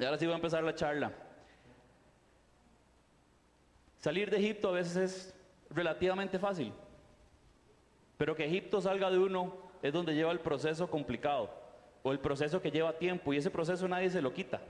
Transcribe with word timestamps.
Y 0.00 0.04
ahora 0.04 0.16
sí 0.16 0.24
voy 0.24 0.32
a 0.32 0.36
empezar 0.36 0.64
la 0.64 0.74
charla. 0.74 1.12
Salir 3.98 4.30
de 4.30 4.38
Egipto 4.38 4.68
a 4.68 4.72
veces 4.72 4.96
es 4.96 5.34
relativamente 5.68 6.38
fácil, 6.38 6.72
pero 8.16 8.34
que 8.34 8.46
Egipto 8.46 8.80
salga 8.80 9.10
de 9.10 9.18
uno 9.18 9.54
es 9.82 9.92
donde 9.92 10.14
lleva 10.14 10.32
el 10.32 10.40
proceso 10.40 10.88
complicado 10.88 11.50
o 12.02 12.12
el 12.12 12.18
proceso 12.18 12.62
que 12.62 12.70
lleva 12.70 12.96
tiempo 12.96 13.34
y 13.34 13.36
ese 13.36 13.50
proceso 13.50 13.86
nadie 13.86 14.08
se 14.08 14.22
lo 14.22 14.32
quita. 14.32 14.62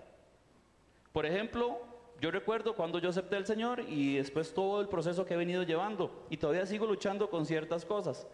Por 1.12 1.24
ejemplo, 1.24 1.78
yo 2.20 2.32
recuerdo 2.32 2.74
cuando 2.74 2.98
yo 2.98 3.10
acepté 3.10 3.36
al 3.36 3.46
Señor 3.46 3.84
y 3.88 4.16
después 4.16 4.52
todo 4.52 4.80
el 4.80 4.88
proceso 4.88 5.24
que 5.24 5.34
he 5.34 5.36
venido 5.36 5.62
llevando 5.62 6.26
y 6.28 6.38
todavía 6.38 6.66
sigo 6.66 6.86
luchando 6.86 7.30
con 7.30 7.46
ciertas 7.46 7.84
cosas. 7.84 8.26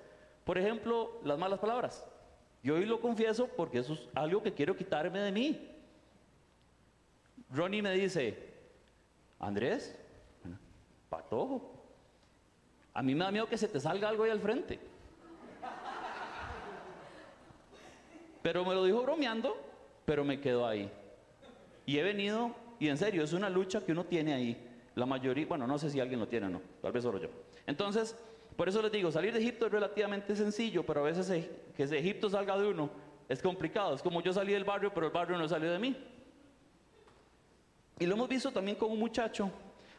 Por 0.44 0.56
ejemplo, 0.56 1.20
las 1.24 1.38
malas 1.38 1.58
palabras. 1.58 2.08
Yo 2.62 2.76
hoy 2.76 2.86
lo 2.86 3.00
confieso 3.00 3.48
porque 3.54 3.80
eso 3.80 3.92
es 3.92 4.08
algo 4.14 4.42
que 4.42 4.54
quiero 4.54 4.74
quitarme 4.74 5.18
de 5.18 5.32
mí. 5.32 5.75
Ronnie 7.53 7.82
me 7.82 7.93
dice, 7.93 8.36
Andrés, 9.39 9.96
patojo, 11.09 11.72
a 12.93 13.03
mí 13.03 13.14
me 13.14 13.25
da 13.25 13.31
miedo 13.31 13.46
que 13.46 13.59
se 13.59 13.69
te 13.69 13.79
salga 13.79 14.09
algo 14.09 14.25
ahí 14.25 14.31
al 14.31 14.41
frente. 14.41 14.81
Pero 18.43 18.64
me 18.64 18.75
lo 18.75 18.85
dijo 18.85 19.03
bromeando, 19.03 19.57
pero 20.05 20.25
me 20.25 20.41
quedó 20.41 20.67
ahí. 20.67 20.91
Y 21.85 21.99
he 21.99 22.03
venido, 22.03 22.55
y 22.79 22.89
en 22.89 22.96
serio, 22.96 23.22
es 23.22 23.32
una 23.32 23.50
lucha 23.50 23.85
que 23.85 23.93
uno 23.93 24.05
tiene 24.05 24.35
ahí. 24.35 24.57
La 24.94 25.05
mayoría, 25.05 25.47
bueno, 25.47 25.67
no 25.67 25.79
sé 25.79 25.91
si 25.91 26.00
alguien 26.00 26.21
lo 26.21 26.29
tiene 26.29 26.47
o 26.47 26.50
no, 26.50 26.63
tal 26.81 26.93
vez 26.93 27.03
solo 27.03 27.19
yo. 27.19 27.29
Entonces, 27.67 28.17
por 28.57 28.69
eso 28.69 28.81
les 28.81 28.91
digo, 28.91 29.13
salir 29.13 29.33
de 29.33 29.41
Egipto 29.41 29.67
es 29.67 29.72
relativamente 29.72 30.35
sencillo, 30.35 30.85
pero 30.86 31.00
a 31.00 31.05
veces 31.05 31.49
que 31.77 31.83
Egipto 31.83 32.31
salga 32.31 32.56
de 32.56 32.69
uno 32.69 32.89
es 33.28 33.42
complicado. 33.42 33.94
Es 33.94 34.03
como 34.03 34.22
yo 34.22 34.33
salí 34.33 34.53
del 34.53 34.64
barrio, 34.64 34.92
pero 34.94 35.06
el 35.06 35.12
barrio 35.12 35.36
no 35.36 35.47
salió 35.48 35.70
de 35.70 35.78
mí. 35.78 35.97
Y 37.98 38.05
lo 38.05 38.14
hemos 38.14 38.28
visto 38.28 38.50
también 38.50 38.77
con 38.77 38.91
un 38.91 38.98
muchacho 38.98 39.50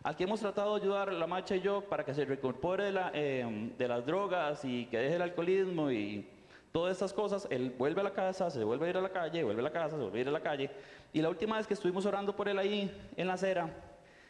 al 0.04 0.16
que 0.16 0.24
hemos 0.24 0.40
tratado 0.40 0.76
de 0.76 0.84
ayudar, 0.84 1.12
la 1.12 1.26
marcha 1.26 1.56
y 1.56 1.62
yo, 1.62 1.82
para 1.82 2.06
que 2.06 2.14
se 2.14 2.26
recorpore 2.26 2.86
de, 2.86 2.92
la, 2.92 3.12
eh, 3.12 3.72
de 3.76 3.88
las 3.88 4.06
drogas 4.06 4.64
y 4.64 4.86
que 4.86 5.00
deje 5.00 5.16
el 5.16 5.24
alcoholismo 5.24 5.90
y 5.90 6.30
todas 6.72 6.94
estas 6.94 7.12
cosas. 7.12 7.48
Él 7.50 7.74
vuelve 7.76 8.02
a 8.02 8.04
la 8.04 8.14
casa, 8.14 8.52
se 8.52 8.64
vuelve 8.64 8.86
a 8.86 8.90
ir 8.92 8.98
a 8.98 9.02
la 9.02 9.10
calle, 9.10 9.44
vuelve 9.44 9.62
a 9.62 9.64
la 9.64 9.72
casa, 9.72 9.98
se 9.98 10.04
vuelve 10.04 10.20
a 10.20 10.22
ir 10.22 10.28
a 10.28 10.32
la 10.32 10.42
calle. 10.42 10.70
Y 11.12 11.24
la 11.24 11.30
última 11.30 11.58
vez 11.58 11.66
que 11.66 11.74
estuvimos 11.74 12.06
orando 12.06 12.36
por 12.36 12.48
él 12.48 12.60
ahí 12.60 13.12
en 13.16 13.26
la 13.26 13.34
acera, 13.34 13.68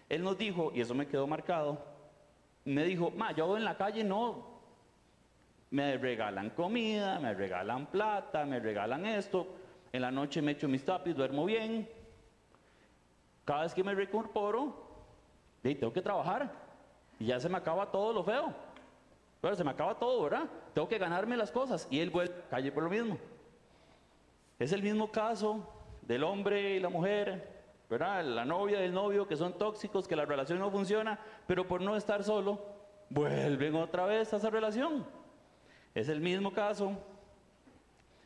él 0.07 0.23
nos 0.23 0.37
dijo, 0.37 0.71
y 0.73 0.79
eso 0.79 0.95
me 0.95 1.05
quedó 1.05 1.27
marcado, 1.27 1.77
me 2.63 2.85
dijo, 2.85 3.11
ma, 3.11 3.33
yo 3.33 3.57
en 3.57 3.65
la 3.65 3.75
calle 3.75 4.01
no, 4.01 4.61
me 5.71 5.97
regalan 5.97 6.51
comida, 6.51 7.19
me 7.19 7.33
regalan 7.33 7.87
plata, 7.87 8.45
me 8.45 8.61
regalan 8.61 9.05
esto, 9.05 9.45
en 9.91 10.01
la 10.01 10.11
noche 10.11 10.41
me 10.41 10.53
echo 10.53 10.69
mis 10.69 10.85
tapis, 10.85 11.15
duermo 11.15 11.43
bien, 11.43 11.89
cada 13.47 13.61
vez 13.61 13.73
que 13.73 13.81
me 13.81 13.95
recorporo, 13.95 14.75
tengo 15.61 15.93
que 15.93 16.01
trabajar 16.01 16.51
y 17.17 17.27
ya 17.27 17.39
se 17.39 17.47
me 17.47 17.55
acaba 17.55 17.89
todo 17.89 18.11
lo 18.11 18.21
feo. 18.21 18.53
Pero 19.39 19.55
se 19.55 19.63
me 19.63 19.71
acaba 19.71 19.97
todo, 19.97 20.21
¿verdad? 20.23 20.49
Tengo 20.73 20.89
que 20.89 20.97
ganarme 20.97 21.37
las 21.37 21.49
cosas 21.49 21.87
y 21.89 22.01
él 22.01 22.09
vuelve 22.09 22.33
a 22.33 22.49
calle 22.49 22.73
por 22.73 22.83
lo 22.83 22.89
mismo. 22.89 23.17
Es 24.59 24.73
el 24.73 24.83
mismo 24.83 25.09
caso 25.09 25.65
del 26.01 26.25
hombre 26.25 26.75
y 26.75 26.81
la 26.81 26.89
mujer, 26.89 27.63
¿verdad? 27.89 28.21
La 28.25 28.43
novia 28.43 28.81
y 28.81 28.83
el 28.83 28.93
novio 28.93 29.29
que 29.29 29.37
son 29.37 29.53
tóxicos, 29.53 30.09
que 30.09 30.17
la 30.17 30.25
relación 30.25 30.59
no 30.59 30.69
funciona, 30.69 31.17
pero 31.47 31.65
por 31.65 31.79
no 31.79 31.95
estar 31.95 32.25
solo, 32.25 32.59
vuelven 33.09 33.75
otra 33.75 34.05
vez 34.05 34.33
a 34.33 34.37
esa 34.37 34.49
relación. 34.49 35.05
Es 35.95 36.09
el 36.09 36.19
mismo 36.19 36.51
caso 36.51 36.97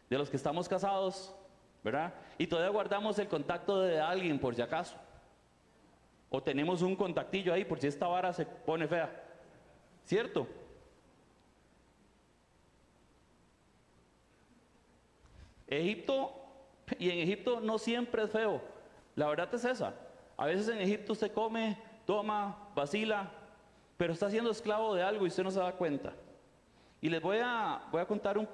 de 0.09 0.17
los 0.17 0.31
que 0.31 0.37
estamos 0.37 0.67
casados, 0.67 1.35
¿verdad? 1.83 2.11
Y 2.39 2.47
todavía 2.47 2.71
guardamos 2.71 3.19
el 3.19 3.27
contacto 3.27 3.81
de 3.81 4.01
alguien 4.01 4.39
por 4.39 4.55
si 4.55 4.63
acaso. 4.63 4.97
O 6.33 6.41
tenemos 6.41 6.81
un 6.81 6.95
contactillo 6.95 7.53
ahí 7.53 7.65
por 7.65 7.77
si 7.79 7.87
esta 7.87 8.07
vara 8.07 8.31
se 8.31 8.45
pone 8.45 8.87
fea. 8.87 9.11
¿Cierto? 10.05 10.47
Egipto, 15.67 16.33
y 16.97 17.09
en 17.09 17.19
Egipto 17.19 17.59
no 17.59 17.77
siempre 17.77 18.23
es 18.23 18.31
feo. 18.31 18.61
La 19.15 19.27
verdad 19.27 19.53
es 19.53 19.65
esa. 19.65 19.93
A 20.37 20.45
veces 20.45 20.69
en 20.69 20.79
Egipto 20.79 21.11
usted 21.11 21.33
come, 21.33 21.77
toma, 22.05 22.69
vacila, 22.75 23.29
pero 23.97 24.13
está 24.13 24.29
siendo 24.29 24.51
esclavo 24.51 24.95
de 24.95 25.03
algo 25.03 25.25
y 25.25 25.27
usted 25.27 25.43
no 25.43 25.51
se 25.51 25.59
da 25.59 25.73
cuenta. 25.73 26.13
Y 27.01 27.09
les 27.09 27.21
voy 27.21 27.39
a, 27.43 27.83
voy 27.91 28.01
a 28.01 28.05
contar 28.05 28.37
un... 28.37 28.47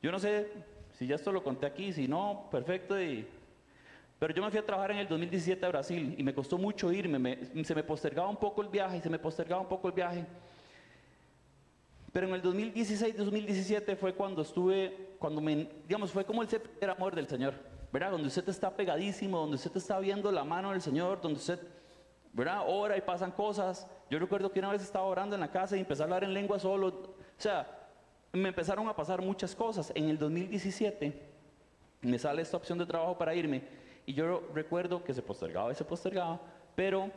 Yo 0.00 0.12
no 0.12 0.20
sé 0.20 0.52
si 0.92 1.08
ya 1.08 1.16
esto 1.16 1.32
lo 1.32 1.42
conté 1.42 1.66
aquí, 1.66 1.92
si 1.92 2.06
no, 2.06 2.46
perfecto. 2.52 3.00
Y, 3.02 3.26
pero 4.22 4.34
yo 4.34 4.40
me 4.40 4.50
fui 4.50 4.60
a 4.60 4.64
trabajar 4.64 4.92
en 4.92 4.98
el 4.98 5.08
2017 5.08 5.66
a 5.66 5.68
Brasil 5.68 6.14
y 6.16 6.22
me 6.22 6.32
costó 6.32 6.56
mucho 6.56 6.92
irme. 6.92 7.40
se 7.64 7.74
me 7.74 7.82
postergaba 7.82 8.28
un 8.28 8.36
poco 8.36 8.62
el 8.62 8.68
viaje 8.68 9.00
se 9.00 9.10
me 9.10 9.18
postergaba 9.18 9.60
un 9.60 9.68
poco 9.68 9.88
el 9.88 9.94
viaje. 9.94 10.24
Pero 12.12 12.28
en 12.28 12.34
el 12.34 12.40
2016-2017 12.40 13.96
fue 13.96 14.14
cuando 14.14 14.42
estuve, 14.42 15.16
cuando 15.18 15.40
me, 15.40 15.68
digamos, 15.88 16.12
fue 16.12 16.24
como 16.24 16.40
el 16.40 16.46
primer 16.46 16.90
amor 16.90 17.16
del 17.16 17.26
Señor, 17.26 17.54
¿verdad? 17.92 18.12
Donde 18.12 18.28
usted 18.28 18.48
está 18.48 18.70
pegadísimo, 18.70 19.40
donde 19.40 19.56
usted 19.56 19.76
está 19.76 19.98
viendo 19.98 20.30
la 20.30 20.44
mano 20.44 20.70
del 20.70 20.82
Señor, 20.82 21.20
donde 21.20 21.40
usted, 21.40 21.58
¿verdad? 22.32 22.62
Ora 22.68 22.96
y 22.96 23.00
pasan 23.00 23.32
cosas. 23.32 23.88
Yo 24.08 24.20
recuerdo 24.20 24.52
que 24.52 24.60
una 24.60 24.70
vez 24.70 24.82
estaba 24.82 25.04
orando 25.04 25.34
en 25.34 25.40
la 25.40 25.50
casa 25.50 25.76
y 25.76 25.80
empecé 25.80 26.00
a 26.00 26.04
hablar 26.04 26.22
en 26.22 26.32
lengua 26.32 26.60
solo. 26.60 26.86
O 26.86 27.14
sea, 27.38 27.88
me 28.32 28.50
empezaron 28.50 28.86
a 28.86 28.94
pasar 28.94 29.20
muchas 29.20 29.52
cosas. 29.52 29.90
En 29.96 30.08
el 30.08 30.16
2017 30.16 31.12
me 32.02 32.20
sale 32.20 32.42
esta 32.42 32.56
opción 32.56 32.78
de 32.78 32.86
trabajo 32.86 33.18
para 33.18 33.34
irme 33.34 33.81
y 34.06 34.14
yo 34.14 34.48
recuerdo 34.54 35.04
que 35.04 35.14
se 35.14 35.22
postergaba 35.22 35.72
y 35.72 35.74
se 35.74 35.84
postergaba, 35.84 36.40
pero 36.74 37.10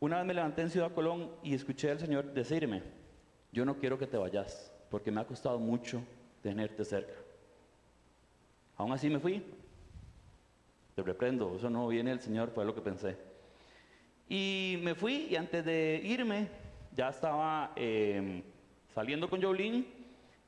una 0.00 0.18
vez 0.18 0.26
me 0.26 0.34
levanté 0.34 0.62
en 0.62 0.70
Ciudad 0.70 0.92
Colón 0.92 1.30
y 1.42 1.54
escuché 1.54 1.90
al 1.90 1.98
Señor 1.98 2.32
decirme, 2.32 2.82
yo 3.52 3.64
no 3.64 3.78
quiero 3.78 3.98
que 3.98 4.06
te 4.06 4.16
vayas, 4.16 4.72
porque 4.90 5.10
me 5.10 5.20
ha 5.20 5.26
costado 5.26 5.58
mucho 5.58 6.02
tenerte 6.42 6.84
cerca. 6.84 7.14
Aún 8.76 8.92
así 8.92 9.08
me 9.10 9.18
fui. 9.18 9.42
Te 10.94 11.02
reprendo, 11.02 11.56
eso 11.56 11.70
no 11.70 11.88
viene 11.88 12.10
del 12.10 12.20
Señor, 12.20 12.50
fue 12.50 12.64
lo 12.64 12.74
que 12.74 12.80
pensé. 12.80 13.16
Y 14.28 14.78
me 14.82 14.94
fui 14.94 15.28
y 15.30 15.36
antes 15.36 15.64
de 15.64 16.00
irme 16.04 16.48
ya 16.94 17.08
estaba 17.08 17.72
em, 17.76 18.42
saliendo 18.94 19.30
con 19.30 19.40
Jolín 19.40 19.86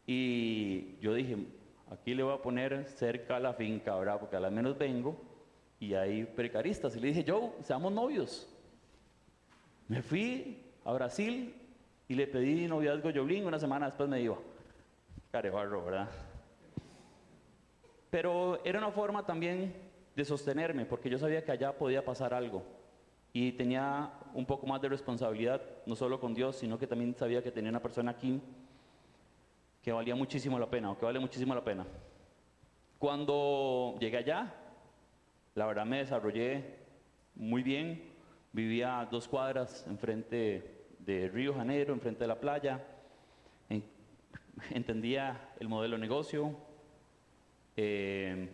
y 0.06 0.96
yo 1.00 1.14
dije, 1.14 1.36
aquí 1.90 2.14
le 2.14 2.22
voy 2.22 2.34
a 2.34 2.42
poner 2.42 2.84
cerca 2.84 3.36
a 3.36 3.40
la 3.40 3.54
finca, 3.54 3.96
¿verdad? 3.96 4.20
Porque 4.20 4.36
al 4.36 4.50
menos 4.52 4.76
vengo 4.76 5.29
y 5.80 5.94
hay 5.94 6.24
precaristas. 6.24 6.94
Y 6.94 7.00
le 7.00 7.08
dije, 7.08 7.24
yo, 7.24 7.54
seamos 7.62 7.90
novios. 7.92 8.46
Me 9.88 10.02
fui 10.02 10.62
a 10.84 10.92
Brasil 10.92 11.54
y 12.06 12.14
le 12.14 12.26
pedí 12.26 12.68
noviazgo 12.68 13.08
a 13.08 13.12
Jolín, 13.12 13.46
una 13.46 13.58
semana 13.58 13.86
después 13.86 14.08
me 14.08 14.20
iba. 14.20 14.36
Carebarro, 15.32 15.84
¿verdad? 15.84 16.08
Pero 18.10 18.60
era 18.64 18.78
una 18.78 18.90
forma 18.90 19.24
también 19.24 19.74
de 20.14 20.24
sostenerme, 20.24 20.84
porque 20.84 21.08
yo 21.08 21.18
sabía 21.18 21.44
que 21.44 21.52
allá 21.52 21.76
podía 21.76 22.04
pasar 22.04 22.34
algo. 22.34 22.62
Y 23.32 23.52
tenía 23.52 24.12
un 24.34 24.44
poco 24.44 24.66
más 24.66 24.82
de 24.82 24.88
responsabilidad, 24.88 25.62
no 25.86 25.96
solo 25.96 26.20
con 26.20 26.34
Dios, 26.34 26.56
sino 26.56 26.78
que 26.78 26.86
también 26.86 27.14
sabía 27.16 27.42
que 27.42 27.52
tenía 27.52 27.70
una 27.70 27.80
persona 27.80 28.10
aquí 28.10 28.40
que 29.82 29.92
valía 29.92 30.14
muchísimo 30.14 30.58
la 30.58 30.68
pena, 30.68 30.90
o 30.90 30.98
que 30.98 31.06
vale 31.06 31.20
muchísimo 31.20 31.54
la 31.54 31.64
pena. 31.64 31.86
Cuando 32.98 33.96
llegué 33.98 34.18
allá, 34.18 34.52
la 35.54 35.66
verdad 35.66 35.84
me 35.86 35.98
desarrollé 35.98 36.78
muy 37.34 37.62
bien, 37.62 38.12
vivía 38.52 39.00
a 39.00 39.06
dos 39.06 39.28
cuadras 39.28 39.86
enfrente 39.86 40.86
de 40.98 41.28
Río 41.28 41.54
Janeiro, 41.54 41.92
enfrente 41.92 42.24
de 42.24 42.28
la 42.28 42.40
playa. 42.40 42.84
entendía 44.70 45.52
el 45.58 45.68
modelo 45.68 45.96
de 45.96 46.00
negocio, 46.00 46.54
eh, 47.76 48.48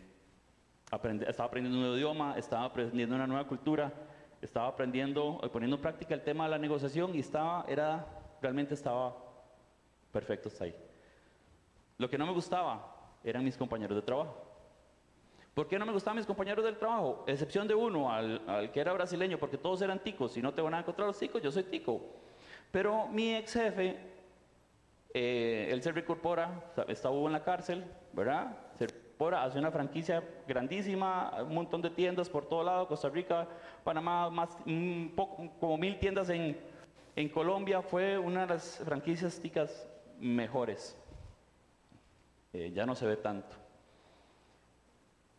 estaba 1.27 1.49
aprendiendo 1.49 1.77
un 1.77 1.83
nuevo 1.83 1.97
idioma, 1.97 2.39
estaba 2.39 2.65
aprendiendo 2.65 3.17
una 3.17 3.27
nueva 3.27 3.47
cultura, 3.47 3.93
estaba 4.41 4.69
aprendiendo, 4.69 5.41
eh, 5.43 5.49
poniendo 5.49 5.77
en 5.77 5.83
práctica 5.83 6.15
el 6.15 6.23
tema 6.23 6.45
de 6.45 6.51
la 6.51 6.59
negociación 6.59 7.15
y 7.15 7.21
estaba, 7.21 7.65
era, 7.69 8.07
realmente 8.41 8.75
estaba 8.75 9.17
perfecto 10.13 10.49
hasta 10.49 10.65
ahí. 10.65 10.75
Lo 11.99 12.09
que 12.09 12.19
no 12.19 12.27
me 12.27 12.33
gustaba 12.33 13.19
eran 13.25 13.45
mis 13.45 13.57
compañeros 13.57 13.97
de 13.97 14.03
trabajo. 14.03 14.46
¿Por 15.57 15.69
qué 15.69 15.79
no 15.79 15.87
me 15.87 15.93
gustaban 15.93 16.19
mis 16.19 16.27
compañeros 16.27 16.63
del 16.67 16.77
trabajo? 16.77 17.25
Excepción 17.27 17.67
de 17.67 17.75
uno, 17.75 18.13
al, 18.13 18.71
que 18.75 18.79
era 18.79 18.93
brasileño, 18.93 19.39
porque 19.39 19.57
todos 19.57 19.81
eran 19.81 20.01
ticos. 20.01 20.37
y 20.37 20.43
no 20.43 20.53
te 20.53 20.61
van 20.61 20.75
a 20.75 20.81
encontrar 20.81 21.07
los 21.07 21.19
ticos, 21.19 21.41
yo 21.41 21.51
soy 21.51 21.63
tico. 21.63 21.99
Pero 22.71 23.09
mi 23.09 23.35
ex 23.35 23.55
jefe, 23.55 23.97
eh, 25.15 25.69
él 25.71 25.83
se 25.83 25.93
recorpora, 25.93 26.63
estaba 26.89 27.17
en 27.17 27.33
la 27.33 27.43
cárcel, 27.43 27.87
¿verdad? 28.13 28.55
Se 28.79 28.87
recorpora, 28.87 29.45
hace 29.45 29.59
una 29.59 29.71
franquicia 29.71 30.23
grandísima, 30.47 31.33
un 31.43 31.55
montón 31.55 31.81
de 31.81 31.89
tiendas 31.89 32.29
por 32.29 32.45
todo 32.45 32.63
lado, 32.63 32.87
Costa 32.87 33.09
Rica, 33.09 33.49
Panamá, 33.83 34.29
más, 34.29 34.59
poco, 35.17 35.51
como 35.59 35.79
mil 35.79 35.99
tiendas 35.99 36.29
en, 36.29 36.61
en 37.15 37.29
Colombia, 37.31 37.81
fue 37.81 38.19
una 38.19 38.43
de 38.43 38.49
las 38.49 38.83
franquicias 38.85 39.41
ticas 39.41 39.89
mejores. 40.21 40.95
Eh, 42.53 42.73
ya 42.75 42.85
no 42.85 42.95
se 42.95 43.07
ve 43.07 43.17
tanto. 43.17 43.57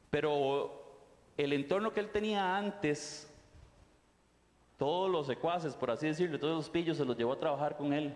Pero 0.09 1.01
el 1.38 1.54
entorno 1.54 1.94
que 1.94 2.00
él 2.00 2.09
tenía 2.09 2.57
antes, 2.57 3.31
todos 4.77 5.09
los 5.09 5.27
secuaces, 5.27 5.75
por 5.75 5.92
así 5.92 6.07
decirlo, 6.07 6.39
todos 6.39 6.56
los 6.56 6.69
pillos 6.69 6.98
se 6.98 7.06
los 7.06 7.18
llevó 7.18 7.33
a 7.33 7.39
trabajar 7.39 7.77
con 7.77 7.94
él. 7.94 8.15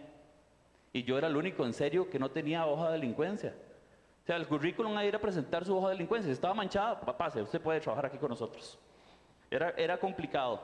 Y 0.94 1.04
yo 1.04 1.18
era 1.18 1.28
el 1.28 1.36
único 1.36 1.66
en 1.66 1.74
serio 1.74 2.10
que 2.10 2.20
no 2.20 2.32
tenía 2.32 2.66
hoja 2.66 2.88
de 2.88 2.94
delincuencia. 2.94 3.56
O 4.24 4.26
sea, 4.26 4.36
el 4.36 4.48
currículum 4.48 4.96
a 4.98 5.06
ir 5.06 5.16
a 5.16 5.20
presentar 5.20 5.66
su 5.66 5.76
hoja 5.76 5.88
de 5.88 5.94
delincuencia. 5.96 6.32
estaba 6.32 6.54
manchada, 6.54 7.00
pase, 7.00 7.42
usted 7.42 7.62
puede 7.62 7.80
trabajar 7.80 8.08
aquí 8.08 8.18
con 8.18 8.30
nosotros. 8.30 8.78
Era, 9.50 9.72
era 9.72 10.00
complicado. 10.00 10.62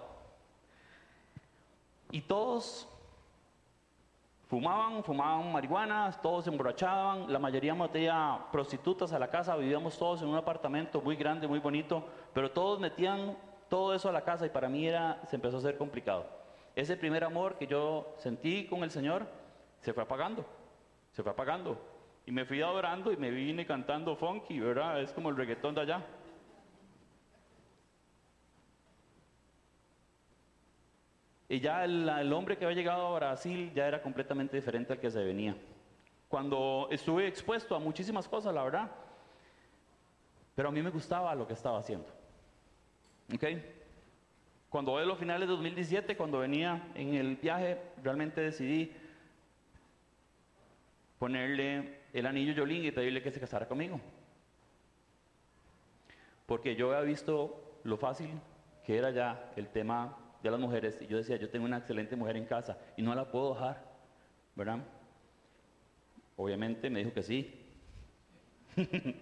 Y 2.12 2.22
todos 2.22 2.88
fumaban, 4.48 5.04
fumaban 5.04 5.52
marihuana, 5.52 6.12
todos 6.22 6.46
se 6.46 6.50
emborrachaban, 6.50 7.32
la 7.32 7.40
mayoría 7.40 7.76
metía 7.76 8.40
prostitutas 8.52 9.12
a 9.12 9.20
la 9.20 9.30
casa, 9.30 9.56
vivíamos 9.56 9.98
todos 9.98 10.22
en 10.22 10.30
un 10.30 10.36
apartamento 10.36 11.02
muy 11.02 11.16
grande, 11.16 11.48
muy 11.48 11.60
bonito, 11.60 12.04
pero 12.34 12.52
todos 12.52 12.80
metían 12.80 13.38
todo 13.70 13.94
eso 13.94 14.10
a 14.10 14.14
la 14.14 14.24
casa 14.24 14.46
y 14.46 14.50
para 14.50 14.70
mí 14.70 14.88
era, 14.88 15.22
se 15.26 15.36
empezó 15.36 15.58
a 15.58 15.60
hacer 15.60 15.78
complicado. 15.78 16.26
Ese 16.76 16.96
primer 16.96 17.24
amor 17.24 17.58
que 17.58 17.68
yo 17.68 18.14
sentí 18.18 18.66
con 18.68 18.84
el 18.84 18.92
Señor 18.92 19.28
se 19.82 19.94
fue 19.94 20.04
apagando, 20.04 20.46
se 21.12 21.24
fue 21.24 21.32
apagando. 21.32 21.78
Y 22.26 22.32
me 22.32 22.46
fui 22.46 22.62
adorando 22.62 23.12
y 23.12 23.18
me 23.18 23.32
vine 23.32 23.66
cantando 23.66 24.16
funky, 24.16 24.60
¿verdad? 24.60 25.02
Es 25.02 25.14
como 25.14 25.30
el 25.30 25.38
reggaetón 25.38 25.76
de 25.76 25.82
allá. 25.82 26.06
Y 31.50 31.60
ya 31.60 31.86
el, 31.86 32.34
hombre 32.34 32.58
que 32.58 32.66
había 32.66 32.76
llegado 32.76 33.08
a 33.08 33.20
Brasil 33.20 33.72
ya 33.74 33.88
era 33.88 34.02
completamente 34.02 34.58
diferente 34.58 34.94
al 34.94 35.00
que 35.00 35.10
se 35.10 35.24
venía. 35.24 35.56
Cuando 36.28 36.90
estuve 36.92 37.26
expuesto 37.28 37.74
a 37.74 37.80
muchísimas 37.80 38.28
cosas, 38.28 38.54
la 38.54 38.64
verdad, 38.64 38.92
pero 40.56 40.70
a 40.70 40.72
mí 40.72 40.82
me 40.82 40.90
gustaba 40.90 41.34
lo 41.36 41.48
que 41.48 41.54
estaba 41.54 41.80
haciendo. 41.80 42.08
¿Ok? 43.34 43.44
Cuando 44.70 44.98
a 44.98 45.06
los 45.06 45.18
finales 45.18 45.48
de 45.48 45.54
2017, 45.54 46.18
cuando 46.18 46.40
venía 46.40 46.92
en 46.96 47.14
el 47.14 47.38
viaje, 47.38 47.82
realmente 48.04 48.42
decidí 48.42 48.92
ponerle 51.18 52.02
el 52.12 52.26
anillo 52.26 52.54
Yolín 52.54 52.84
y 52.84 52.92
pedirle 52.92 53.24
que 53.24 53.32
se 53.32 53.40
casara 53.40 53.68
conmigo. 53.68 54.02
Porque 56.46 56.76
yo 56.76 56.92
había 56.92 57.02
visto 57.02 57.80
lo 57.84 57.98
fácil 57.98 58.32
que 58.86 58.98
era 58.98 59.12
ya 59.12 59.52
el 59.56 59.70
tema 59.70 60.18
de 60.44 60.52
las 60.52 60.60
mujeres 60.60 60.98
y 61.02 61.08
yo 61.08 61.18
decía, 61.18 61.38
yo 61.38 61.50
tengo 61.50 61.66
una 61.66 61.78
excelente 61.78 62.16
mujer 62.16 62.38
en 62.38 62.46
casa 62.46 62.78
y 62.96 63.02
no 63.02 63.14
la 63.16 63.30
puedo 63.30 63.54
dejar, 63.54 63.84
¿verdad? 64.56 64.80
Obviamente 66.36 66.90
me 66.90 67.00
dijo 67.00 67.14
que 67.14 67.24
sí. 67.24 67.64
en 68.76 69.16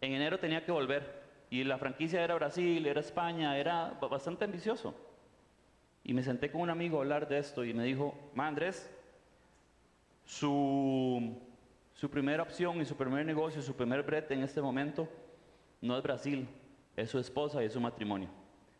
enero 0.00 0.38
tenía 0.38 0.64
que 0.64 0.72
volver 0.72 1.24
y 1.48 1.64
la 1.64 1.78
franquicia 1.78 2.22
era 2.22 2.34
Brasil, 2.34 2.84
era 2.86 3.00
España, 3.00 3.56
era 3.56 3.96
bastante 4.10 4.44
ambicioso. 4.44 4.94
Y 6.02 6.12
me 6.12 6.22
senté 6.22 6.50
con 6.50 6.60
un 6.60 6.70
amigo 6.70 6.98
a 6.98 7.00
hablar 7.02 7.28
de 7.28 7.38
esto 7.38 7.64
y 7.64 7.72
me 7.72 7.84
dijo, 7.84 8.14
Ma 8.34 8.46
Andrés, 8.46 8.90
su, 10.24 11.36
su 11.94 12.10
primera 12.10 12.42
opción 12.42 12.80
y 12.80 12.84
su 12.84 12.96
primer 12.96 13.24
negocio, 13.24 13.62
su 13.62 13.74
primer 13.74 14.02
brete 14.02 14.34
en 14.34 14.42
este 14.42 14.60
momento 14.60 15.08
no 15.80 15.96
es 15.96 16.02
Brasil, 16.02 16.48
es 16.96 17.10
su 17.10 17.18
esposa 17.18 17.62
y 17.62 17.66
es 17.66 17.72
su 17.72 17.80
matrimonio. 17.80 18.28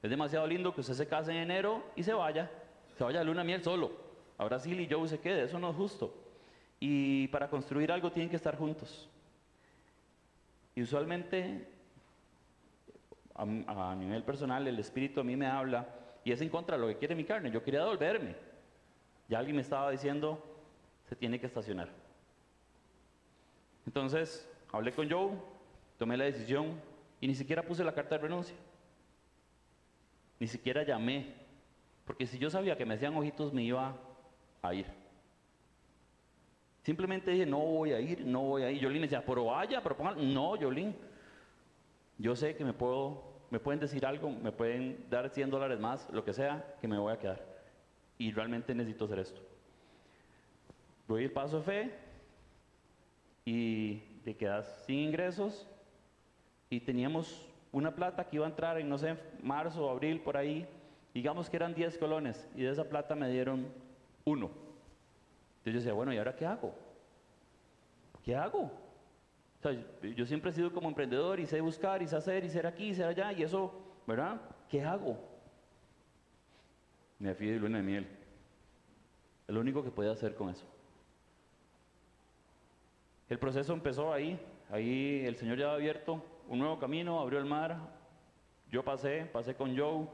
Es 0.06 0.10
demasiado 0.10 0.46
lindo 0.46 0.72
que 0.72 0.82
usted 0.82 0.94
se 0.94 1.08
case 1.08 1.32
en 1.32 1.38
enero 1.38 1.82
y 1.96 2.04
se 2.04 2.12
vaya, 2.12 2.48
se 2.96 3.02
vaya 3.02 3.22
a 3.22 3.24
luna 3.24 3.42
miel 3.42 3.64
solo, 3.64 3.90
a 4.38 4.44
Brasil 4.44 4.78
y 4.78 4.86
yo 4.86 5.04
se 5.08 5.18
quede, 5.18 5.42
eso 5.42 5.58
no 5.58 5.70
es 5.70 5.74
justo. 5.74 6.14
Y 6.78 7.26
para 7.26 7.50
construir 7.50 7.90
algo 7.90 8.12
tienen 8.12 8.30
que 8.30 8.36
estar 8.36 8.56
juntos. 8.56 9.08
Y 10.76 10.82
usualmente 10.82 11.66
a, 13.34 13.96
nivel 13.96 14.22
personal, 14.22 14.68
el 14.68 14.78
Espíritu 14.78 15.18
a 15.18 15.24
mí 15.24 15.34
me 15.34 15.48
habla 15.48 15.88
y 16.22 16.30
es 16.30 16.40
en 16.40 16.50
contra 16.50 16.76
de 16.76 16.82
lo 16.82 16.86
que 16.86 16.98
quiere 16.98 17.16
mi 17.16 17.24
carne. 17.24 17.50
Yo 17.50 17.64
quería 17.64 17.80
devolverme. 17.80 18.36
Ya 19.28 19.40
alguien 19.40 19.56
me 19.56 19.62
estaba 19.62 19.90
diciendo, 19.90 20.40
se 21.08 21.16
tiene 21.16 21.40
que 21.40 21.46
estacionar. 21.46 21.88
Entonces, 23.84 24.48
hablé 24.70 24.92
con 24.92 25.10
Joe, 25.10 25.32
tomé 25.98 26.16
la 26.16 26.26
decisión 26.26 26.80
y 27.20 27.26
ni 27.26 27.34
siquiera 27.34 27.64
puse 27.64 27.82
la 27.82 27.92
carta 27.92 28.14
de 28.14 28.22
renuncia. 28.22 28.54
Ni 30.38 30.46
siquiera 30.46 30.82
llamé. 30.82 31.34
Porque 32.04 32.26
si 32.26 32.38
yo 32.38 32.50
sabía 32.50 32.76
que 32.76 32.86
me 32.86 32.94
hacían 32.94 33.16
ojitos, 33.16 33.52
me 33.52 33.62
iba 33.62 33.96
a 34.62 34.74
ir. 34.74 34.86
Simplemente 36.82 37.32
dije, 37.32 37.46
no 37.46 37.58
voy 37.58 37.92
a 37.92 38.00
ir, 38.00 38.24
no 38.24 38.42
voy 38.42 38.62
a 38.62 38.70
ir. 38.70 38.80
Yolín 38.80 39.02
decía, 39.02 39.24
pero 39.24 39.46
vaya, 39.46 39.82
pero 39.82 39.96
pongan. 39.96 40.32
No, 40.32 40.54
Yolín, 40.56 40.94
yo 42.18 42.36
sé 42.36 42.54
que 42.54 42.64
me, 42.64 42.72
puedo, 42.72 43.24
me 43.50 43.58
pueden 43.58 43.80
decir 43.80 44.06
algo, 44.06 44.30
me 44.30 44.52
pueden 44.52 45.04
dar 45.10 45.28
100 45.28 45.50
dólares 45.50 45.80
más, 45.80 46.08
lo 46.10 46.24
que 46.24 46.32
sea, 46.32 46.76
que 46.80 46.86
me 46.86 46.96
voy 46.96 47.12
a 47.12 47.18
quedar. 47.18 47.44
Y 48.18 48.30
realmente 48.30 48.74
necesito 48.74 49.06
hacer 49.06 49.18
esto. 49.18 49.40
Doy 51.08 51.24
el 51.24 51.32
paso 51.32 51.58
de 51.58 51.64
fe 51.64 51.94
y 53.44 53.96
te 54.24 54.36
quedas 54.36 54.84
sin 54.86 54.98
ingresos 54.98 55.68
y 56.70 56.80
teníamos 56.80 57.48
una 57.76 57.94
plata 57.94 58.26
que 58.26 58.36
iba 58.36 58.46
a 58.46 58.48
entrar 58.48 58.80
en, 58.80 58.88
no 58.88 58.96
sé, 58.96 59.18
marzo 59.42 59.84
o 59.84 59.90
abril, 59.90 60.22
por 60.22 60.38
ahí. 60.38 60.66
Digamos 61.12 61.50
que 61.50 61.56
eran 61.56 61.74
10 61.74 61.98
colones 61.98 62.48
y 62.56 62.62
de 62.62 62.70
esa 62.70 62.84
plata 62.84 63.14
me 63.14 63.28
dieron 63.28 63.70
uno. 64.24 64.46
Entonces 65.58 65.74
yo 65.74 65.78
decía, 65.80 65.92
bueno, 65.92 66.10
¿y 66.10 66.16
ahora 66.16 66.34
qué 66.34 66.46
hago? 66.46 66.74
¿Qué 68.24 68.34
hago? 68.34 68.70
yo 70.14 70.24
siempre 70.24 70.52
he 70.52 70.54
sido 70.54 70.72
como 70.72 70.88
emprendedor 70.88 71.40
y 71.40 71.44
sé 71.44 71.60
buscar 71.60 72.00
y 72.00 72.06
sé 72.06 72.14
hacer 72.16 72.44
y 72.44 72.48
ser 72.48 72.68
aquí 72.68 72.90
y 72.90 72.94
ser 72.94 73.06
allá 73.06 73.32
y 73.32 73.42
eso, 73.42 73.72
¿verdad? 74.06 74.40
¿Qué 74.70 74.82
hago? 74.82 75.18
Me 77.18 77.34
fui 77.34 77.48
de 77.48 77.58
luna 77.58 77.78
de 77.78 77.82
miel. 77.82 78.06
Es 79.48 79.54
lo 79.54 79.60
único 79.60 79.82
que 79.82 79.90
podía 79.90 80.12
hacer 80.12 80.34
con 80.34 80.50
eso. 80.50 80.64
El 83.28 83.38
proceso 83.38 83.74
empezó 83.74 84.12
ahí. 84.12 84.38
Ahí 84.70 85.24
el 85.26 85.36
Señor 85.36 85.58
ya 85.58 85.64
había 85.64 85.74
abierto 85.74 86.22
un 86.48 86.58
nuevo 86.58 86.78
camino, 86.78 87.20
abrió 87.20 87.38
el 87.38 87.44
mar. 87.44 87.76
Yo 88.70 88.84
pasé, 88.84 89.26
pasé 89.32 89.54
con 89.54 89.76
Joe 89.76 90.06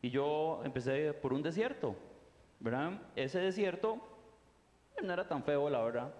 y 0.00 0.10
yo 0.10 0.60
empecé 0.64 1.12
por 1.12 1.32
un 1.32 1.42
desierto, 1.42 1.94
¿verdad? 2.60 2.92
Ese 3.14 3.38
desierto 3.38 3.98
no 5.02 5.12
era 5.12 5.26
tan 5.26 5.42
feo, 5.42 5.68
la 5.68 5.82
verdad. 5.82 6.12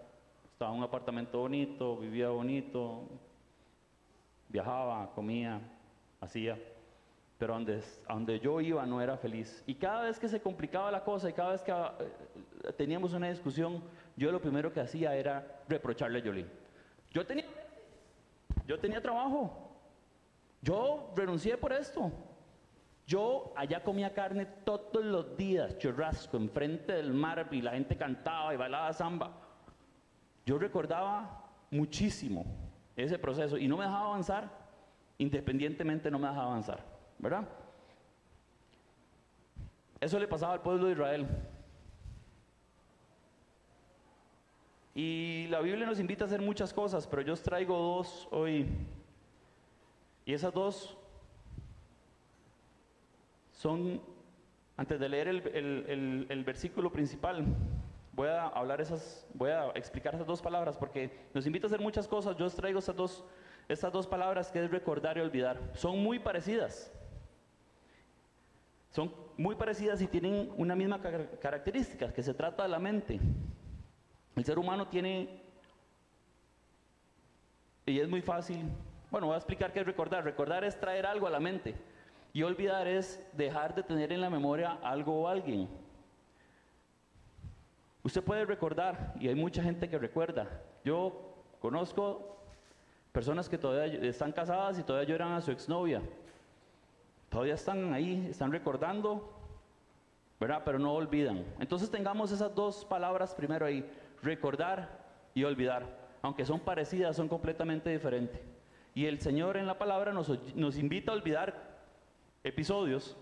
Estaba 0.53 0.73
un 0.73 0.83
apartamento 0.83 1.39
bonito, 1.39 1.97
vivía 1.97 2.29
bonito, 2.29 3.09
viajaba, 4.49 5.11
comía, 5.15 5.61
hacía, 6.21 6.59
pero 7.39 7.55
donde, 7.55 7.83
donde 8.09 8.39
yo 8.39 8.61
iba 8.61 8.87
no 8.87 9.01
era 9.01 9.17
feliz. 9.17 9.63
Y 9.67 9.75
cada 9.75 10.03
vez 10.03 10.19
que 10.19 10.29
se 10.29 10.41
complicaba 10.41 10.91
la 10.91 11.03
cosa 11.03 11.29
y 11.29 11.33
cada 11.33 11.53
vez 11.53 11.63
que 11.63 11.73
eh, 11.73 12.73
teníamos 12.77 13.15
una 13.15 13.29
discusión, 13.29 13.83
yo 14.17 14.31
lo 14.31 14.41
primero 14.41 14.73
que 14.73 14.81
hacía 14.81 15.17
era 15.17 15.63
reprocharle 15.69 16.21
a 16.21 16.23
Yolín. 16.23 16.49
Yo 17.11 17.27
tenía, 17.27 17.47
yo 18.67 18.79
tenía 18.79 19.01
trabajo, 19.01 19.73
yo 20.61 21.13
renuncié 21.17 21.57
por 21.57 21.73
esto. 21.73 22.11
Yo 23.07 23.53
allá 23.57 23.83
comía 23.83 24.15
carne 24.15 24.47
todos 24.47 25.05
los 25.05 25.37
días, 25.37 25.77
churrasco, 25.79 26.37
enfrente 26.37 26.93
del 26.93 27.13
mar, 27.13 27.49
y 27.51 27.61
la 27.61 27.73
gente 27.73 27.97
cantaba 27.97 28.55
y 28.55 28.57
bailaba 28.57 28.93
samba. 28.93 29.33
Yo 30.47 30.59
recordaba 30.59 31.51
muchísimo 31.71 32.47
ese 32.97 33.19
proceso 33.19 33.57
y 33.57 33.67
no 33.67 33.77
me 33.77 33.85
dejaba 33.85 34.07
avanzar, 34.07 34.51
independientemente 35.19 36.11
no 36.11 36.19
me 36.19 36.29
dejaba 36.29 36.47
avanzar, 36.47 36.85
¿verdad? 37.19 37.49
Eso 40.01 40.19
le 40.19 40.29
pasaba 40.29 40.55
al 40.55 40.63
pueblo 40.63 40.87
de 40.87 40.93
Israel. 40.93 41.27
Y 44.95 45.47
la 45.49 45.61
Biblia 45.61 45.87
nos 45.87 45.99
invita 45.99 46.25
a 46.25 46.27
hacer 46.27 46.43
muchas 46.43 46.73
cosas, 46.73 47.07
pero 47.07 47.23
yo 47.23 47.33
os 47.33 47.43
traigo 47.43 47.77
dos 47.77 48.29
hoy. 48.31 48.67
Y 50.27 50.35
esas 50.35 50.53
dos 50.53 50.97
son, 53.53 54.01
antes 54.77 55.01
de 55.01 55.09
leer 55.09 55.29
el, 55.29 56.43
versículo 56.45 56.93
principal, 56.93 57.45
voy 58.13 58.29
a 58.29 58.49
hablar 58.49 58.81
esas, 58.81 59.27
voy 59.33 59.51
a 59.51 59.71
explicar 59.71 60.15
esas 60.15 60.27
dos 60.27 60.43
palabras 60.43 60.77
porque 60.77 61.11
nos 61.33 61.47
invita 61.47 61.67
a 61.67 61.69
hacer 61.69 61.81
muchas 61.81 62.07
cosas. 62.07 62.37
Yo 62.37 62.45
os 62.45 62.55
traigo 62.55 62.79
estas 62.79 62.97
dos, 62.97 63.25
estas 63.69 63.93
dos 63.93 64.07
palabras 64.07 64.53
que 64.53 64.63
es 64.63 64.71
recordar 64.71 65.17
y 65.17 65.21
olvidar. 65.21 65.59
Son 65.73 65.99
muy 65.99 66.19
parecidas. 66.19 66.93
Son 68.91 69.11
muy 69.39 69.55
parecidas 69.55 70.03
y 70.03 70.07
tienen 70.07 70.53
una 70.59 70.77
misma 70.77 71.01
característica, 71.41 72.13
que 72.13 72.23
se 72.23 72.35
trata 72.35 72.65
de 72.65 72.69
la 72.69 72.79
mente. 72.79 73.19
El 74.37 74.45
ser 74.45 74.59
humano 74.59 74.89
tiene, 74.89 75.43
y 77.87 78.01
es 78.01 78.09
muy 78.09 78.23
fácil, 78.23 78.65
bueno, 79.11 79.27
voy 79.27 79.35
a 79.35 79.39
explicar 79.39 79.73
qué 79.73 79.81
es 79.81 79.87
recordar. 79.87 80.25
Recordar 80.25 80.65
es 80.65 80.79
traer 80.79 81.05
algo 81.07 81.27
a 81.27 81.31
la 81.31 81.41
mente 81.41 81.75
y 82.33 82.43
olvidar 82.43 82.87
es 82.87 83.25
dejar 83.35 83.75
de 83.75 83.83
tener 83.83 84.13
en 84.13 84.21
la 84.21 84.31
memoria 84.31 84.79
algo 84.83 85.23
o 85.23 85.29
alguien. 85.29 85.69
Usted 88.03 88.23
puede 88.23 88.45
recordar, 88.47 89.15
y 89.21 89.29
hay 89.29 89.35
mucha 89.35 89.63
gente 89.63 89.89
que 89.89 89.99
recuerda. 89.99 90.49
Yo 90.85 91.35
conozco 91.61 92.33
Personas 93.13 93.47
que 93.47 93.59
todavía 93.59 94.01
están 94.09 94.33
casadas 94.33 94.79
y 94.79 94.83
todavía 94.83 95.09
lloran 95.11 95.33
a 95.33 95.43
su 95.43 95.51
exnovia. 95.51 96.01
Todavía 97.29 97.55
están 97.55 97.93
ahí, 97.93 98.29
están 98.31 98.51
recordando, 98.51 99.31
¿verdad? 100.41 100.63
Pero 100.65 100.79
no 100.79 100.95
olvidan. 100.95 101.45
Entonces 101.61 101.91
tengamos 101.91 102.33
esas 102.33 102.55
dos 102.55 102.87
palabras 102.87 103.35
primero 103.35 103.67
ahí, 103.67 103.87
recordar 104.23 105.05
y 105.35 105.45
olvidar. 105.45 105.87
Aunque 106.23 106.45
son 106.45 106.61
parecidas, 106.61 107.17
son 107.17 107.29
completamente 107.29 107.91
diferentes. 107.91 108.41
Y 108.95 109.07
el 109.07 109.21
Señor 109.21 109.57
en 109.57 109.67
la 109.67 109.79
palabra 109.79 110.13
nos, 110.13 110.31
nos 110.55 110.77
invita 110.79 111.13
a 111.13 111.15
olvidar 111.15 111.73
episodios, 112.45 113.17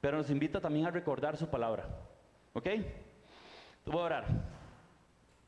pero 0.00 0.16
nos 0.16 0.30
invita 0.30 0.60
también 0.60 0.86
a 0.86 0.90
recordar 0.90 1.36
su 1.36 1.48
palabra. 1.48 1.88
¿Ok? 2.54 2.66
Voy 3.86 4.00
a 4.00 4.04
orar. 4.04 4.24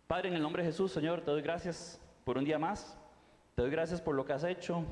Padre, 0.07 0.28
en 0.28 0.35
el 0.35 0.42
nombre 0.42 0.62
de 0.62 0.71
Jesús, 0.71 0.92
Señor, 0.92 1.23
te 1.23 1.31
doy 1.31 1.42
gracias 1.42 2.00
por 2.25 2.38
un 2.38 2.45
día 2.45 2.59
más. 2.59 2.99
Te 3.54 3.62
doy 3.62 3.71
gracias 3.71 4.00
por 4.00 4.14
lo 4.14 4.25
que 4.25 4.33
has 4.33 4.45
hecho. 4.45 4.85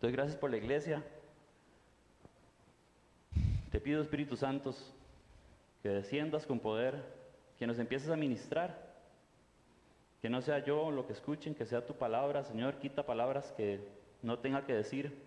Te 0.00 0.06
doy 0.06 0.12
gracias 0.12 0.36
por 0.36 0.50
la 0.50 0.56
iglesia. 0.56 1.02
Te 3.70 3.80
pido, 3.80 4.02
Espíritu 4.02 4.36
Santo, 4.36 4.74
que 5.82 5.88
desciendas 5.88 6.46
con 6.46 6.60
poder, 6.60 7.02
que 7.58 7.66
nos 7.66 7.78
empieces 7.78 8.10
a 8.10 8.16
ministrar. 8.16 8.83
Que 10.24 10.30
no 10.30 10.40
sea 10.40 10.64
yo 10.64 10.90
lo 10.90 11.06
que 11.06 11.12
escuchen, 11.12 11.54
que 11.54 11.66
sea 11.66 11.84
tu 11.84 11.96
palabra, 11.96 12.44
Señor. 12.44 12.78
Quita 12.78 13.04
palabras 13.04 13.52
que 13.52 13.86
no 14.22 14.38
tenga 14.38 14.64
que 14.64 14.72
decir. 14.72 15.22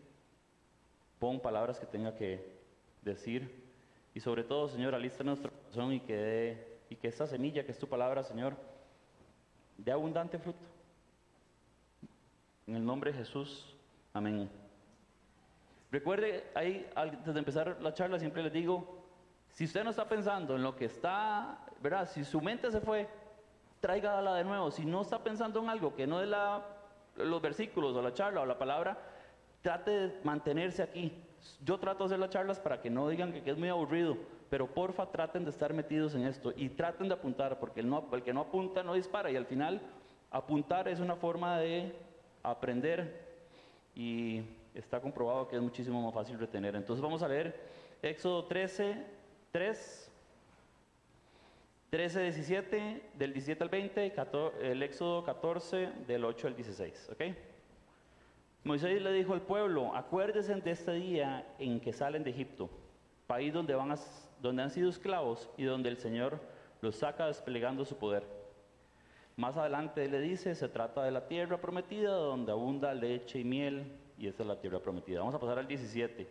Pon 1.19 1.39
palabras 1.39 1.79
que 1.79 1.85
tenga 1.85 2.15
que 2.15 2.57
decir. 3.03 3.63
Y 4.15 4.19
sobre 4.21 4.43
todo, 4.43 4.67
Señor, 4.67 4.95
alista 4.95 5.23
nuestro 5.23 5.51
corazón 5.51 5.93
y 5.93 5.99
que, 5.99 6.79
y 6.89 6.95
que 6.95 7.09
esta 7.09 7.27
semilla 7.27 7.63
que 7.63 7.73
es 7.73 7.77
tu 7.77 7.87
palabra, 7.87 8.23
Señor, 8.23 8.55
de 9.77 9.91
abundante 9.91 10.39
fruto. 10.39 10.65
En 12.65 12.77
el 12.77 12.83
nombre 12.83 13.11
de 13.11 13.19
Jesús, 13.19 13.75
amén. 14.13 14.49
Recuerde, 15.91 16.43
ahí 16.55 16.89
antes 16.95 17.35
de 17.35 17.39
empezar 17.39 17.77
la 17.83 17.93
charla 17.93 18.17
siempre 18.17 18.41
les 18.41 18.51
digo, 18.51 19.05
si 19.51 19.65
usted 19.65 19.83
no 19.83 19.91
está 19.91 20.09
pensando 20.09 20.55
en 20.55 20.63
lo 20.63 20.75
que 20.75 20.85
está, 20.85 21.67
¿verdad? 21.83 22.09
Si 22.09 22.23
su 22.23 22.41
mente 22.41 22.71
se 22.71 22.81
fue, 22.81 23.07
tráigala 23.79 24.35
de 24.35 24.43
nuevo. 24.43 24.71
Si 24.71 24.85
no 24.85 25.01
está 25.01 25.23
pensando 25.23 25.59
en 25.59 25.69
algo 25.69 25.95
que 25.95 26.07
no 26.07 26.21
es 26.21 26.27
la, 26.27 26.63
los 27.15 27.41
versículos 27.41 27.95
o 27.95 28.01
la 28.01 28.13
charla 28.13 28.41
o 28.41 28.45
la 28.45 28.57
palabra, 28.57 28.97
trate 29.61 29.91
de 29.91 30.19
mantenerse 30.23 30.83
aquí. 30.83 31.11
Yo 31.63 31.77
trato 31.79 32.03
de 32.03 32.05
hacer 32.05 32.19
las 32.19 32.29
charlas 32.29 32.59
para 32.59 32.81
que 32.81 32.89
no 32.89 33.07
digan 33.09 33.31
que 33.31 33.49
es 33.49 33.57
muy 33.57 33.69
aburrido, 33.69 34.17
pero 34.49 34.67
porfa 34.67 35.05
traten 35.11 35.43
de 35.43 35.51
estar 35.51 35.73
metidos 35.73 36.15
en 36.15 36.25
esto 36.25 36.53
y 36.55 36.69
traten 36.69 37.07
de 37.07 37.13
apuntar, 37.13 37.59
porque 37.59 37.81
el, 37.81 38.23
que 38.23 38.33
no 38.33 38.41
apunta 38.41 38.83
no 38.83 38.93
dispara 38.93 39.31
y 39.31 39.35
al 39.35 39.45
final 39.45 39.81
apuntar 40.31 40.87
es 40.87 40.99
una 40.99 41.15
forma 41.15 41.57
de 41.59 41.95
aprender 42.43 43.25
y 43.95 44.43
está 44.73 44.99
comprobado 44.99 45.47
que 45.47 45.55
es 45.55 45.61
muchísimo 45.61 46.01
más 46.01 46.13
fácil 46.13 46.37
retener. 46.39 46.75
Entonces 46.75 47.01
vamos 47.01 47.21
a 47.23 47.27
leer 47.27 47.59
Éxodo 48.01 48.45
13, 48.45 49.05
3, 49.51 50.06
13, 51.89 52.21
17, 52.21 53.01
del 53.13 53.31
17 53.31 53.63
al 53.63 53.69
20, 53.69 54.13
el 54.61 54.83
Éxodo 54.83 55.23
14, 55.23 55.89
del 56.05 56.25
8 56.25 56.47
al 56.47 56.55
16. 56.55 57.09
¿ok? 57.13 57.21
Moisés 58.65 59.01
le 59.01 59.13
dijo 59.13 59.33
al 59.33 59.41
pueblo, 59.41 59.95
acuérdense 59.95 60.53
de 60.53 60.71
este 60.71 60.91
día 60.91 61.47
en 61.57 61.79
que 61.79 61.93
salen 61.93 62.25
de 62.25 62.31
Egipto, 62.31 62.69
país 63.25 63.53
donde, 63.53 63.73
van 63.73 63.95
donde 64.41 64.63
han 64.63 64.69
sido 64.69 64.89
esclavos 64.89 65.49
y 65.55 65.63
donde 65.63 65.87
el 65.87 65.97
Señor 65.97 66.41
los 66.81 66.97
saca 66.97 67.27
desplegando 67.27 67.85
su 67.85 67.97
poder. 67.97 68.25
Más 69.37 69.55
adelante 69.55 70.09
le 70.09 70.19
dice, 70.19 70.55
se 70.55 70.67
trata 70.67 71.03
de 71.03 71.11
la 71.11 71.27
tierra 71.27 71.61
prometida 71.61 72.11
donde 72.11 72.51
abunda 72.51 72.93
leche 72.93 73.39
y 73.39 73.45
miel, 73.45 73.93
y 74.17 74.27
esta 74.27 74.43
es 74.43 74.49
la 74.49 74.59
tierra 74.59 74.79
prometida. 74.79 75.19
Vamos 75.19 75.35
a 75.35 75.39
pasar 75.39 75.59
al 75.59 75.67
17. 75.67 76.27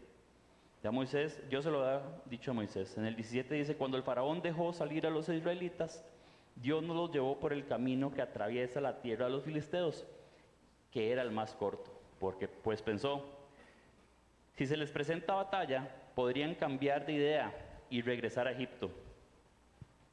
Ya 0.86 0.92
Moisés, 0.92 1.42
yo 1.50 1.60
se 1.62 1.68
lo 1.68 1.84
he 1.84 2.00
dicho 2.26 2.52
a 2.52 2.54
Moisés. 2.54 2.96
En 2.96 3.06
el 3.06 3.16
17 3.16 3.56
dice, 3.56 3.74
cuando 3.74 3.96
el 3.96 4.04
faraón 4.04 4.40
dejó 4.40 4.72
salir 4.72 5.04
a 5.04 5.10
los 5.10 5.28
israelitas, 5.28 6.04
Dios 6.54 6.80
no 6.80 6.94
los 6.94 7.10
llevó 7.10 7.40
por 7.40 7.52
el 7.52 7.66
camino 7.66 8.14
que 8.14 8.22
atraviesa 8.22 8.80
la 8.80 9.00
tierra 9.00 9.24
de 9.24 9.32
los 9.32 9.42
filisteos, 9.42 10.06
que 10.92 11.10
era 11.10 11.22
el 11.22 11.32
más 11.32 11.56
corto 11.56 11.96
porque 12.20 12.46
pues 12.46 12.82
pensó, 12.82 13.24
si 14.54 14.64
se 14.64 14.76
les 14.76 14.92
presenta 14.92 15.34
batalla, 15.34 15.90
podrían 16.14 16.54
cambiar 16.54 17.04
de 17.04 17.14
idea 17.14 17.52
y 17.90 18.02
regresar 18.02 18.46
a 18.46 18.52
Egipto. 18.52 18.88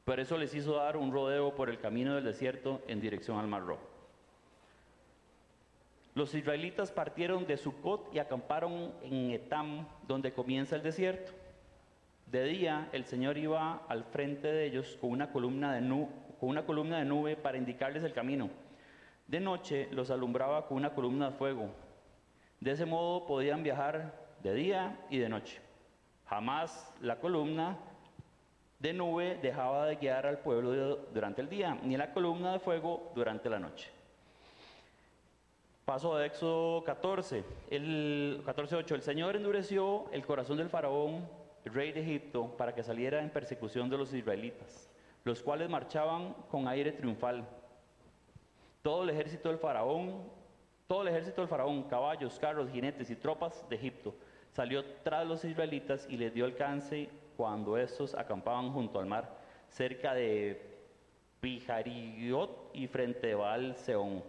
Por 0.04 0.18
eso 0.18 0.36
les 0.36 0.52
hizo 0.56 0.74
dar 0.74 0.96
un 0.96 1.12
rodeo 1.12 1.54
por 1.54 1.70
el 1.70 1.78
camino 1.78 2.16
del 2.16 2.24
desierto 2.24 2.82
en 2.88 3.00
dirección 3.00 3.38
al 3.38 3.46
Mar 3.46 3.64
Rojo. 3.64 3.93
Los 6.14 6.34
israelitas 6.34 6.92
partieron 6.92 7.46
de 7.46 7.56
Sucot 7.56 8.14
y 8.14 8.18
acamparon 8.18 8.92
en 9.02 9.32
Etam, 9.32 9.86
donde 10.06 10.32
comienza 10.32 10.76
el 10.76 10.82
desierto. 10.82 11.32
De 12.26 12.44
día 12.44 12.88
el 12.92 13.04
Señor 13.04 13.36
iba 13.36 13.84
al 13.88 14.04
frente 14.04 14.48
de 14.48 14.66
ellos 14.66 14.96
con 15.00 15.10
una 15.10 15.32
columna 15.32 15.74
de, 15.74 15.88
con 16.40 16.48
una 16.48 16.64
columna 16.64 16.98
de 16.98 17.04
nube 17.04 17.36
para 17.36 17.58
indicarles 17.58 18.04
el 18.04 18.12
camino. 18.12 18.50
De 19.26 19.40
noche 19.40 19.88
los 19.90 20.10
alumbraba 20.10 20.66
con 20.66 20.76
una 20.76 20.94
columna 20.94 21.30
de 21.30 21.36
fuego 21.36 21.70
de 22.64 22.70
ese 22.70 22.86
modo 22.86 23.26
podían 23.26 23.62
viajar 23.62 24.14
de 24.42 24.54
día 24.54 24.98
y 25.10 25.18
de 25.18 25.28
noche. 25.28 25.60
Jamás 26.24 26.94
la 27.02 27.20
columna 27.20 27.76
de 28.78 28.94
nube 28.94 29.38
dejaba 29.42 29.84
de 29.84 29.96
guiar 29.96 30.24
al 30.26 30.38
pueblo 30.38 30.96
durante 31.12 31.42
el 31.42 31.50
día, 31.50 31.78
ni 31.82 31.98
la 31.98 32.14
columna 32.14 32.54
de 32.54 32.60
fuego 32.60 33.12
durante 33.14 33.50
la 33.50 33.58
noche. 33.58 33.90
Paso 35.84 36.16
a 36.16 36.24
Éxodo 36.24 36.82
14, 36.84 37.44
el 37.70 38.42
14.8. 38.44 38.92
El 38.92 39.02
Señor 39.02 39.36
endureció 39.36 40.06
el 40.12 40.24
corazón 40.24 40.56
del 40.56 40.70
faraón, 40.70 41.28
rey 41.64 41.92
de 41.92 42.00
Egipto, 42.00 42.56
para 42.56 42.74
que 42.74 42.82
saliera 42.82 43.20
en 43.22 43.30
persecución 43.30 43.90
de 43.90 43.98
los 43.98 44.12
israelitas, 44.14 44.90
los 45.24 45.42
cuales 45.42 45.68
marchaban 45.68 46.34
con 46.50 46.68
aire 46.68 46.92
triunfal. 46.92 47.46
Todo 48.82 49.04
el 49.04 49.10
ejército 49.10 49.48
del 49.50 49.58
faraón 49.58 50.22
todo 50.86 51.00
el 51.02 51.08
ejército 51.08 51.40
del 51.40 51.48
faraón, 51.48 51.84
caballos, 51.84 52.38
carros, 52.38 52.70
jinetes 52.70 53.10
y 53.10 53.16
tropas 53.16 53.66
de 53.70 53.76
Egipto, 53.76 54.14
salió 54.52 54.84
tras 55.02 55.26
los 55.26 55.44
israelitas 55.44 56.06
y 56.10 56.18
les 56.18 56.34
dio 56.34 56.44
alcance 56.44 57.08
cuando 57.38 57.78
estos 57.78 58.14
acampaban 58.14 58.70
junto 58.70 59.00
al 59.00 59.06
mar, 59.06 59.34
cerca 59.68 60.12
de 60.12 60.78
Pijariot 61.40 62.70
y 62.74 62.86
frente 62.86 63.32
a 63.32 63.36
Baal 63.36 63.76
Seón. 63.76 64.22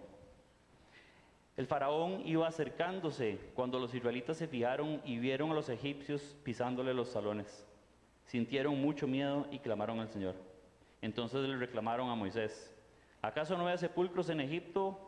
El 1.58 1.68
faraón 1.68 2.22
iba 2.26 2.48
acercándose 2.48 3.40
cuando 3.54 3.80
los 3.80 3.94
israelitas 3.94 4.38
se 4.38 4.48
fijaron 4.48 5.02
y 5.06 5.20
vieron 5.20 5.52
a 5.52 5.54
los 5.54 5.70
egipcios 5.70 6.36
pisándole 6.44 6.94
los 6.94 7.10
salones. 7.10 7.66
Sintieron 8.26 8.80
mucho 8.82 9.08
miedo 9.08 9.48
y 9.52 9.60
clamaron 9.60 10.00
al 10.00 10.10
Señor. 10.10 10.36
Entonces 11.02 11.48
le 11.48 11.56
reclamaron 11.56 12.10
a 12.10 12.16
Moisés, 12.16 12.74
¿acaso 13.22 13.58
no 13.58 13.68
hay 13.68 13.78
sepulcros 13.78 14.30
en 14.30 14.42
Egipto 14.42 15.00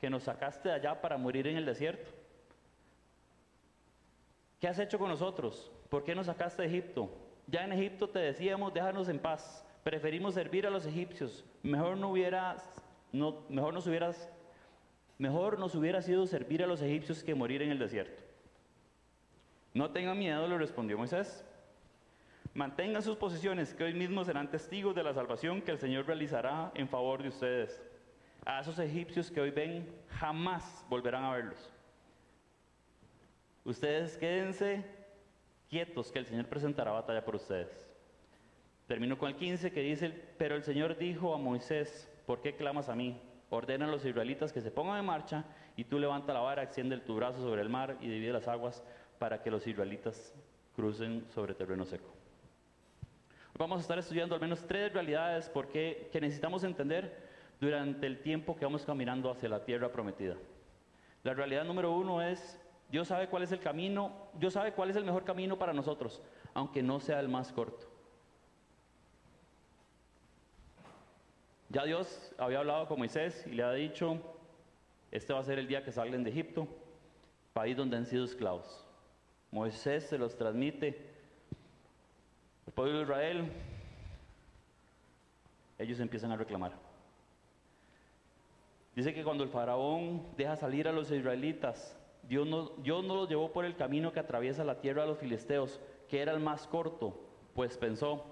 que 0.00 0.10
nos 0.10 0.24
sacaste 0.24 0.68
de 0.68 0.74
allá 0.74 1.00
para 1.00 1.16
morir 1.16 1.46
en 1.46 1.56
el 1.56 1.66
desierto? 1.66 2.10
¿Qué 4.60 4.68
has 4.68 4.78
hecho 4.78 4.98
con 4.98 5.08
nosotros? 5.08 5.70
¿Por 5.88 6.04
qué 6.04 6.14
nos 6.14 6.26
sacaste 6.26 6.62
de 6.62 6.68
Egipto? 6.68 7.10
Ya 7.46 7.64
en 7.64 7.72
Egipto 7.72 8.08
te 8.08 8.18
decíamos, 8.18 8.74
déjanos 8.74 9.08
en 9.08 9.18
paz. 9.18 9.64
Preferimos 9.82 10.34
servir 10.34 10.66
a 10.66 10.70
los 10.70 10.84
egipcios. 10.84 11.44
Mejor 11.62 11.96
no 11.96 12.10
hubieras, 12.10 12.70
no, 13.12 13.44
mejor 13.48 13.72
nos 13.72 13.86
hubieras, 13.86 14.28
mejor 15.18 15.58
nos 15.58 15.74
hubiera 15.74 16.00
sido 16.00 16.26
servir 16.26 16.62
a 16.62 16.66
los 16.66 16.80
egipcios 16.80 17.22
que 17.22 17.34
morir 17.34 17.62
en 17.62 17.70
el 17.70 17.78
desierto. 17.78 18.22
No 19.74 19.90
tengan 19.90 20.18
miedo, 20.18 20.46
le 20.48 20.56
respondió 20.56 20.96
Moisés. 20.96 21.44
Mantengan 22.54 23.02
sus 23.02 23.16
posiciones, 23.16 23.74
que 23.74 23.84
hoy 23.84 23.94
mismo 23.94 24.24
serán 24.24 24.50
testigos 24.50 24.94
de 24.94 25.02
la 25.02 25.12
salvación 25.12 25.60
que 25.60 25.70
el 25.70 25.78
Señor 25.78 26.06
realizará 26.06 26.72
en 26.74 26.88
favor 26.88 27.22
de 27.22 27.28
ustedes 27.28 27.82
a 28.44 28.60
esos 28.60 28.78
egipcios 28.78 29.30
que 29.30 29.40
hoy 29.42 29.50
ven, 29.50 29.86
jamás 30.08 30.84
volverán 30.88 31.24
a 31.24 31.32
verlos. 31.32 31.70
Ustedes 33.64 34.16
quédense 34.16 34.84
quietos 35.68 36.10
que 36.10 36.18
el 36.18 36.26
Señor 36.26 36.46
presentará 36.46 36.92
batalla 36.92 37.24
por 37.24 37.36
ustedes. 37.36 37.86
Termino 38.86 39.18
con 39.18 39.28
el 39.28 39.36
15 39.36 39.70
que 39.70 39.82
dice, 39.82 40.08
pero 40.38 40.56
el 40.56 40.62
Señor 40.62 40.96
dijo 40.96 41.34
a 41.34 41.38
Moisés, 41.38 42.10
¿por 42.24 42.40
qué 42.40 42.56
clamas 42.56 42.88
a 42.88 42.94
mí? 42.94 43.20
Ordena 43.50 43.86
a 43.86 43.88
los 43.88 44.04
israelitas 44.04 44.52
que 44.52 44.60
se 44.60 44.70
pongan 44.70 44.98
en 44.98 45.06
marcha 45.06 45.44
y 45.76 45.84
tú 45.84 45.98
levanta 45.98 46.32
la 46.32 46.40
vara, 46.40 46.62
extiende 46.62 46.98
tu 46.98 47.16
brazo 47.16 47.40
sobre 47.40 47.62
el 47.62 47.68
mar 47.68 47.96
y 48.00 48.08
divide 48.08 48.32
las 48.32 48.48
aguas 48.48 48.82
para 49.18 49.42
que 49.42 49.50
los 49.50 49.66
israelitas 49.66 50.34
crucen 50.76 51.26
sobre 51.30 51.54
terreno 51.54 51.84
seco. 51.84 52.12
Vamos 53.56 53.78
a 53.78 53.80
estar 53.80 53.98
estudiando 53.98 54.34
al 54.34 54.40
menos 54.40 54.66
tres 54.66 54.92
realidades 54.92 55.48
porque 55.48 56.08
que 56.12 56.20
necesitamos 56.20 56.62
entender 56.62 57.28
durante 57.60 58.06
el 58.06 58.20
tiempo 58.20 58.54
que 58.54 58.64
vamos 58.64 58.84
caminando 58.84 59.30
hacia 59.30 59.48
la 59.48 59.64
tierra 59.64 59.90
prometida. 59.90 60.36
La 61.24 61.34
realidad 61.34 61.64
número 61.64 61.92
uno 61.92 62.22
es, 62.22 62.60
Dios 62.90 63.08
sabe 63.08 63.28
cuál 63.28 63.42
es 63.42 63.50
el 63.50 63.58
camino, 63.58 64.28
Dios 64.34 64.52
sabe 64.52 64.72
cuál 64.72 64.90
es 64.90 64.96
el 64.96 65.04
mejor 65.04 65.24
camino 65.24 65.58
para 65.58 65.72
nosotros, 65.72 66.22
aunque 66.54 66.82
no 66.82 67.00
sea 67.00 67.18
el 67.18 67.28
más 67.28 67.52
corto. 67.52 67.97
Ya 71.68 71.84
Dios 71.84 72.32
había 72.38 72.60
hablado 72.60 72.88
con 72.88 72.98
Moisés 72.98 73.46
y 73.46 73.50
le 73.50 73.62
ha 73.62 73.72
dicho 73.72 74.20
este 75.10 75.32
va 75.32 75.40
a 75.40 75.44
ser 75.44 75.58
el 75.58 75.66
día 75.66 75.82
que 75.82 75.92
salen 75.92 76.22
de 76.22 76.30
Egipto, 76.30 76.68
país 77.52 77.76
donde 77.76 77.96
han 77.96 78.06
sido 78.06 78.24
esclavos. 78.24 78.84
Moisés 79.50 80.04
se 80.04 80.18
los 80.18 80.36
transmite. 80.36 81.06
El 82.66 82.72
pueblo 82.74 82.98
de 82.98 83.02
Israel, 83.04 83.52
ellos 85.78 86.00
empiezan 86.00 86.32
a 86.32 86.36
reclamar. 86.36 86.72
Dice 88.94 89.14
que 89.14 89.24
cuando 89.24 89.44
el 89.44 89.50
faraón 89.50 90.26
deja 90.36 90.56
salir 90.56 90.88
a 90.88 90.92
los 90.92 91.10
israelitas, 91.10 91.96
Dios 92.24 92.46
no, 92.46 92.70
Dios 92.78 93.04
no 93.04 93.14
los 93.14 93.28
llevó 93.28 93.52
por 93.52 93.64
el 93.64 93.76
camino 93.76 94.12
que 94.12 94.20
atraviesa 94.20 94.64
la 94.64 94.80
tierra 94.80 95.02
de 95.02 95.08
los 95.08 95.18
filisteos, 95.18 95.80
que 96.08 96.20
era 96.20 96.32
el 96.32 96.40
más 96.40 96.66
corto, 96.66 97.18
pues 97.54 97.78
pensó, 97.78 98.24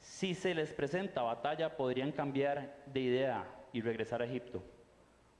si 0.00 0.34
se 0.34 0.54
les 0.54 0.72
presenta 0.72 1.22
batalla 1.22 1.76
podrían 1.76 2.12
cambiar 2.12 2.76
de 2.86 3.00
idea 3.00 3.44
y 3.72 3.80
regresar 3.80 4.22
a 4.22 4.24
Egipto. 4.24 4.62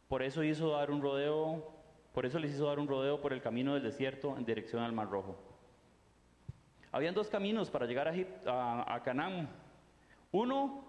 Por 0.09 0.23
eso 0.23 0.43
hizo 0.43 0.71
dar 0.71 0.91
un 0.91 1.03
rodeo, 1.03 1.71
por 2.13 2.27
eso 2.27 2.39
les 2.39 2.55
hizo 2.55 2.67
dar 2.67 2.79
un 2.79 2.89
rodeo 2.89 3.21
por 3.21 3.33
el 3.33 3.43
camino 3.43 3.75
del 3.75 3.83
desierto 3.83 4.37
en 4.37 4.45
dirección 4.45 4.83
al 4.83 4.93
Mar 4.93 5.11
Rojo. 5.11 5.37
Habían 6.91 7.15
dos 7.15 7.29
caminos 7.29 7.71
para 7.71 7.87
llegar 7.87 8.09
a, 8.47 8.95
a 8.95 9.03
Canaán. 9.03 9.49
Uno 10.33 10.85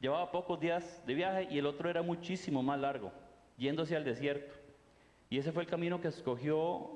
llevaba 0.00 0.30
pocos 0.30 0.60
días 0.60 1.02
de 1.06 1.14
viaje 1.14 1.48
y 1.50 1.58
el 1.58 1.66
otro 1.66 1.88
era 1.88 2.02
muchísimo 2.02 2.62
más 2.62 2.78
largo, 2.78 3.10
yéndose 3.56 3.96
al 3.96 4.04
desierto. 4.04 4.54
Y 5.30 5.38
ese 5.38 5.52
fue 5.52 5.62
el 5.62 5.68
camino 5.68 6.00
que 6.00 6.08
escogió 6.08 6.90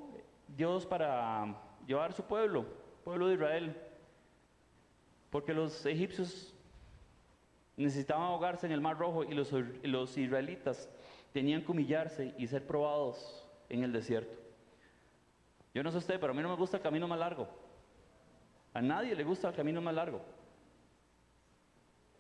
Dios 0.49 0.87
para 0.87 1.55
llevar 1.87 2.13
su 2.13 2.23
pueblo, 2.25 2.67
pueblo 3.05 3.29
de 3.29 3.35
Israel. 3.35 3.77
Porque 5.33 5.55
los 5.55 5.87
egipcios 5.87 6.55
necesitaban 7.75 8.25
ahogarse 8.25 8.67
en 8.67 8.73
el 8.73 8.83
Mar 8.83 8.99
Rojo 8.99 9.25
y 9.25 9.33
los, 9.33 9.51
los 9.83 10.19
israelitas 10.19 10.91
tenían 11.33 11.65
que 11.65 11.73
humillarse 11.73 12.35
y 12.37 12.47
ser 12.47 12.67
probados 12.67 13.49
en 13.71 13.83
el 13.83 13.95
desierto. 13.95 14.39
Yo 15.73 15.83
no 15.83 15.91
sé 15.91 15.97
usted, 15.97 16.21
pero 16.21 16.33
a 16.33 16.37
mí 16.37 16.43
no 16.43 16.51
me 16.51 16.57
gusta 16.57 16.77
el 16.77 16.83
camino 16.83 17.09
más 17.09 17.19
largo. 17.19 17.49
A 18.75 18.83
nadie 18.83 19.15
le 19.15 19.25
gusta 19.25 19.49
el 19.49 19.55
camino 19.55 19.81
más 19.81 19.95
largo. 19.95 20.21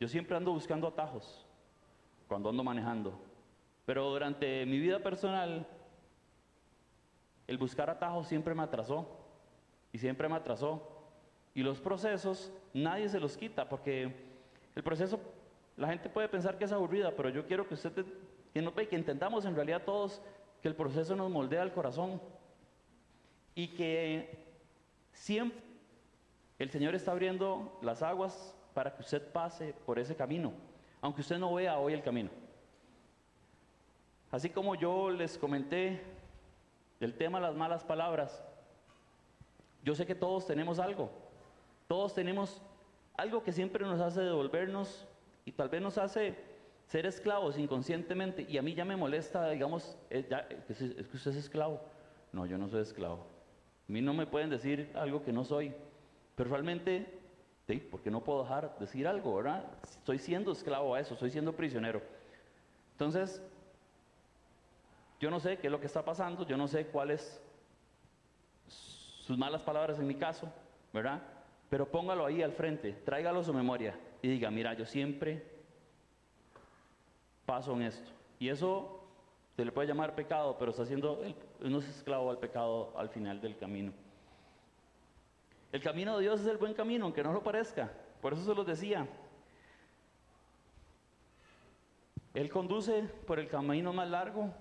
Yo 0.01 0.09
siempre 0.09 0.35
ando 0.35 0.51
buscando 0.53 0.89
atajos 0.89 1.45
cuando 2.29 2.49
ando 2.49 2.65
manejando. 2.65 3.21
Pero 3.85 4.09
durante 4.09 4.65
mi 4.65 4.79
vida 4.79 5.01
personal, 5.01 5.67
el 7.47 7.59
buscar 7.59 7.91
atajos 7.91 8.27
siempre 8.27 8.55
me 8.55 8.63
atrasó. 8.63 9.07
Y 9.93 9.99
siempre 9.99 10.31
me 10.31 10.37
atrasó. 10.37 10.89
Y 11.55 11.63
los 11.63 11.79
procesos, 11.79 12.51
nadie 12.75 13.09
se 13.09 13.21
los 13.21 13.37
quita, 13.37 13.69
porque 13.69 14.13
el 14.75 14.83
proceso, 14.83 15.21
la 15.77 15.89
gente 15.89 16.09
puede 16.09 16.29
pensar 16.29 16.59
que 16.59 16.65
es 16.65 16.73
aburrida, 16.73 17.13
pero 17.17 17.29
yo 17.29 17.47
quiero 17.47 17.67
que 17.67 17.75
usted, 17.75 17.93
que, 18.53 18.63
no, 18.63 18.75
que 18.75 18.97
entendamos 18.97 19.45
en 19.45 19.55
realidad 19.55 19.83
todos 19.85 20.21
que 20.61 20.69
el 20.69 20.75
proceso 20.75 21.17
nos 21.17 21.31
moldea 21.31 21.63
el 21.63 21.73
corazón. 21.73 22.21
Y 23.55 23.69
que 23.69 24.39
siempre 25.13 25.61
el 26.59 26.71
Señor 26.71 26.95
está 26.95 27.11
abriendo 27.11 27.79
las 27.83 28.03
aguas 28.03 28.57
para 28.73 28.95
que 28.95 29.03
usted 29.03 29.31
pase 29.33 29.75
por 29.85 29.99
ese 29.99 30.17
camino, 30.17 30.53
aunque 31.01 31.21
usted 31.21 31.39
no 31.39 31.53
vea 31.53 31.79
hoy 31.79 31.93
el 31.93 32.03
camino. 32.03 32.31
Así 34.31 34.49
como 34.49 34.75
yo 34.75 35.11
les 35.11 35.37
comenté 35.37 36.03
del 36.99 37.15
tema 37.15 37.39
de 37.39 37.47
las 37.49 37.55
malas 37.55 37.85
palabras, 37.85 38.43
yo 39.83 39.95
sé 39.95 40.07
que 40.07 40.15
todos 40.15 40.47
tenemos 40.47 40.79
algo, 40.79 41.11
todos 41.93 42.15
tenemos 42.15 42.63
algo 43.19 43.43
que 43.43 43.53
siempre 43.53 43.85
nos 43.85 44.01
hace 44.01 44.23
devolvernos 44.23 45.07
y 45.45 45.53
tal 45.53 45.69
vez 45.69 45.83
nos 45.83 45.99
hace 45.99 46.35
ser 46.87 47.05
esclavos 47.05 47.59
inconscientemente 47.59 48.47
y 48.49 48.57
a 48.57 48.63
mí 48.63 48.73
ya 48.73 48.87
me 48.87 48.97
molesta, 48.97 49.51
digamos, 49.51 49.99
eh, 50.09 50.27
es 50.71 50.79
que 50.79 51.17
usted 51.19 51.33
es 51.33 51.37
esclavo. 51.37 51.83
No, 52.33 52.47
yo 52.47 52.57
no 52.57 52.67
soy 52.71 52.81
esclavo. 52.81 53.27
A 53.87 53.93
mí 53.93 54.01
no 54.01 54.15
me 54.15 54.27
pueden 54.27 54.49
decir 54.49 54.91
algo 54.95 55.23
que 55.23 55.35
no 55.35 55.45
soy, 55.45 55.75
pero 56.35 56.49
realmente 56.49 57.21
porque 57.91 58.11
no 58.11 58.25
puedo 58.25 58.43
dejar 58.45 58.75
decir 58.79 59.07
algo, 59.07 59.37
¿verdad? 59.37 59.63
Estoy 59.83 60.19
siendo 60.19 60.53
esclavo 60.53 60.95
a 60.95 61.01
eso, 61.01 61.13
estoy 61.13 61.31
siendo 61.31 61.53
prisionero. 61.53 62.01
Entonces, 62.93 63.43
yo 65.21 65.31
no 65.31 65.41
sé 65.41 65.59
qué 65.59 65.67
es 65.67 65.71
lo 65.71 65.79
que 65.79 65.89
está 65.89 66.03
pasando, 66.03 66.47
yo 66.47 66.57
no 66.57 66.69
sé 66.69 66.87
cuáles 66.87 67.39
sus 68.67 69.37
malas 69.37 69.61
palabras 69.61 69.99
en 69.99 70.07
mi 70.07 70.15
caso, 70.15 70.51
¿verdad? 70.91 71.21
Pero 71.73 71.87
póngalo 71.87 72.27
ahí 72.27 72.43
al 72.43 72.53
frente, 72.53 72.93
tráigalo 72.93 73.41
a 73.41 73.45
su 73.45 73.55
memoria 73.55 73.99
y 74.21 74.29
diga, 74.29 74.51
mira, 74.51 74.75
yo 74.75 74.85
siempre 74.85 75.43
paso 77.47 77.73
en 77.73 77.81
esto. 77.81 78.11
Y 78.39 78.51
eso 78.51 79.09
se 79.57 79.65
le 79.65 79.73
puede 79.73 79.89
llamar 79.89 80.15
pecado, 80.15 80.59
pero 80.59 80.73
está 80.73 80.83
haciendo, 80.83 81.23
uno 81.63 81.79
es 81.79 81.89
esclavo 81.89 82.29
al 82.29 82.37
pecado 82.37 82.93
al 82.95 83.09
final 83.09 83.41
del 83.41 83.57
camino. 83.57 83.91
El 85.73 85.83
camino 85.83 86.19
de 86.19 86.25
Dios 86.25 86.43
es 86.43 86.47
el 86.47 86.59
buen 86.59 86.75
camino, 86.75 87.07
aunque 87.07 87.23
no 87.23 87.33
lo 87.33 87.43
parezca. 87.43 87.91
Por 88.21 88.35
eso 88.35 88.45
se 88.45 88.55
los 88.55 88.67
decía. 88.67 89.09
Él 92.35 92.51
conduce 92.51 93.05
por 93.27 93.39
el 93.39 93.49
camino 93.49 93.95
más 93.95 94.11
largo, 94.11 94.53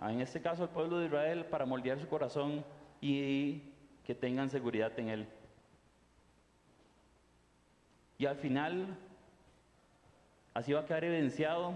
en 0.00 0.22
este 0.22 0.40
caso 0.40 0.62
el 0.62 0.70
pueblo 0.70 0.98
de 0.98 1.08
Israel, 1.08 1.44
para 1.44 1.66
moldear 1.66 2.00
su 2.00 2.08
corazón 2.08 2.64
y 3.02 3.64
que 4.02 4.14
tengan 4.14 4.48
seguridad 4.48 4.98
en 4.98 5.10
Él. 5.10 5.28
Y 8.18 8.26
al 8.26 8.36
final, 8.36 8.96
así 10.54 10.72
va 10.72 10.80
a 10.80 10.86
quedar 10.86 11.04
evidenciado 11.04 11.74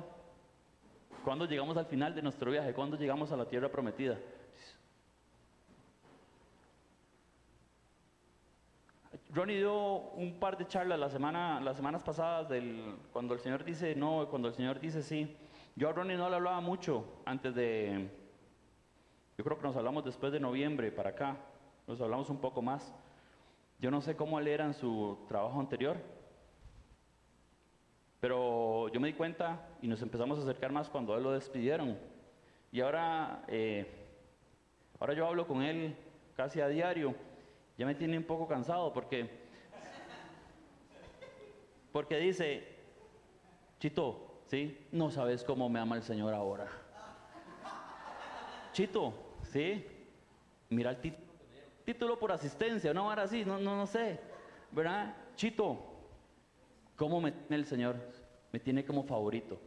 cuando 1.25 1.47
llegamos 1.47 1.77
al 1.77 1.87
final 1.87 2.15
de 2.15 2.23
nuestro 2.23 2.51
viaje, 2.51 2.73
cuando 2.73 2.97
llegamos 2.97 3.33
a 3.33 3.37
la 3.37 3.47
tierra 3.47 3.69
prometida. 3.69 4.19
Ronnie 9.31 9.57
dio 9.57 9.75
un 9.75 10.39
par 10.41 10.57
de 10.57 10.67
charlas 10.67 10.99
la 10.99 11.11
semana, 11.11 11.61
las 11.61 11.77
semanas 11.77 12.03
pasadas 12.03 12.49
del, 12.49 12.97
cuando 13.13 13.35
el 13.35 13.41
Señor 13.41 13.63
dice 13.63 13.95
no, 13.95 14.27
cuando 14.31 14.49
el 14.49 14.55
Señor 14.55 14.81
dice 14.81 15.03
sí. 15.03 15.37
Yo 15.77 15.91
a 15.91 15.93
Ronnie 15.93 16.17
no 16.17 16.31
le 16.31 16.37
hablaba 16.37 16.61
mucho 16.61 17.05
antes 17.25 17.55
de, 17.55 18.09
yo 19.37 19.45
creo 19.45 19.57
que 19.57 19.63
nos 19.63 19.77
hablamos 19.77 20.05
después 20.05 20.33
de 20.33 20.41
noviembre 20.41 20.91
para 20.91 21.11
acá, 21.11 21.37
nos 21.87 22.01
hablamos 22.01 22.29
un 22.31 22.39
poco 22.39 22.63
más. 22.63 22.93
Yo 23.79 23.91
no 23.91 24.01
sé 24.01 24.17
cómo 24.17 24.41
él 24.41 24.49
era 24.49 24.65
en 24.65 24.75
su 24.75 25.19
trabajo 25.29 25.61
anterior, 25.61 25.99
pero 28.21 28.89
yo 28.89 29.01
me 29.01 29.09
di 29.09 29.15
cuenta 29.15 29.69
y 29.81 29.89
nos 29.89 30.03
empezamos 30.03 30.39
a 30.39 30.43
acercar 30.43 30.73
más 30.73 30.89
cuando 30.89 31.17
él 31.17 31.23
lo 31.23 31.33
despidieron. 31.33 31.99
Y 32.73 32.81
ahora, 32.81 33.45
eh, 33.49 33.87
ahora 34.99 35.15
yo 35.15 35.27
hablo 35.27 35.47
con 35.47 35.63
él 35.63 35.97
casi 36.37 36.61
a 36.61 36.69
diario 36.69 37.15
ya 37.79 37.87
me 37.87 37.95
tiene 37.95 38.19
un 38.19 38.25
poco 38.25 38.49
cansado 38.49 38.93
porque, 38.93 39.31
porque 41.93 42.17
dice, 42.19 42.77
Chito, 43.79 44.41
¿sí? 44.49 44.87
No 44.91 45.13
sabes 45.13 45.45
cómo 45.45 45.69
me 45.69 45.79
ama 45.79 45.95
el 45.95 46.03
Señor 46.03 46.35
ahora. 46.35 46.67
Chito, 48.73 49.15
¿sí? 49.45 49.87
Mira 50.71 50.91
el 50.91 51.01
título. 51.01 51.29
Título 51.85 52.19
por 52.19 52.33
asistencia, 52.33 52.93
no 52.93 53.09
ahora 53.09 53.29
sí, 53.29 53.45
no, 53.45 53.59
no, 53.59 53.77
no 53.77 53.87
sé. 53.87 54.21
¿Verdad? 54.73 55.15
Chito, 55.37 55.79
¿cómo 56.99 57.23
me 57.23 57.33
tiene 57.33 57.57
el 57.57 57.65
Señor? 57.65 57.97
Me 58.53 58.61
tiene 58.61 58.85
como 58.85 59.05
favorito. 59.05 59.59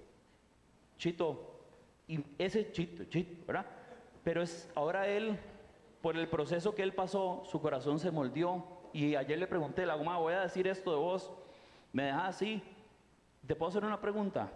Chito, 0.98 1.64
y 2.08 2.24
ese 2.38 2.72
Chito, 2.72 3.06
Chito, 3.06 3.44
¿verdad? 3.48 3.66
Pero 4.24 4.44
es 4.44 4.70
ahora 4.76 5.08
él 5.08 5.40
por 6.02 6.18
el 6.18 6.28
proceso 6.28 6.76
que 6.76 6.84
él 6.84 6.94
pasó, 6.94 7.44
su 7.46 7.60
corazón 7.62 7.98
se 7.98 8.12
moldeó. 8.12 8.82
Y 8.94 9.16
ayer 9.16 9.40
le 9.40 9.48
pregunté, 9.48 9.86
la 9.86 9.96
goma, 9.96 10.18
voy 10.18 10.34
a 10.34 10.42
decir 10.42 10.68
esto 10.68 10.92
de 10.92 10.98
vos. 10.98 11.32
¿Me 11.94 12.04
dejas 12.04 12.36
así? 12.36 12.62
¿Te 13.48 13.56
puedo 13.56 13.70
hacer 13.70 13.86
una 13.86 14.02
pregunta? 14.02 14.52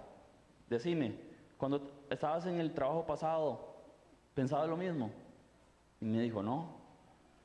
Decime, 0.69 1.17
cuando 1.57 2.05
estabas 2.09 2.45
en 2.45 2.59
el 2.59 2.73
trabajo 2.73 3.05
pasado, 3.05 3.75
¿pensabas 4.33 4.67
lo 4.67 4.75
mismo? 4.75 5.11
Y 6.01 6.05
me 6.05 6.21
dijo, 6.21 6.43
no, 6.43 6.75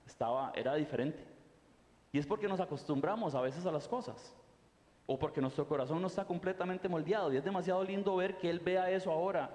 estaba, 0.07 0.53
era 0.57 0.75
diferente. 0.75 1.25
Y 2.13 2.19
es 2.19 2.27
porque 2.27 2.49
nos 2.49 2.61
acostumbramos 2.61 3.35
a 3.35 3.41
veces 3.41 3.65
a 3.67 3.71
las 3.73 3.87
cosas. 3.87 4.35
O 5.13 5.19
porque 5.19 5.41
nuestro 5.41 5.67
corazón 5.67 6.01
no 6.01 6.07
está 6.07 6.25
completamente 6.25 6.89
moldeado. 6.89 7.33
Y 7.33 7.37
es 7.37 7.43
demasiado 7.43 7.83
lindo 7.83 8.15
ver 8.15 8.39
que 8.39 8.49
Él 8.49 8.61
vea 8.61 8.89
eso 8.93 9.11
ahora. 9.11 9.51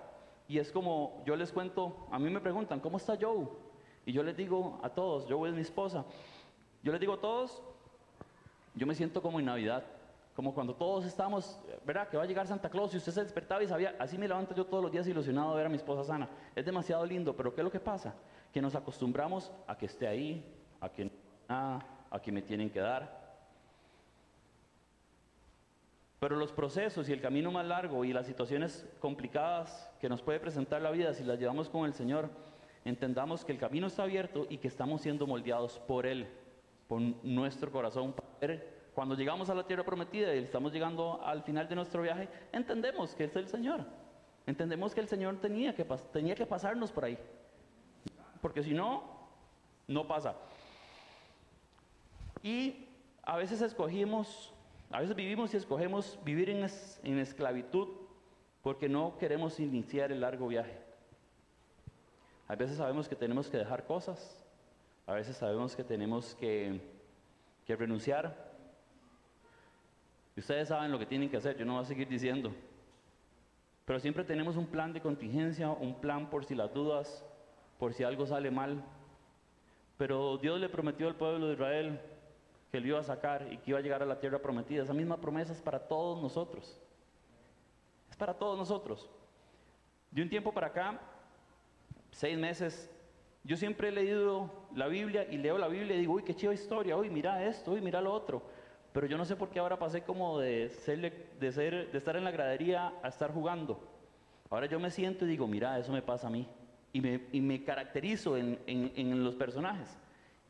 Y 0.50 0.60
es 0.60 0.70
como, 0.70 1.24
yo 1.26 1.34
les 1.38 1.50
cuento, 1.50 2.08
a 2.12 2.20
mí 2.20 2.30
me 2.30 2.42
preguntan, 2.42 2.82
¿cómo 2.82 2.98
está 2.98 3.18
Joe? 3.20 3.48
Y 4.06 4.12
yo 4.12 4.22
les 4.22 4.36
digo 4.36 4.82
a 4.84 4.90
todos, 4.90 5.32
voy 5.32 5.50
a 5.50 5.54
mi 5.54 5.62
esposa, 5.62 6.04
yo 6.84 6.92
les 6.92 7.00
digo 7.00 7.14
a 7.14 7.22
todos, 7.22 7.64
yo 8.76 8.86
me 8.86 8.94
siento 8.96 9.22
como 9.22 9.40
en 9.40 9.46
Navidad, 9.46 9.86
como 10.36 10.54
cuando 10.54 10.76
todos 10.76 11.06
estamos, 11.06 11.58
¿verdad? 11.86 12.10
Que 12.10 12.18
va 12.18 12.24
a 12.24 12.26
llegar 12.26 12.46
Santa 12.46 12.70
Claus 12.70 12.94
y 12.94 12.98
usted 12.98 13.14
se 13.14 13.24
despertaba 13.24 13.64
y 13.64 13.68
sabía, 13.68 13.96
así 13.98 14.18
me 14.18 14.28
levanto 14.28 14.54
yo 14.54 14.66
todos 14.66 14.84
los 14.84 14.92
días 14.92 15.08
ilusionado 15.08 15.52
de 15.52 15.56
ver 15.56 15.68
a 15.68 15.70
mi 15.70 15.78
esposa 15.78 16.04
sana. 16.04 16.30
Es 16.54 16.66
demasiado 16.66 17.06
lindo, 17.06 17.34
pero 17.34 17.56
¿qué 17.56 17.62
es 17.62 17.66
lo 17.66 17.72
que 17.72 17.80
pasa? 17.80 18.14
Que 18.52 18.62
nos 18.62 18.76
acostumbramos 18.76 19.54
a 19.68 19.78
que 19.78 19.86
esté 19.86 20.06
ahí, 20.06 20.46
a 20.82 20.90
que 20.90 21.10
nada, 21.48 21.80
a 22.12 22.20
que 22.20 22.34
me 22.34 22.42
tienen 22.42 22.70
que 22.70 22.82
dar. 22.82 23.25
Pero 26.26 26.38
los 26.38 26.52
procesos 26.52 27.08
y 27.08 27.14
el 27.14 27.22
camino 27.22 27.52
más 27.52 27.68
largo 27.68 28.04
y 28.04 28.12
las 28.12 28.26
situaciones 28.26 28.84
complicadas 29.00 29.92
que 30.02 30.10
nos 30.10 30.24
puede 30.24 30.40
presentar 30.40 30.82
la 30.82 30.90
vida, 30.90 31.14
si 31.14 31.24
las 31.24 31.38
llevamos 31.38 31.70
con 31.70 31.86
el 31.86 31.94
Señor, 31.94 32.32
entendamos 32.84 33.46
que 33.46 33.52
el 33.52 33.60
camino 33.60 33.86
está 33.86 34.02
abierto 34.02 34.48
y 34.50 34.58
que 34.58 34.68
estamos 34.68 35.02
siendo 35.02 35.28
moldeados 35.28 35.78
por 35.78 36.08
Él, 36.08 36.28
por 36.88 37.00
nuestro 37.00 37.72
corazón. 37.72 38.16
Cuando 38.96 39.14
llegamos 39.14 39.52
a 39.52 39.54
la 39.54 39.68
tierra 39.68 39.86
prometida 39.86 40.34
y 40.34 40.40
estamos 40.40 40.74
llegando 40.74 41.22
al 41.24 41.44
final 41.44 41.70
de 41.70 41.76
nuestro 41.76 42.02
viaje, 42.02 42.28
entendemos 42.52 43.14
que 43.14 43.26
es 43.26 43.36
el 43.36 43.48
Señor. 43.48 43.86
Entendemos 44.48 44.96
que 44.96 45.02
el 45.02 45.08
Señor 45.08 45.40
tenía 45.40 45.76
que, 45.76 45.86
tenía 46.12 46.34
que 46.34 46.48
pasarnos 46.48 46.92
por 46.92 47.06
ahí. 47.06 47.20
Porque 48.42 48.64
si 48.64 48.74
no, 48.74 49.04
no 49.88 50.08
pasa. 50.08 50.36
Y 52.42 52.88
a 53.22 53.38
veces 53.38 53.62
escogimos, 53.62 54.55
a 54.92 55.00
veces 55.00 55.16
vivimos 55.16 55.54
y 55.54 55.58
escogemos 55.58 56.20
vivir 56.24 56.50
en, 56.50 57.20
esclavitud 57.20 57.88
porque 58.62 58.88
no 58.88 59.18
queremos 59.18 59.60
iniciar 59.60 60.12
el 60.12 60.22
largo 60.22 60.48
viaje. 60.48 60.78
A 62.48 62.56
veces 62.56 62.78
sabemos 62.78 63.10
que 63.10 63.16
tenemos 63.16 63.50
que 63.50 63.58
dejar 63.58 63.86
cosas, 63.86 64.46
a 65.08 65.14
veces 65.14 65.36
sabemos 65.36 65.76
que 65.76 65.84
tenemos 65.84 66.36
que, 66.36 66.80
que 67.66 67.76
renunciar. 67.76 68.54
Y 70.36 70.40
ustedes 70.40 70.68
saben 70.68 70.92
lo 70.92 71.00
que 71.00 71.06
tienen 71.06 71.30
que 71.30 71.38
hacer, 71.38 71.58
yo 71.58 71.66
no 71.66 71.74
voy 71.74 71.84
a 71.84 71.86
seguir 71.86 72.08
diciendo. 72.08 72.54
Pero 73.86 74.00
siempre 74.00 74.24
tenemos 74.24 74.58
un 74.58 74.68
plan 74.68 74.94
de 74.94 75.02
contingencia, 75.02 75.70
un 75.70 76.00
plan 76.00 76.30
por 76.30 76.46
si 76.46 76.56
las 76.56 76.74
dudas, 76.74 77.24
por 77.78 77.94
si 77.94 78.04
algo 78.04 78.26
sale 78.26 78.52
mal. 78.52 78.84
Pero 79.98 80.38
Dios 80.38 80.60
le 80.60 80.70
prometió 80.70 81.08
al 81.08 81.16
pueblo 81.16 81.48
de 81.48 81.54
Israel 81.54 82.00
que 82.76 82.82
lo 82.82 82.88
iba 82.88 83.00
a 83.00 83.04
sacar 83.04 83.48
y 83.50 83.58
que 83.60 83.72
iba 83.72 83.80
a 83.80 83.82
llegar 83.82 84.04
a 84.04 84.06
la 84.06 84.20
tierra 84.20 84.38
prometida. 84.38 84.84
Esa 84.84 84.94
misma 84.94 85.16
promesa 85.16 85.54
es 85.54 85.62
para 85.62 85.80
todos 85.80 86.22
nosotros. 86.22 86.78
Es 88.10 88.18
para 88.18 88.34
todos 88.34 88.58
nosotros. 88.58 89.10
De 90.12 90.22
un 90.22 90.28
tiempo 90.28 90.52
para 90.52 90.68
acá, 90.68 91.00
seis 92.12 92.38
meses, 92.38 92.92
yo 93.46 93.56
siempre 93.56 93.88
he 93.88 93.92
leído 93.94 94.52
la 94.76 94.88
Biblia 94.88 95.26
y 95.32 95.38
leo 95.38 95.58
la 95.58 95.70
Biblia 95.70 95.96
y 95.96 96.00
digo, 96.00 96.16
uy, 96.16 96.24
qué 96.24 96.36
chiva 96.36 96.54
historia, 96.54 96.98
uy, 96.98 97.10
mira 97.10 97.46
esto, 97.46 97.72
uy, 97.72 97.80
mira 97.80 98.02
lo 98.02 98.12
otro. 98.12 98.44
Pero 98.92 99.08
yo 99.08 99.18
no 99.18 99.24
sé 99.24 99.38
por 99.38 99.48
qué 99.48 99.60
ahora 99.60 99.80
pasé 99.80 100.02
como 100.02 100.38
de, 100.38 100.68
ser, 100.68 101.00
de, 101.40 101.98
estar 101.98 102.18
en 102.18 102.26
la 102.26 102.32
gradería 102.32 102.92
a 103.02 103.08
estar 103.08 103.32
jugando. 103.32 103.80
Ahora 104.50 104.66
yo 104.66 104.82
me 104.82 104.92
siento 104.92 105.24
y 105.24 105.30
digo, 105.30 105.48
mira, 105.48 105.80
eso 105.80 105.94
me 105.94 106.02
pasa 106.02 106.28
a 106.28 106.30
mí. 106.30 106.46
Y 106.92 107.00
me, 107.00 107.22
y 107.32 107.40
me 107.40 107.64
caracterizo 107.64 108.36
en, 108.36 108.60
en, 108.68 109.24
los 109.24 109.36
personajes. 109.36 109.98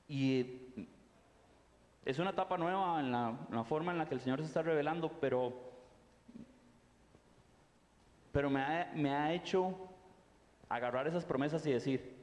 Y 0.07 0.87
es 2.05 2.19
una 2.19 2.29
etapa 2.29 2.57
nueva 2.57 2.99
en 2.99 3.11
la, 3.11 3.35
en 3.49 3.55
la, 3.55 3.63
forma 3.63 3.91
en 3.91 3.97
la 3.97 4.07
que 4.07 4.13
el 4.13 4.21
Señor 4.21 4.39
se 4.39 4.45
está 4.45 4.61
revelando, 4.61 5.09
pero, 5.19 5.53
pero 8.31 8.49
me, 8.51 8.61
ha, 8.61 8.91
me 8.95 9.09
ha 9.09 9.33
hecho 9.33 9.75
agarrar 10.69 11.07
esas 11.07 11.25
promesas 11.25 11.65
y 11.65 11.71
decir, 11.71 12.15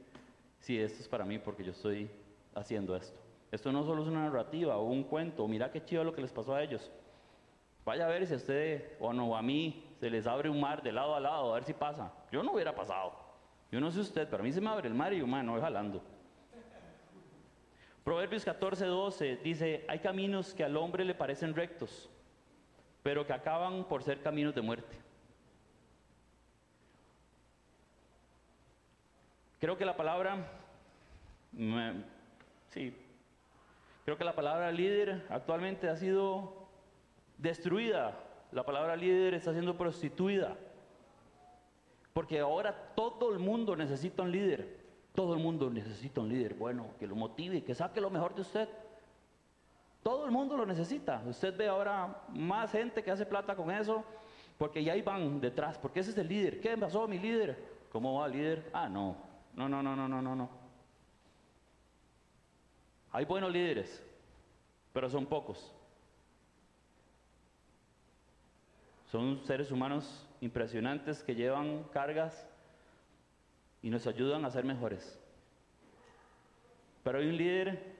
sí, 0.59 0.79
esto 0.79 1.01
es 1.01 1.09
para 1.09 1.25
mí 1.25 1.37
porque 1.37 1.65
yo 1.65 1.71
estoy 1.71 2.09
haciendo 2.55 2.95
esto. 2.95 3.19
Esto 3.51 3.73
no 3.73 3.83
solo 3.83 4.03
es 4.03 4.07
una 4.07 4.23
narrativa 4.23 4.77
o 4.77 4.85
un 4.85 5.03
cuento, 5.03 5.47
mira 5.49 5.69
qué 5.69 5.83
chido 5.83 6.05
lo 6.05 6.15
que 6.15 6.21
les 6.21 6.31
pasó 6.31 6.55
a 6.55 6.63
ellos. 6.63 6.89
Vaya 7.85 8.05
a 8.05 8.09
ver 8.09 8.25
si 8.25 8.33
a 8.33 8.37
usted 8.37 8.93
o 9.01 9.11
no, 9.11 9.35
a 9.35 9.41
mí 9.41 9.83
se 9.99 10.09
les 10.09 10.25
abre 10.25 10.49
un 10.49 10.61
mar 10.61 10.81
de 10.81 10.93
lado 10.93 11.13
a 11.13 11.19
lado, 11.19 11.51
a 11.51 11.55
ver 11.55 11.65
si 11.65 11.73
pasa. 11.73 12.13
Yo 12.31 12.41
no 12.41 12.53
hubiera 12.53 12.73
pasado. 12.73 13.13
Yo 13.69 13.81
no 13.81 13.91
sé 13.91 13.99
usted, 13.99 14.29
pero 14.29 14.41
a 14.41 14.45
mí 14.45 14.53
se 14.53 14.61
me 14.61 14.69
abre 14.69 14.87
el 14.87 14.93
mar 14.93 15.11
y 15.11 15.19
yo, 15.19 15.27
man, 15.27 15.45
no 15.45 15.53
voy 15.53 15.61
jalando. 15.61 16.01
Proverbios 18.03 18.43
14, 18.43 18.85
12 18.85 19.37
dice, 19.37 19.85
hay 19.87 19.99
caminos 19.99 20.53
que 20.53 20.63
al 20.63 20.75
hombre 20.75 21.05
le 21.05 21.15
parecen 21.15 21.55
rectos, 21.55 22.09
pero 23.01 23.25
que 23.25 23.33
acaban 23.33 23.85
por 23.85 24.03
ser 24.03 24.21
caminos 24.21 24.53
de 24.53 24.61
muerte. 24.61 24.97
Creo 29.59 29.77
que 29.77 29.85
la 29.85 29.95
palabra, 29.95 30.45
sí, 32.71 32.93
creo 34.03 34.17
que 34.17 34.25
la 34.25 34.35
palabra 34.35 34.69
líder 34.73 35.25
actualmente 35.29 35.87
ha 35.87 35.95
sido 35.95 36.67
destruida. 37.37 38.19
La 38.51 38.65
palabra 38.65 38.97
líder 38.97 39.33
está 39.33 39.53
siendo 39.53 39.77
prostituida. 39.77 40.57
Porque 42.11 42.39
ahora 42.39 42.93
todo 42.93 43.31
el 43.31 43.39
mundo 43.39 43.77
necesita 43.77 44.23
un 44.23 44.33
líder. 44.33 44.82
Todo 45.13 45.33
el 45.33 45.39
mundo 45.39 45.69
necesita 45.69 46.21
un 46.21 46.29
líder 46.29 46.55
bueno, 46.55 46.87
que 46.99 47.05
lo 47.05 47.15
motive, 47.15 47.63
que 47.63 47.75
saque 47.75 48.01
lo 48.01 48.09
mejor 48.09 48.33
de 48.33 48.41
usted. 48.41 48.69
Todo 50.01 50.25
el 50.25 50.31
mundo 50.31 50.57
lo 50.57 50.65
necesita. 50.65 51.23
Usted 51.25 51.55
ve 51.55 51.67
ahora 51.67 52.23
más 52.29 52.71
gente 52.71 53.03
que 53.03 53.11
hace 53.11 53.25
plata 53.25 53.55
con 53.55 53.69
eso, 53.71 54.03
porque 54.57 54.83
ya 54.83 54.93
ahí 54.93 55.01
van 55.01 55.39
detrás, 55.39 55.77
porque 55.77 55.99
ese 55.99 56.11
es 56.11 56.17
el 56.17 56.27
líder. 56.27 56.59
¿Qué 56.59 56.75
pasó 56.77 57.07
mi 57.07 57.19
líder? 57.19 57.63
¿Cómo 57.91 58.19
va 58.19 58.25
el 58.25 58.33
líder? 58.33 58.69
Ah, 58.73 58.89
no. 58.89 59.15
No, 59.55 59.69
no, 59.69 59.83
no, 59.83 59.95
no, 59.95 60.07
no, 60.07 60.21
no, 60.21 60.35
no. 60.35 60.49
Hay 63.11 63.25
buenos 63.25 63.51
líderes, 63.51 64.03
pero 64.91 65.07
son 65.07 65.27
pocos. 65.27 65.71
Son 69.11 69.39
seres 69.45 69.71
humanos 69.71 70.27
impresionantes 70.41 71.23
que 71.23 71.35
llevan 71.35 71.83
cargas 71.91 72.47
y 73.83 73.89
nos 73.89 74.07
ayudan 74.07 74.45
a 74.45 74.49
ser 74.49 74.63
mejores. 74.63 75.19
Pero 77.03 77.19
hay 77.19 77.27
un 77.27 77.37
líder 77.37 77.93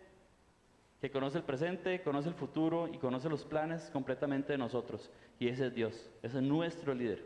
que 1.02 1.12
conoce 1.12 1.38
el 1.38 1.44
presente, 1.44 2.02
conoce 2.02 2.30
el 2.30 2.36
futuro 2.36 2.88
y 2.88 2.98
conoce 2.98 3.30
los 3.30 3.44
planes 3.44 3.90
completamente 3.92 4.54
de 4.54 4.58
nosotros. 4.58 5.12
Y 5.38 5.50
ese 5.50 5.68
es 5.68 5.76
Dios, 5.76 6.10
ese 6.24 6.38
es 6.38 6.44
nuestro 6.44 6.94
líder. 6.94 7.22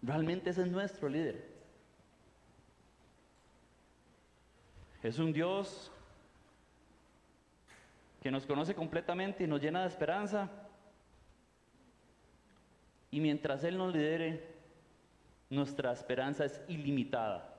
Realmente 0.00 0.50
ese 0.50 0.62
es 0.62 0.68
nuestro 0.68 1.08
líder. 1.08 1.44
Es 5.02 5.18
un 5.18 5.32
Dios 5.32 5.90
que 8.22 8.30
nos 8.30 8.46
conoce 8.46 8.74
completamente 8.74 9.42
y 9.42 9.48
nos 9.48 9.60
llena 9.60 9.82
de 9.82 9.88
esperanza. 9.88 10.48
Y 13.10 13.18
mientras 13.18 13.64
Él 13.64 13.76
nos 13.76 13.92
lidere, 13.92 14.49
nuestra 15.50 15.92
esperanza 15.92 16.44
es 16.44 16.62
ilimitada. 16.68 17.52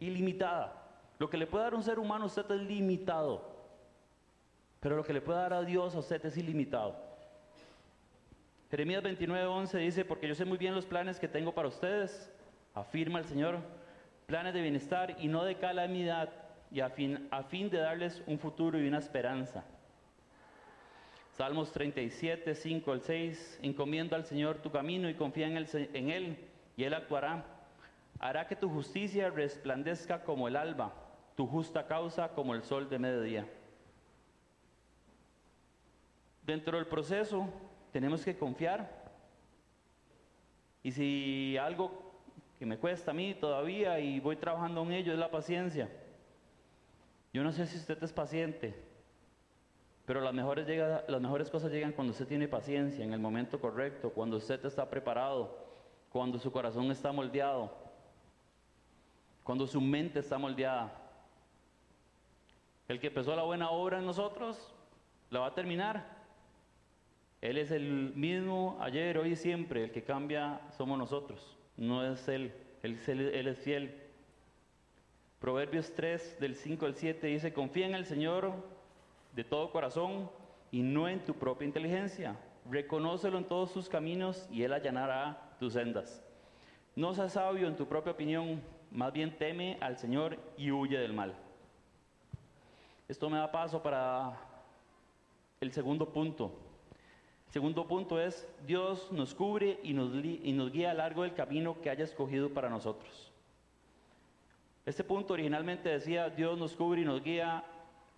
Ilimitada. 0.00 0.82
Lo 1.18 1.30
que 1.30 1.36
le 1.36 1.46
puede 1.46 1.64
dar 1.64 1.74
un 1.74 1.82
ser 1.82 1.98
humano 1.98 2.24
a 2.24 2.26
usted 2.26 2.50
es 2.50 2.62
limitado. 2.62 3.54
Pero 4.80 4.96
lo 4.96 5.04
que 5.04 5.12
le 5.12 5.20
puede 5.20 5.38
dar 5.38 5.52
a 5.52 5.62
Dios 5.62 5.94
a 5.94 5.98
usted 5.98 6.24
es 6.24 6.36
ilimitado. 6.36 6.96
Jeremías 8.70 9.02
29, 9.02 9.46
11 9.46 9.78
dice, 9.78 10.04
porque 10.04 10.26
yo 10.26 10.34
sé 10.34 10.44
muy 10.44 10.58
bien 10.58 10.74
los 10.74 10.86
planes 10.86 11.20
que 11.20 11.28
tengo 11.28 11.54
para 11.54 11.68
ustedes, 11.68 12.32
afirma 12.74 13.18
el 13.18 13.24
Señor, 13.26 13.58
planes 14.26 14.54
de 14.54 14.62
bienestar 14.62 15.16
y 15.20 15.28
no 15.28 15.44
de 15.44 15.56
calamidad 15.56 16.32
y 16.70 16.80
a 16.80 16.90
fin, 16.90 17.28
a 17.30 17.44
fin 17.44 17.70
de 17.70 17.78
darles 17.78 18.22
un 18.26 18.38
futuro 18.38 18.78
y 18.80 18.88
una 18.88 18.98
esperanza. 18.98 19.64
Salmos 21.32 21.70
37, 21.70 22.54
5 22.54 22.92
al 22.92 23.02
6, 23.02 23.60
encomienda 23.62 24.16
al 24.16 24.24
Señor 24.24 24.58
tu 24.58 24.70
camino 24.70 25.08
y 25.08 25.14
confía 25.14 25.46
en 25.46 25.56
en 25.56 26.10
él 26.10 26.36
y 26.76 26.84
Él 26.84 26.94
actuará. 26.94 27.44
Hará 28.18 28.46
que 28.46 28.56
tu 28.56 28.68
justicia 28.68 29.30
resplandezca 29.30 30.22
como 30.22 30.48
el 30.48 30.56
alba, 30.56 30.92
tu 31.34 31.46
justa 31.46 31.86
causa 31.86 32.28
como 32.28 32.54
el 32.54 32.62
sol 32.62 32.88
de 32.88 32.98
mediodía. 32.98 33.46
Dentro 36.44 36.78
del 36.78 36.86
proceso 36.86 37.48
tenemos 37.92 38.24
que 38.24 38.36
confiar. 38.36 39.04
Y 40.82 40.92
si 40.92 41.56
algo 41.58 42.06
que 42.58 42.64
me 42.64 42.78
cuesta 42.78 43.10
a 43.10 43.14
mí 43.14 43.34
todavía 43.34 43.98
y 43.98 44.20
voy 44.20 44.36
trabajando 44.36 44.82
en 44.82 44.92
ello 44.92 45.12
es 45.12 45.18
la 45.18 45.30
paciencia. 45.30 45.90
Yo 47.32 47.42
no 47.42 47.52
sé 47.52 47.66
si 47.66 47.76
usted 47.76 48.02
es 48.02 48.12
paciente, 48.12 48.74
pero 50.06 50.20
las 50.20 50.32
mejores, 50.32 50.66
las 51.08 51.20
mejores 51.20 51.50
cosas 51.50 51.70
llegan 51.70 51.92
cuando 51.92 52.12
usted 52.12 52.26
tiene 52.26 52.48
paciencia, 52.48 53.04
en 53.04 53.12
el 53.12 53.18
momento 53.18 53.60
correcto, 53.60 54.10
cuando 54.10 54.36
usted 54.38 54.64
está 54.64 54.88
preparado, 54.88 55.65
cuando 56.10 56.38
su 56.38 56.50
corazón 56.50 56.90
está 56.90 57.12
moldeado, 57.12 57.72
cuando 59.42 59.66
su 59.66 59.80
mente 59.80 60.20
está 60.20 60.38
moldeada. 60.38 60.92
El 62.88 63.00
que 63.00 63.08
empezó 63.08 63.34
la 63.34 63.42
buena 63.42 63.70
obra 63.70 63.98
en 63.98 64.06
nosotros, 64.06 64.72
la 65.30 65.40
va 65.40 65.46
a 65.46 65.54
terminar. 65.54 66.16
Él 67.40 67.58
es 67.58 67.70
el 67.70 68.14
mismo 68.14 68.78
ayer, 68.80 69.18
hoy 69.18 69.32
y 69.32 69.36
siempre. 69.36 69.84
El 69.84 69.92
que 69.92 70.02
cambia 70.02 70.60
somos 70.76 70.98
nosotros, 70.98 71.56
no 71.76 72.04
es 72.04 72.26
Él. 72.28 72.52
Él, 72.82 73.48
es 73.48 73.58
fiel. 73.58 74.02
Proverbios 75.40 75.92
3 75.94 76.38
del 76.40 76.54
5 76.54 76.86
al 76.86 76.94
7 76.94 77.26
dice, 77.26 77.52
confía 77.52 77.86
en 77.86 77.94
el 77.94 78.06
Señor 78.06 78.52
de 79.34 79.44
todo 79.44 79.70
corazón 79.70 80.30
y 80.70 80.82
no 80.82 81.08
en 81.08 81.24
tu 81.24 81.34
propia 81.34 81.66
inteligencia. 81.66 82.36
Reconócelo 82.70 83.38
en 83.38 83.44
todos 83.44 83.72
tus 83.72 83.88
caminos 83.88 84.48
y 84.50 84.62
Él 84.62 84.72
allanará 84.72 85.45
tus 85.58 85.74
sendas. 85.74 86.22
No 86.94 87.14
seas 87.14 87.32
sabio 87.32 87.66
en 87.66 87.76
tu 87.76 87.86
propia 87.86 88.12
opinión, 88.12 88.62
más 88.90 89.12
bien 89.12 89.36
teme 89.36 89.78
al 89.80 89.98
Señor 89.98 90.38
y 90.56 90.70
huye 90.70 90.98
del 90.98 91.12
mal. 91.12 91.34
Esto 93.08 93.30
me 93.30 93.38
da 93.38 93.52
paso 93.52 93.82
para 93.82 94.36
el 95.60 95.72
segundo 95.72 96.12
punto. 96.12 96.52
El 97.46 97.52
Segundo 97.52 97.86
punto 97.86 98.20
es, 98.20 98.46
Dios 98.66 99.10
nos 99.12 99.34
cubre 99.34 99.78
y 99.82 99.92
nos, 99.94 100.12
guía 100.72 100.90
a 100.90 100.94
lo 100.94 100.98
largo 100.98 101.22
del 101.22 101.32
camino 101.32 101.80
que 101.80 101.88
haya 101.88 102.04
escogido 102.04 102.50
para 102.50 102.68
nosotros. 102.68 103.32
Este 104.84 105.04
punto 105.04 105.34
originalmente 105.34 105.88
decía, 105.88 106.28
Dios 106.28 106.58
nos 106.58 106.74
cubre 106.74 107.02
y 107.02 107.04
nos 107.04 107.22
guía 107.22 107.64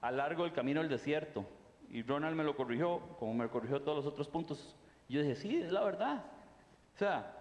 a 0.01 0.11
lo 0.11 0.16
largo 0.16 0.44
del 0.44 0.53
camino 0.53 0.81
del 0.81 0.88
desierto. 0.88 1.44
Y 1.90 2.03
Ronald 2.03 2.37
me 2.37 2.44
lo 2.44 2.57
corrigió, 2.57 3.01
como 3.18 3.35
me 3.35 3.48
corrigió 3.48 3.81
todos 3.83 4.05
los 4.05 4.07
otros 4.07 4.29
puntos. 4.29 4.74
Yo 5.09 5.20
dije, 5.20 5.35
sí, 5.35 5.57
es 5.57 5.72
la 5.72 5.85
verdad. 5.85 6.24
O 6.98 7.00
sea, 7.00 7.32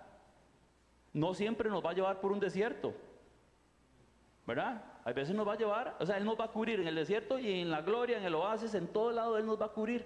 no 1.13 1.33
siempre 1.33 1.67
nos 1.67 1.83
va 1.83 1.89
a 1.89 1.93
llevar 1.93 2.21
por 2.21 2.31
un 2.31 2.39
desierto. 2.39 2.93
¿Verdad? 4.45 4.83
A 5.03 5.11
veces 5.13 5.35
nos 5.35 5.47
va 5.47 5.53
a 5.53 5.57
llevar, 5.57 5.97
o 5.99 6.05
sea, 6.05 6.17
Él 6.17 6.25
nos 6.25 6.39
va 6.39 6.45
a 6.45 6.51
cubrir 6.51 6.79
en 6.79 6.87
el 6.87 6.93
desierto 6.93 7.39
y 7.39 7.61
en 7.61 7.71
la 7.71 7.81
gloria, 7.81 8.19
en 8.19 8.23
el 8.23 8.35
oasis, 8.35 8.75
en 8.75 8.87
todo 8.87 9.11
lado 9.11 9.35
Él 9.35 9.47
nos 9.47 9.59
va 9.59 9.65
a 9.65 9.69
cubrir. 9.69 10.05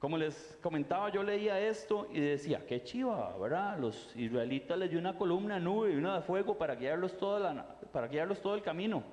Como 0.00 0.18
les 0.18 0.58
comentaba, 0.60 1.10
yo 1.10 1.22
leía 1.22 1.60
esto 1.60 2.08
y 2.10 2.18
decía, 2.18 2.66
qué 2.66 2.82
chiva, 2.82 3.38
¿verdad? 3.38 3.78
Los 3.78 4.16
israelitas 4.16 4.76
les 4.76 4.90
dio 4.90 4.98
una 4.98 5.16
columna 5.16 5.60
nube 5.60 5.92
y 5.92 5.96
una 5.96 6.16
de 6.16 6.22
fuego 6.22 6.58
para 6.58 6.74
guiarlos, 6.74 7.16
toda 7.16 7.54
la, 7.54 7.78
para 7.92 8.08
guiarlos 8.08 8.42
todo 8.42 8.56
el 8.56 8.62
camino. 8.62 9.04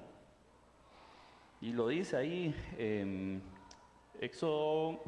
Y 1.62 1.74
lo 1.74 1.90
dice 1.90 2.18
ahí, 2.18 2.56
en 2.80 3.44
Éxodo 4.22 5.02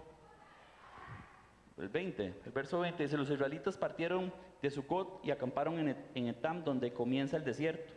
el 1.78 1.90
20, 1.90 2.34
el 2.46 2.52
verso 2.52 2.80
20 2.80 3.04
dice, 3.04 3.18
los 3.18 3.30
israelitas 3.30 3.78
partieron 3.78 4.32
de 4.62 4.70
Sucot 4.70 5.20
y 5.24 5.32
acamparon 5.32 5.80
en, 5.80 5.98
en 6.16 6.28
Etam, 6.28 6.64
donde 6.64 6.94
comienza 6.94 7.38
el 7.38 7.44
desierto. 7.44 7.92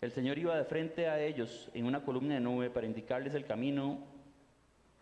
El 0.00 0.10
Señor 0.10 0.38
iba 0.38 0.56
de 0.56 0.64
frente 0.64 1.08
a 1.08 1.20
ellos 1.20 1.70
en 1.74 1.86
una 1.86 2.04
columna 2.04 2.34
de 2.34 2.40
nube 2.40 2.70
para 2.70 2.86
indicarles 2.86 3.34
el 3.34 3.44
camino 3.44 3.98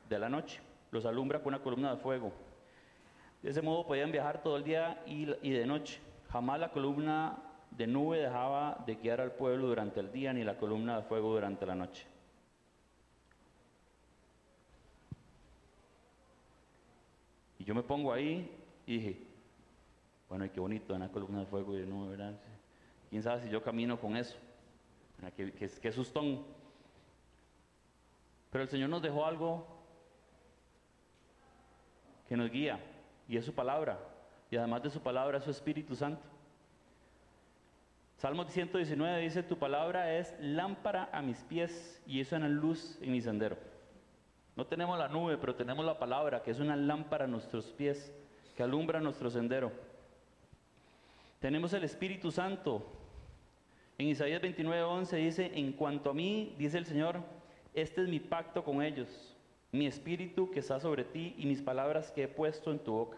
de 0.08 0.18
la 0.18 0.28
noche 0.28 0.60
los 0.90 1.06
alumbra 1.06 1.40
con 1.40 1.54
una 1.54 1.62
columna 1.62 1.94
de 1.94 1.96
fuego. 2.00 2.32
De 3.42 3.50
ese 3.50 3.62
modo 3.62 3.86
podían 3.86 4.12
viajar 4.12 4.42
todo 4.42 4.56
el 4.56 4.64
día 4.64 5.02
y, 5.06 5.24
de 5.24 5.66
noche. 5.66 6.00
Jamás 6.30 6.60
la 6.60 6.70
columna 6.70 7.38
de 7.70 7.86
nube 7.86 8.18
dejaba 8.18 8.82
de 8.86 8.96
guiar 8.96 9.20
al 9.20 9.32
pueblo 9.32 9.68
durante 9.68 10.00
el 10.00 10.12
día, 10.12 10.32
ni 10.32 10.44
la 10.44 10.58
columna 10.58 10.96
de 10.96 11.02
fuego 11.04 11.32
durante 11.32 11.64
la 11.64 11.74
noche. 11.74 12.06
Yo 17.70 17.74
me 17.76 17.84
pongo 17.84 18.12
ahí 18.12 18.50
y 18.84 18.96
dije, 18.96 19.16
bueno, 20.28 20.44
y 20.44 20.48
qué 20.48 20.58
bonito, 20.58 20.92
una 20.92 21.08
columna 21.08 21.38
de 21.38 21.46
fuego 21.46 21.76
y 21.76 21.80
de 21.82 21.86
nube, 21.86 22.16
¿verdad? 22.16 22.34
¿Quién 23.08 23.22
sabe 23.22 23.42
si 23.42 23.48
yo 23.48 23.62
camino 23.62 23.96
con 23.96 24.16
eso? 24.16 24.36
Qué, 25.36 25.52
qué, 25.52 25.70
qué 25.80 25.92
sustón. 25.92 26.44
Pero 28.50 28.64
el 28.64 28.70
Señor 28.70 28.90
nos 28.90 29.00
dejó 29.00 29.24
algo 29.24 29.64
que 32.28 32.36
nos 32.36 32.50
guía, 32.50 32.80
y 33.28 33.36
es 33.36 33.44
su 33.44 33.54
palabra, 33.54 34.00
y 34.50 34.56
además 34.56 34.82
de 34.82 34.90
su 34.90 35.00
palabra 35.00 35.38
es 35.38 35.44
su 35.44 35.52
Espíritu 35.52 35.94
Santo. 35.94 36.26
Salmo 38.16 38.44
119 38.46 39.20
dice, 39.20 39.44
tu 39.44 39.56
palabra 39.56 40.18
es 40.18 40.34
lámpara 40.40 41.08
a 41.12 41.22
mis 41.22 41.44
pies 41.44 42.02
y 42.04 42.18
es 42.18 42.32
una 42.32 42.48
luz 42.48 42.98
en 43.00 43.12
mi 43.12 43.20
sendero. 43.20 43.56
No 44.60 44.66
tenemos 44.66 44.98
la 44.98 45.08
nube, 45.08 45.38
pero 45.38 45.54
tenemos 45.54 45.86
la 45.86 45.98
palabra, 45.98 46.42
que 46.42 46.50
es 46.50 46.60
una 46.60 46.76
lámpara 46.76 47.24
a 47.24 47.26
nuestros 47.26 47.64
pies, 47.72 48.12
que 48.54 48.62
alumbra 48.62 49.00
nuestro 49.00 49.30
sendero. 49.30 49.72
Tenemos 51.38 51.72
el 51.72 51.82
Espíritu 51.84 52.30
Santo. 52.30 52.84
En 53.96 54.08
Isaías 54.08 54.42
29, 54.42 54.82
11 54.82 55.16
dice, 55.16 55.50
en 55.54 55.72
cuanto 55.72 56.10
a 56.10 56.12
mí, 56.12 56.54
dice 56.58 56.76
el 56.76 56.84
Señor, 56.84 57.20
este 57.72 58.02
es 58.02 58.08
mi 58.08 58.20
pacto 58.20 58.62
con 58.62 58.82
ellos 58.82 59.34
mi 59.72 59.86
espíritu 59.86 60.50
que 60.50 60.60
está 60.60 60.78
sobre 60.78 61.04
ti 61.04 61.34
y 61.38 61.46
mis 61.46 61.62
palabras 61.62 62.10
que 62.10 62.24
he 62.24 62.28
puesto 62.28 62.70
en 62.70 62.80
tu 62.80 62.92
boca. 62.92 63.16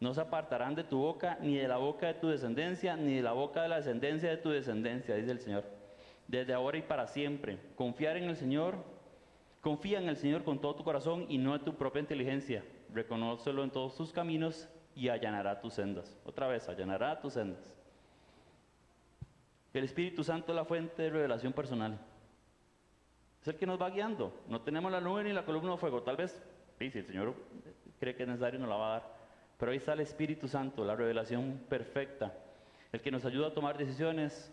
No 0.00 0.14
se 0.14 0.22
apartarán 0.22 0.74
de 0.74 0.84
tu 0.84 0.96
boca, 0.96 1.36
ni 1.42 1.58
de 1.58 1.68
la 1.68 1.76
boca 1.76 2.06
de 2.06 2.14
tu 2.14 2.28
descendencia, 2.28 2.96
ni 2.96 3.16
de 3.16 3.22
la 3.22 3.32
boca 3.32 3.60
de 3.60 3.68
la 3.68 3.76
descendencia 3.76 4.30
de 4.30 4.38
tu 4.38 4.48
descendencia, 4.48 5.14
dice 5.14 5.30
el 5.30 5.40
Señor. 5.40 5.64
Desde 6.26 6.54
ahora 6.54 6.78
y 6.78 6.82
para 6.82 7.06
siempre. 7.06 7.58
Confiar 7.76 8.16
en 8.16 8.30
el 8.30 8.36
Señor, 8.36 8.76
confía 9.60 9.98
en 9.98 10.08
el 10.08 10.16
Señor 10.16 10.44
con 10.44 10.60
todo 10.60 10.74
tu 10.74 10.84
corazón 10.84 11.26
y 11.28 11.38
no 11.38 11.54
en 11.54 11.64
tu 11.64 11.74
propia 11.74 12.00
inteligencia. 12.00 12.64
Reconócelo 12.92 13.62
en 13.62 13.70
todos 13.70 13.96
tus 13.96 14.12
caminos 14.12 14.68
y 14.94 15.08
allanará 15.08 15.60
tus 15.60 15.74
sendas. 15.74 16.18
Otra 16.24 16.48
vez, 16.48 16.68
allanará 16.68 17.20
tus 17.20 17.34
sendas. 17.34 17.74
El 19.72 19.84
Espíritu 19.84 20.24
Santo 20.24 20.52
es 20.52 20.56
la 20.56 20.64
fuente 20.64 21.02
de 21.02 21.10
revelación 21.10 21.52
personal. 21.52 21.98
Es 23.40 23.48
el 23.48 23.56
que 23.56 23.66
nos 23.66 23.80
va 23.80 23.90
guiando. 23.90 24.34
No 24.48 24.60
tenemos 24.60 24.90
la 24.90 25.00
nube 25.00 25.24
ni 25.24 25.32
la 25.32 25.44
columna 25.44 25.72
de 25.72 25.78
fuego. 25.78 26.02
Tal 26.02 26.16
vez, 26.16 26.42
si 26.78 26.86
el 26.86 27.06
Señor 27.06 27.34
cree 27.98 28.16
que 28.16 28.24
es 28.24 28.28
necesario, 28.28 28.58
nos 28.58 28.68
la 28.68 28.76
va 28.76 28.88
a 28.88 28.98
dar. 28.98 29.20
Pero 29.58 29.72
ahí 29.72 29.78
está 29.78 29.92
el 29.92 30.00
Espíritu 30.00 30.48
Santo, 30.48 30.84
la 30.84 30.96
revelación 30.96 31.60
perfecta. 31.68 32.34
El 32.92 33.00
que 33.00 33.10
nos 33.10 33.24
ayuda 33.24 33.48
a 33.48 33.54
tomar 33.54 33.78
decisiones, 33.78 34.52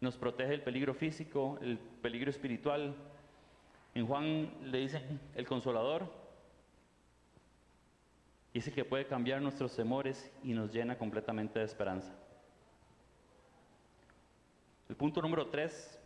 nos 0.00 0.16
protege 0.16 0.50
del 0.50 0.62
peligro 0.62 0.94
físico, 0.94 1.58
el 1.60 1.78
peligro 1.78 2.30
espiritual. 2.30 2.94
En 3.94 4.06
Juan 4.06 4.50
le 4.70 4.78
dicen 4.78 5.20
el 5.34 5.46
consolador. 5.46 6.10
Dice 8.52 8.72
que 8.72 8.84
puede 8.84 9.06
cambiar 9.06 9.40
nuestros 9.40 9.74
temores 9.76 10.30
y 10.42 10.52
nos 10.54 10.72
llena 10.72 10.98
completamente 10.98 11.58
de 11.58 11.64
esperanza. 11.64 12.12
El 14.88 14.96
punto 14.96 15.22
número 15.22 15.46
tres 15.48 16.00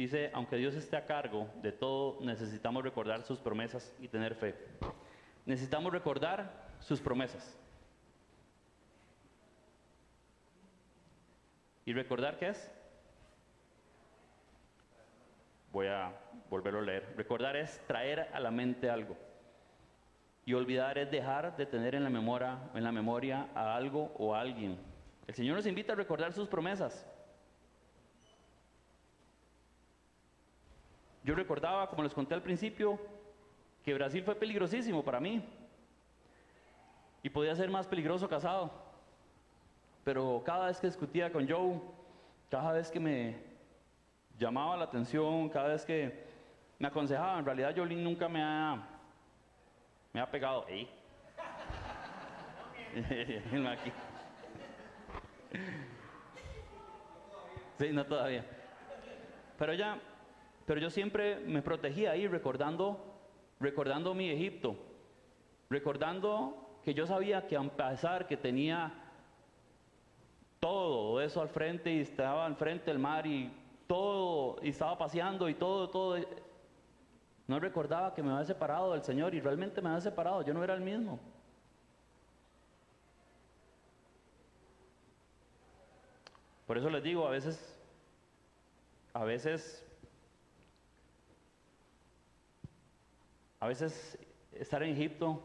Dice, 0.00 0.30
aunque 0.32 0.56
Dios 0.56 0.74
esté 0.76 0.96
a 0.96 1.04
cargo 1.04 1.46
de 1.62 1.72
todo, 1.72 2.18
necesitamos 2.22 2.82
recordar 2.82 3.22
sus 3.22 3.38
promesas 3.38 3.94
y 4.00 4.08
tener 4.08 4.34
fe. 4.34 4.54
Necesitamos 5.44 5.92
recordar 5.92 6.70
sus 6.80 7.02
promesas. 7.02 7.54
¿Y 11.84 11.92
recordar 11.92 12.38
qué 12.38 12.48
es? 12.48 12.70
Voy 15.70 15.88
a 15.88 16.18
volverlo 16.50 16.80
a 16.80 16.82
leer. 16.82 17.14
Recordar 17.16 17.56
es 17.56 17.80
traer 17.86 18.28
a 18.32 18.40
la 18.40 18.50
mente 18.50 18.90
algo. 18.90 19.16
Y 20.44 20.52
olvidar 20.52 20.98
es 20.98 21.10
dejar 21.10 21.56
de 21.56 21.64
tener 21.64 21.94
en 21.94 22.02
la 22.02 22.10
memoria, 22.10 22.58
en 22.74 22.82
la 22.82 22.92
memoria 22.92 23.48
a 23.54 23.76
algo 23.76 24.12
o 24.18 24.34
a 24.34 24.40
alguien. 24.40 24.76
El 25.26 25.34
Señor 25.34 25.56
nos 25.56 25.66
invita 25.66 25.92
a 25.92 25.96
recordar 25.96 26.32
sus 26.32 26.48
promesas. 26.48 27.06
Yo 31.22 31.34
recordaba, 31.34 31.88
como 31.88 32.02
les 32.02 32.12
conté 32.12 32.34
al 32.34 32.42
principio, 32.42 32.98
que 33.84 33.94
Brasil 33.94 34.24
fue 34.24 34.34
peligrosísimo 34.34 35.04
para 35.04 35.20
mí. 35.20 35.44
Y 37.22 37.30
podía 37.30 37.54
ser 37.54 37.70
más 37.70 37.86
peligroso 37.86 38.28
casado. 38.28 38.72
Pero 40.02 40.42
cada 40.44 40.66
vez 40.66 40.80
que 40.80 40.88
discutía 40.88 41.30
con 41.30 41.48
Joe, 41.48 41.80
cada 42.50 42.72
vez 42.72 42.90
que 42.90 42.98
me 42.98 43.36
llamaba 44.38 44.76
la 44.76 44.84
atención, 44.84 45.48
cada 45.50 45.68
vez 45.68 45.84
que 45.84 46.29
me 46.80 46.88
aconsejaba, 46.88 47.38
en 47.38 47.44
realidad 47.44 47.76
Jolín 47.76 48.02
nunca 48.02 48.26
me 48.26 48.42
ha, 48.42 48.82
me 50.14 50.20
ha 50.20 50.30
pegado. 50.30 50.66
¿eh? 50.68 50.88
Sí, 57.78 57.88
no 57.94 58.04
todavía. 58.04 58.44
Pero 59.58 59.72
ya, 59.72 59.98
pero 60.66 60.80
yo 60.80 60.90
siempre 60.90 61.36
me 61.36 61.62
protegía 61.62 62.10
ahí 62.10 62.26
recordando, 62.26 63.02
recordando 63.58 64.12
mi 64.12 64.28
Egipto, 64.28 64.76
recordando 65.70 66.78
que 66.84 66.92
yo 66.92 67.06
sabía 67.06 67.46
que 67.46 67.56
a 67.56 67.62
pesar 67.62 68.26
que 68.26 68.36
tenía 68.36 68.92
todo 70.60 71.22
eso 71.22 71.40
al 71.40 71.48
frente 71.48 71.90
y 71.90 72.00
estaba 72.00 72.44
al 72.44 72.56
frente 72.56 72.90
del 72.90 72.98
mar 72.98 73.26
y 73.26 73.50
todo, 73.86 74.58
y 74.62 74.68
estaba 74.68 74.98
paseando 74.98 75.48
y 75.48 75.54
todo, 75.54 75.88
todo, 75.88 76.18
no 77.50 77.58
recordaba 77.58 78.14
que 78.14 78.22
me 78.22 78.30
había 78.30 78.44
separado 78.44 78.92
del 78.92 79.02
Señor 79.02 79.34
y 79.34 79.40
realmente 79.40 79.82
me 79.82 79.88
había 79.88 80.00
separado, 80.00 80.42
yo 80.42 80.54
no 80.54 80.62
era 80.62 80.74
el 80.74 80.80
mismo. 80.80 81.18
Por 86.64 86.78
eso 86.78 86.88
les 86.88 87.02
digo, 87.02 87.26
a 87.26 87.30
veces, 87.30 87.76
a 89.12 89.24
veces 89.24 89.84
A 93.62 93.66
veces 93.66 94.18
estar 94.52 94.82
en 94.82 94.92
Egipto 94.92 95.38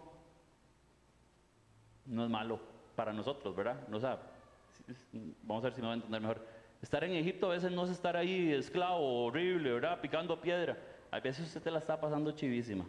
no 2.06 2.24
es 2.24 2.30
malo 2.30 2.62
para 2.96 3.12
nosotros, 3.12 3.54
¿verdad? 3.54 3.86
No, 3.90 4.00
vamos 5.44 5.64
a 5.64 5.68
ver 5.68 5.74
si 5.74 5.82
me 5.82 5.88
va 5.88 5.94
a 5.94 5.96
entender 5.98 6.22
mejor. 6.22 6.48
Estar 6.82 7.04
en 7.04 7.12
Egipto 7.12 7.48
a 7.48 7.56
veces 7.56 7.74
no 7.74 7.84
es 7.84 7.90
estar 7.90 8.16
ahí 8.16 8.54
esclavo, 8.54 9.26
horrible, 9.26 9.74
¿verdad? 9.74 10.00
Picando 10.00 10.40
piedra. 10.40 10.78
A 11.12 11.20
veces 11.20 11.48
usted 11.48 11.62
te 11.62 11.72
la 11.72 11.80
está 11.80 12.00
pasando 12.00 12.32
chivísima, 12.32 12.86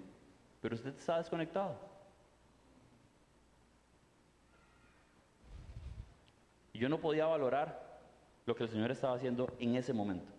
pero 0.61 0.75
usted 0.75 0.95
está 0.97 1.19
desconectado. 1.19 1.79
Y 6.73 6.79
yo 6.79 6.89
no 6.89 6.99
podía 6.99 7.27
valorar 7.27 8.01
lo 8.45 8.55
que 8.55 8.65
el 8.65 8.69
Señor 8.69 8.91
estaba 8.91 9.15
haciendo 9.15 9.53
en 9.59 9.77
ese 9.77 9.93
momento, 9.93 10.31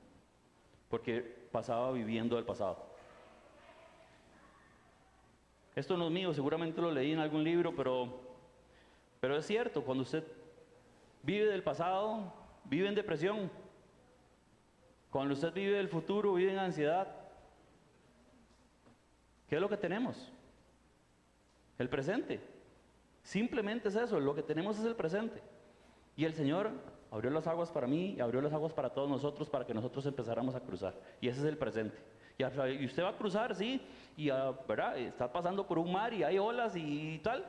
porque 0.90 1.22
pasaba 1.52 1.92
viviendo 1.92 2.38
el 2.38 2.46
pasado. 2.46 2.86
Esto 5.76 5.96
no 5.96 6.08
es 6.08 6.12
mío, 6.12 6.34
seguramente 6.34 6.82
lo 6.82 6.92
leí 6.92 7.12
en 7.12 7.20
algún 7.20 7.44
libro, 7.44 7.76
pero, 7.76 8.20
pero 9.20 9.38
es 9.38 9.46
cierto, 9.46 9.84
cuando 9.84 10.04
usted 10.04 10.24
vive 11.24 11.46
del 11.46 11.62
pasado, 11.64 12.34
vive 12.64 12.88
en 12.88 12.96
depresión. 12.96 13.52
Cuando 15.10 15.34
usted 15.34 15.54
vive 15.54 15.78
del 15.78 15.90
futuro, 15.90 16.34
vive 16.34 16.52
en 16.52 16.60
ansiedad. 16.60 17.08
¿Qué 19.48 19.56
es 19.56 19.62
lo 19.62 19.70
que 19.70 19.78
tenemos? 19.78 20.32
El 21.78 21.90
presente. 21.90 22.40
Simplemente 23.24 23.90
es 23.90 23.96
eso, 23.96 24.20
lo 24.20 24.36
que 24.36 24.44
tenemos 24.44 24.80
es 24.80 24.86
el 24.86 24.96
presente. 24.96 25.42
Y 26.16 26.26
el 26.26 26.34
Señor 26.34 26.72
abrió 27.12 27.30
las 27.32 27.48
aguas 27.48 27.72
para 27.72 27.88
mí 27.88 28.16
y 28.18 28.22
abrió 28.22 28.42
las 28.42 28.54
aguas 28.54 28.74
para 28.74 28.90
todos 28.90 29.10
nosotros 29.10 29.50
para 29.50 29.66
que 29.66 29.74
nosotros 29.74 30.06
empezáramos 30.06 30.56
a 30.56 30.60
cruzar. 30.60 30.94
Y 31.22 31.28
ese 31.28 31.40
es 31.42 31.46
el 31.46 31.58
presente. 31.58 31.98
Y, 32.38 32.86
usted 32.86 33.04
va 33.04 33.10
a 33.10 33.18
cruzar, 33.18 33.56
sí, 33.56 33.82
y 34.16 34.30
¿verdad? 34.68 34.98
está 34.98 35.32
pasando 35.32 35.66
por 35.66 35.80
un 35.80 35.92
mar 35.92 36.14
y 36.14 36.24
hay 36.24 36.38
olas 36.38 36.76
y, 36.76 37.20
tal. 37.20 37.46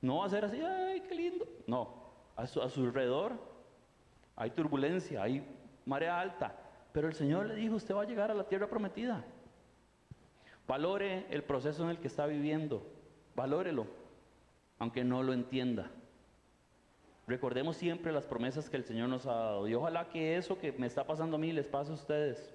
No 0.00 0.18
va 0.18 0.26
a 0.26 0.28
ser 0.28 0.44
así, 0.44 0.60
ay, 0.60 1.00
qué 1.00 1.14
lindo. 1.14 1.46
No, 1.66 2.12
a 2.36 2.46
su, 2.46 2.60
a 2.60 2.68
su 2.68 2.84
alrededor 2.84 3.32
hay 4.36 4.50
turbulencia, 4.50 5.22
hay 5.22 5.44
marea 5.84 6.20
alta. 6.20 6.56
Pero 6.92 7.08
el 7.08 7.14
Señor 7.14 7.46
le 7.46 7.54
dijo, 7.54 7.76
usted 7.76 7.94
va 7.94 8.02
a 8.02 8.06
llegar 8.06 8.30
a 8.30 8.34
la 8.34 8.44
tierra 8.44 8.68
prometida. 8.68 9.24
Valore 10.66 11.26
el 11.30 11.42
proceso 11.42 11.84
en 11.84 11.90
el 11.90 11.98
que 11.98 12.08
está 12.08 12.26
viviendo. 12.26 12.86
Valórelo, 13.34 13.86
aunque 14.78 15.04
no 15.04 15.22
lo 15.22 15.32
entienda. 15.32 15.90
Recordemos 17.26 17.76
siempre 17.76 18.12
las 18.12 18.26
promesas 18.26 18.68
que 18.68 18.76
el 18.76 18.84
Señor 18.84 19.08
nos 19.08 19.26
ha 19.26 19.34
dado. 19.34 19.68
Y 19.68 19.74
ojalá 19.74 20.08
que 20.08 20.36
eso 20.36 20.58
que 20.58 20.72
me 20.72 20.86
está 20.86 21.06
pasando 21.06 21.36
a 21.36 21.38
mí 21.38 21.52
les 21.52 21.66
pase 21.66 21.90
a 21.90 21.94
ustedes. 21.94 22.54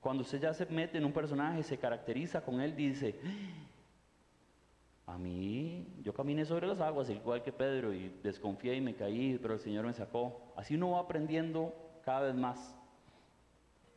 Cuando 0.00 0.22
usted 0.22 0.40
ya 0.40 0.52
se 0.54 0.66
mete 0.66 0.98
en 0.98 1.04
un 1.04 1.12
personaje, 1.12 1.62
se 1.62 1.78
caracteriza 1.78 2.44
con 2.44 2.60
él, 2.60 2.74
dice, 2.74 3.20
a 5.06 5.18
mí, 5.18 5.86
yo 6.02 6.14
caminé 6.14 6.44
sobre 6.44 6.66
las 6.66 6.80
aguas, 6.80 7.10
igual 7.10 7.42
que 7.42 7.52
Pedro, 7.52 7.92
y 7.92 8.08
desconfié 8.22 8.74
y 8.76 8.80
me 8.80 8.94
caí, 8.94 9.38
pero 9.40 9.54
el 9.54 9.60
Señor 9.60 9.84
me 9.84 9.92
sacó. 9.92 10.52
Así 10.56 10.74
uno 10.74 10.92
va 10.92 11.00
aprendiendo 11.00 11.74
cada 12.04 12.22
vez 12.22 12.34
más 12.34 12.74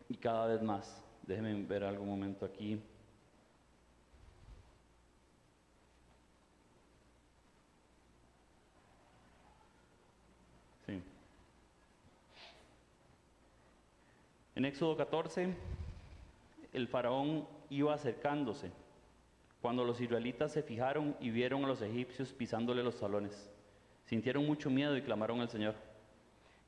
y 0.09 0.17
cada 0.17 0.47
vez 0.47 0.61
más. 0.61 1.01
Déjenme 1.23 1.63
ver 1.63 1.83
algún 1.83 2.07
momento 2.07 2.45
aquí. 2.45 2.81
Sí. 10.85 11.01
En 14.55 14.63
Éxodo 14.63 14.95
14, 14.95 15.53
el 16.71 16.87
faraón 16.87 17.45
iba 17.69 17.93
acercándose 17.93 18.71
cuando 19.61 19.83
los 19.83 19.99
israelitas 19.99 20.53
se 20.53 20.63
fijaron 20.63 21.13
y 21.19 21.29
vieron 21.29 21.65
a 21.65 21.67
los 21.67 21.81
egipcios 21.81 22.31
pisándole 22.31 22.81
los 22.81 22.95
salones. 22.95 23.51
Sintieron 24.05 24.45
mucho 24.45 24.69
miedo 24.69 24.95
y 24.95 25.01
clamaron 25.01 25.41
al 25.41 25.49
Señor. 25.49 25.75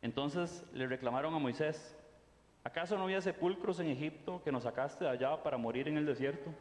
Entonces 0.01 0.65
le 0.73 0.85
reclamaron 0.85 1.33
a 1.33 1.39
Moisés, 1.39 1.97
¿acaso 2.65 2.97
no 2.97 3.05
había 3.05 3.21
sepulcros 3.21 3.79
en 3.79 3.87
Egipto 3.87 4.41
que 4.43 4.51
nos 4.51 4.63
sacaste 4.63 5.05
de 5.05 5.11
allá 5.11 5.41
para 5.41 5.57
morir 5.57 5.87
en 5.87 5.97
el 5.97 6.05
desierto? 6.05 6.51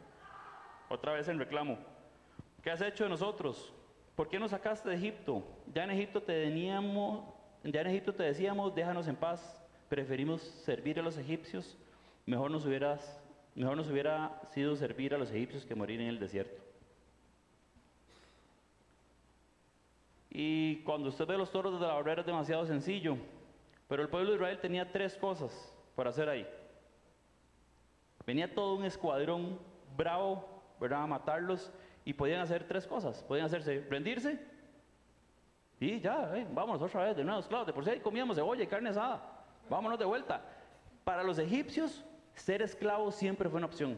Otra 0.87 1.11
vez 1.11 1.27
en 1.27 1.39
reclamo, 1.39 1.77
¿qué 2.63 2.71
has 2.71 2.81
hecho 2.81 3.03
de 3.03 3.09
nosotros? 3.09 3.73
¿Por 4.15 4.29
qué 4.29 4.39
nos 4.39 4.51
sacaste 4.51 4.87
de 4.87 4.95
Egipto? 4.95 5.43
Ya 5.73 5.83
en 5.83 5.91
Egipto 5.91 6.21
te 6.21 6.45
teníamos, 6.45 7.25
ya 7.65 7.81
en 7.81 7.87
Egipto 7.87 8.13
te 8.13 8.23
decíamos, 8.23 8.73
déjanos 8.73 9.09
en 9.09 9.17
paz, 9.17 9.61
preferimos 9.89 10.41
servir 10.65 10.99
a 10.99 11.03
los 11.03 11.17
egipcios, 11.17 11.77
mejor 12.25 12.51
nos 12.51 12.65
hubieras 12.65 13.21
Mejor 13.57 13.75
nos 13.75 13.89
hubiera 13.89 14.39
sido 14.53 14.75
servir 14.75 15.15
a 15.15 15.17
los 15.17 15.31
egipcios 15.31 15.65
que 15.65 15.73
morir 15.73 15.99
en 15.99 16.09
el 16.09 16.19
desierto. 16.19 16.61
Y 20.29 20.83
cuando 20.83 21.09
usted 21.09 21.25
ve 21.25 21.39
los 21.39 21.51
toros 21.51 21.79
de 21.79 21.87
la 21.87 21.95
barrera 21.95 22.21
es 22.21 22.27
demasiado 22.27 22.67
sencillo, 22.67 23.17
pero 23.87 24.03
el 24.03 24.09
pueblo 24.09 24.29
de 24.29 24.35
Israel 24.35 24.59
tenía 24.61 24.91
tres 24.91 25.17
cosas 25.17 25.73
para 25.95 26.11
hacer 26.11 26.29
ahí. 26.29 26.47
Venía 28.27 28.53
todo 28.53 28.75
un 28.75 28.85
escuadrón 28.85 29.57
bravo, 29.97 30.61
¿verdad? 30.79 31.01
A 31.01 31.07
matarlos 31.07 31.73
y 32.05 32.13
podían 32.13 32.41
hacer 32.41 32.67
tres 32.67 32.85
cosas. 32.85 33.23
Podían 33.23 33.47
hacerse 33.47 33.87
rendirse 33.89 34.39
y 35.79 35.99
ya, 35.99 36.31
eh, 36.37 36.45
vámonos 36.53 36.83
otra 36.83 37.05
vez 37.05 37.17
de 37.17 37.23
nuevo, 37.23 37.41
claro, 37.47 37.65
de 37.65 37.73
por 37.73 37.83
sí 37.83 37.99
comíamos 38.01 38.37
cebolla 38.37 38.63
y 38.63 38.67
carne 38.67 38.89
asada. 38.89 39.36
Vámonos 39.69 39.99
de 39.99 40.05
vuelta. 40.05 40.41
Para 41.03 41.23
los 41.23 41.37
egipcios 41.39 42.03
ser 42.35 42.61
esclavo 42.61 43.11
siempre 43.11 43.49
fue 43.49 43.57
una 43.57 43.67
opción. 43.67 43.97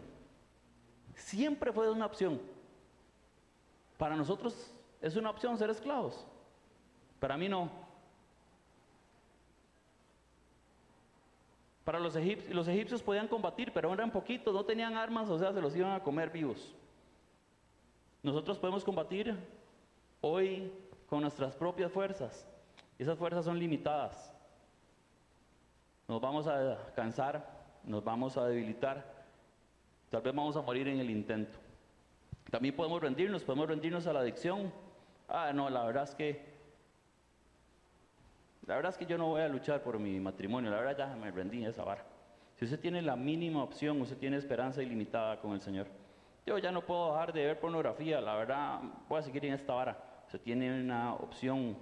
Siempre 1.16 1.72
fue 1.72 1.92
una 1.92 2.06
opción. 2.06 2.40
Para 3.98 4.16
nosotros 4.16 4.72
es 5.02 5.16
una 5.16 5.30
opción 5.30 5.58
ser 5.58 5.70
esclavos. 5.70 6.26
Para 7.20 7.38
mí 7.38 7.50
no. 7.50 7.70
Para 11.84 12.00
los 12.00 12.16
egipcios, 12.16 12.54
los 12.54 12.68
egipcios 12.68 13.02
podían 13.02 13.28
combatir, 13.28 13.74
pero 13.74 13.92
eran 13.92 14.12
poquitos, 14.12 14.54
no 14.54 14.64
tenían 14.64 14.96
armas, 14.96 15.30
o 15.30 15.40
sea, 15.40 15.52
se 15.52 15.60
los 15.60 15.76
iban 15.76 15.92
a 15.94 16.04
comer 16.04 16.30
vivos. 16.30 16.76
Nosotros 18.22 18.60
podemos 18.60 18.84
combatir 18.84 19.36
hoy 20.22 20.72
con 21.08 21.22
nuestras 21.22 21.56
propias 21.56 21.92
fuerzas. 21.92 22.48
Esas 22.98 23.18
fuerzas 23.18 23.46
son 23.46 23.58
limitadas. 23.58 24.34
Nos 26.10 26.20
vamos 26.20 26.48
a 26.48 26.76
cansar, 26.96 27.46
nos 27.84 28.04
vamos 28.04 28.36
a 28.36 28.48
debilitar, 28.48 29.06
tal 30.10 30.24
vez 30.24 30.34
vamos 30.34 30.58
a 30.58 30.62
morir 30.64 30.88
en 30.88 31.00
el 31.00 31.08
intento. 31.08 31.60
También 32.50 32.76
podemos 32.76 33.00
rendirnos, 33.00 33.44
podemos 33.44 33.68
rendirnos 33.68 34.08
a 34.08 34.14
la 34.14 34.22
adicción. 34.22 34.74
Ah, 35.28 35.52
no, 35.54 35.70
la 35.70 35.86
verdad 35.86 36.06
es 36.06 36.16
que, 36.16 36.44
la 38.66 38.76
verdad 38.76 38.92
es 38.92 38.98
que 38.98 39.06
yo 39.06 39.20
no 39.20 39.28
voy 39.28 39.42
a 39.42 39.48
luchar 39.48 39.84
por 39.84 40.00
mi 40.00 40.20
matrimonio, 40.20 40.72
la 40.72 40.78
verdad 40.78 40.98
ya 40.98 41.16
me 41.16 41.30
rendí 41.30 41.64
a 41.64 41.70
esa 41.70 41.84
vara. 41.84 42.04
Si 42.56 42.66
usted 42.66 42.80
tiene 42.80 43.04
la 43.04 43.16
mínima 43.16 43.64
opción, 43.64 44.02
usted 44.02 44.18
tiene 44.18 44.38
esperanza 44.38 44.82
ilimitada 44.82 45.40
con 45.40 45.52
el 45.52 45.62
Señor. 45.62 45.86
Yo 46.44 46.58
ya 46.58 46.72
no 46.72 46.82
puedo 46.82 47.12
dejar 47.12 47.34
de 47.34 47.46
ver 47.46 47.60
pornografía, 47.60 48.20
la 48.20 48.34
verdad 48.34 48.80
voy 49.08 49.20
a 49.20 49.22
seguir 49.22 49.46
en 49.46 49.54
esta 49.54 49.76
vara. 49.76 50.24
Usted 50.26 50.42
tiene 50.42 50.82
una 50.82 51.14
opción 51.14 51.78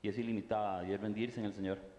y 0.00 0.08
es 0.08 0.16
ilimitada 0.16 0.82
y 0.88 0.92
es 0.94 1.00
rendirse 1.00 1.40
en 1.40 1.44
el 1.44 1.52
Señor. 1.52 1.89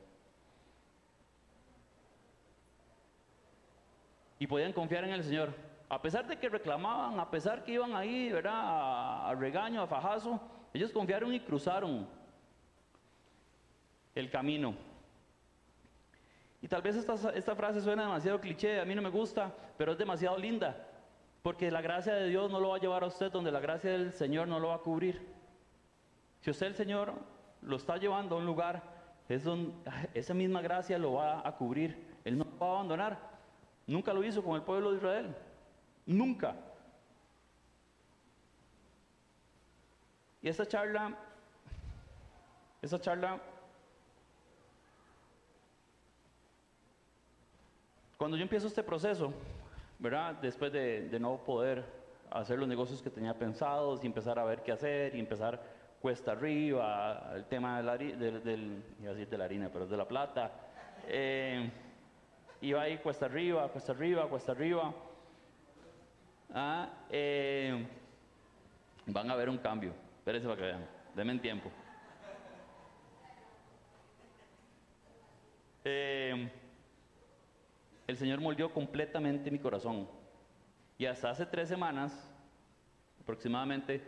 Y 4.42 4.48
podían 4.48 4.74
confiar 4.74 5.04
en 5.04 5.12
el 5.12 5.24
Señor. 5.24 5.54
A 5.88 6.02
pesar 6.02 6.26
de 6.26 6.36
que 6.36 6.50
reclamaban, 6.50 7.20
a 7.20 7.30
pesar 7.30 7.64
que 7.64 7.74
iban 7.74 7.96
ahí, 7.96 8.32
¿verdad? 8.32 9.30
A, 9.30 9.36
regaño, 9.36 9.84
a 9.84 9.88
fajazo, 9.88 10.42
ellos 10.74 10.92
confiaron 10.92 11.32
y 11.32 11.42
cruzaron 11.42 12.08
el 14.16 14.32
camino. 14.32 14.74
Y 16.60 16.68
tal 16.68 16.82
vez 16.82 16.96
esta, 16.96 17.14
esta 17.36 17.56
frase 17.56 17.82
suena 17.82 18.02
demasiado 18.02 18.42
cliché, 18.42 18.82
a 18.82 18.86
mí 18.86 18.96
no 18.96 19.04
me 19.04 19.12
gusta, 19.12 19.54
pero 19.78 19.92
es 19.92 20.00
demasiado 20.00 20.40
linda, 20.40 20.88
porque 21.44 21.70
la 21.70 21.82
gracia 21.82 22.16
de 22.16 22.28
Dios 22.28 22.50
no 22.50 22.60
lo 22.60 22.70
va 22.70 22.78
a 22.78 22.80
llevar 22.80 23.04
a 23.04 23.08
usted 23.08 23.32
donde 23.32 23.52
la 23.52 23.60
gracia 23.60 23.92
del 23.92 24.12
Señor 24.12 24.48
no 24.48 24.60
lo 24.60 24.70
va 24.70 24.76
a 24.76 24.80
cubrir. 24.80 25.22
Si 26.40 26.50
usted 26.50 26.66
el 26.66 26.76
Señor 26.76 27.14
lo 27.62 27.76
está 27.76 27.98
llevando 27.98 28.34
a 28.34 28.40
un 28.40 28.48
lugar, 28.48 28.82
es 29.30 29.44
donde, 29.44 29.72
esa 30.16 30.34
misma 30.34 30.64
gracia 30.64 30.98
lo 30.98 31.14
va 31.14 31.48
a 31.48 31.56
cubrir. 31.56 32.18
Él 32.26 32.40
no 32.40 32.48
va 32.60 32.66
a 32.66 32.72
abandonar. 32.72 33.31
Nunca 33.92 34.14
lo 34.14 34.24
hizo 34.24 34.42
con 34.42 34.56
el 34.56 34.62
pueblo 34.62 34.92
de 34.92 34.98
Israel. 34.98 35.36
Nunca. 36.06 36.56
Y 40.42 40.48
esa 40.48 40.66
charla, 40.66 41.14
esa 42.82 43.02
charla, 43.02 43.38
cuando 48.18 48.38
yo 48.38 48.44
empiezo 48.44 48.68
este 48.68 48.82
proceso, 48.82 49.34
¿verdad? 50.00 50.36
Después 50.36 50.72
de, 50.72 51.18
no 51.20 51.36
poder 51.40 51.84
hacer 52.30 52.58
los 52.58 52.70
negocios 52.70 53.02
que 53.02 53.10
tenía 53.10 53.38
pensados 53.38 54.02
y 54.04 54.08
empezar 54.08 54.40
a 54.40 54.46
ver 54.46 54.64
qué 54.64 54.72
hacer 54.72 55.14
y 55.16 55.20
empezar 55.20 55.62
cuesta 56.02 56.32
arriba, 56.32 57.34
el 57.36 57.44
tema 57.44 57.78
de 57.78 57.84
la, 57.84 57.92
a 57.92 57.98
decir 57.98 59.28
de 59.28 59.38
la 59.38 59.44
harina, 59.44 59.70
pero 59.72 59.86
de 59.86 59.98
la 59.98 60.08
plata. 60.08 60.50
Eh, 61.10 61.70
iba 62.62 62.82
ahí 62.82 62.98
cuesta 62.98 63.26
arriba, 63.26 63.68
cuesta 63.68 63.92
arriba, 63.92 64.28
cuesta 64.28 64.52
arriba. 64.52 64.94
Ah, 66.54 66.90
eh, 67.10 67.86
van 69.08 69.30
a 69.32 69.36
ver 69.36 69.50
un 69.50 69.58
cambio. 69.58 69.94
Espérense 70.20 70.48
para 70.48 70.60
que 70.60 70.68
vean. 70.68 70.88
Denme 71.16 71.40
tiempo. 71.40 71.72
Eh, 75.84 76.52
el 78.08 78.18
Señor 78.18 78.40
moldeó 78.40 78.72
completamente 78.72 79.50
mi 79.50 79.60
corazón. 79.60 80.08
Y 80.98 81.06
hasta 81.06 81.32
hace 81.32 81.46
tres 81.48 81.68
semanas, 81.68 82.32
aproximadamente, 83.22 84.04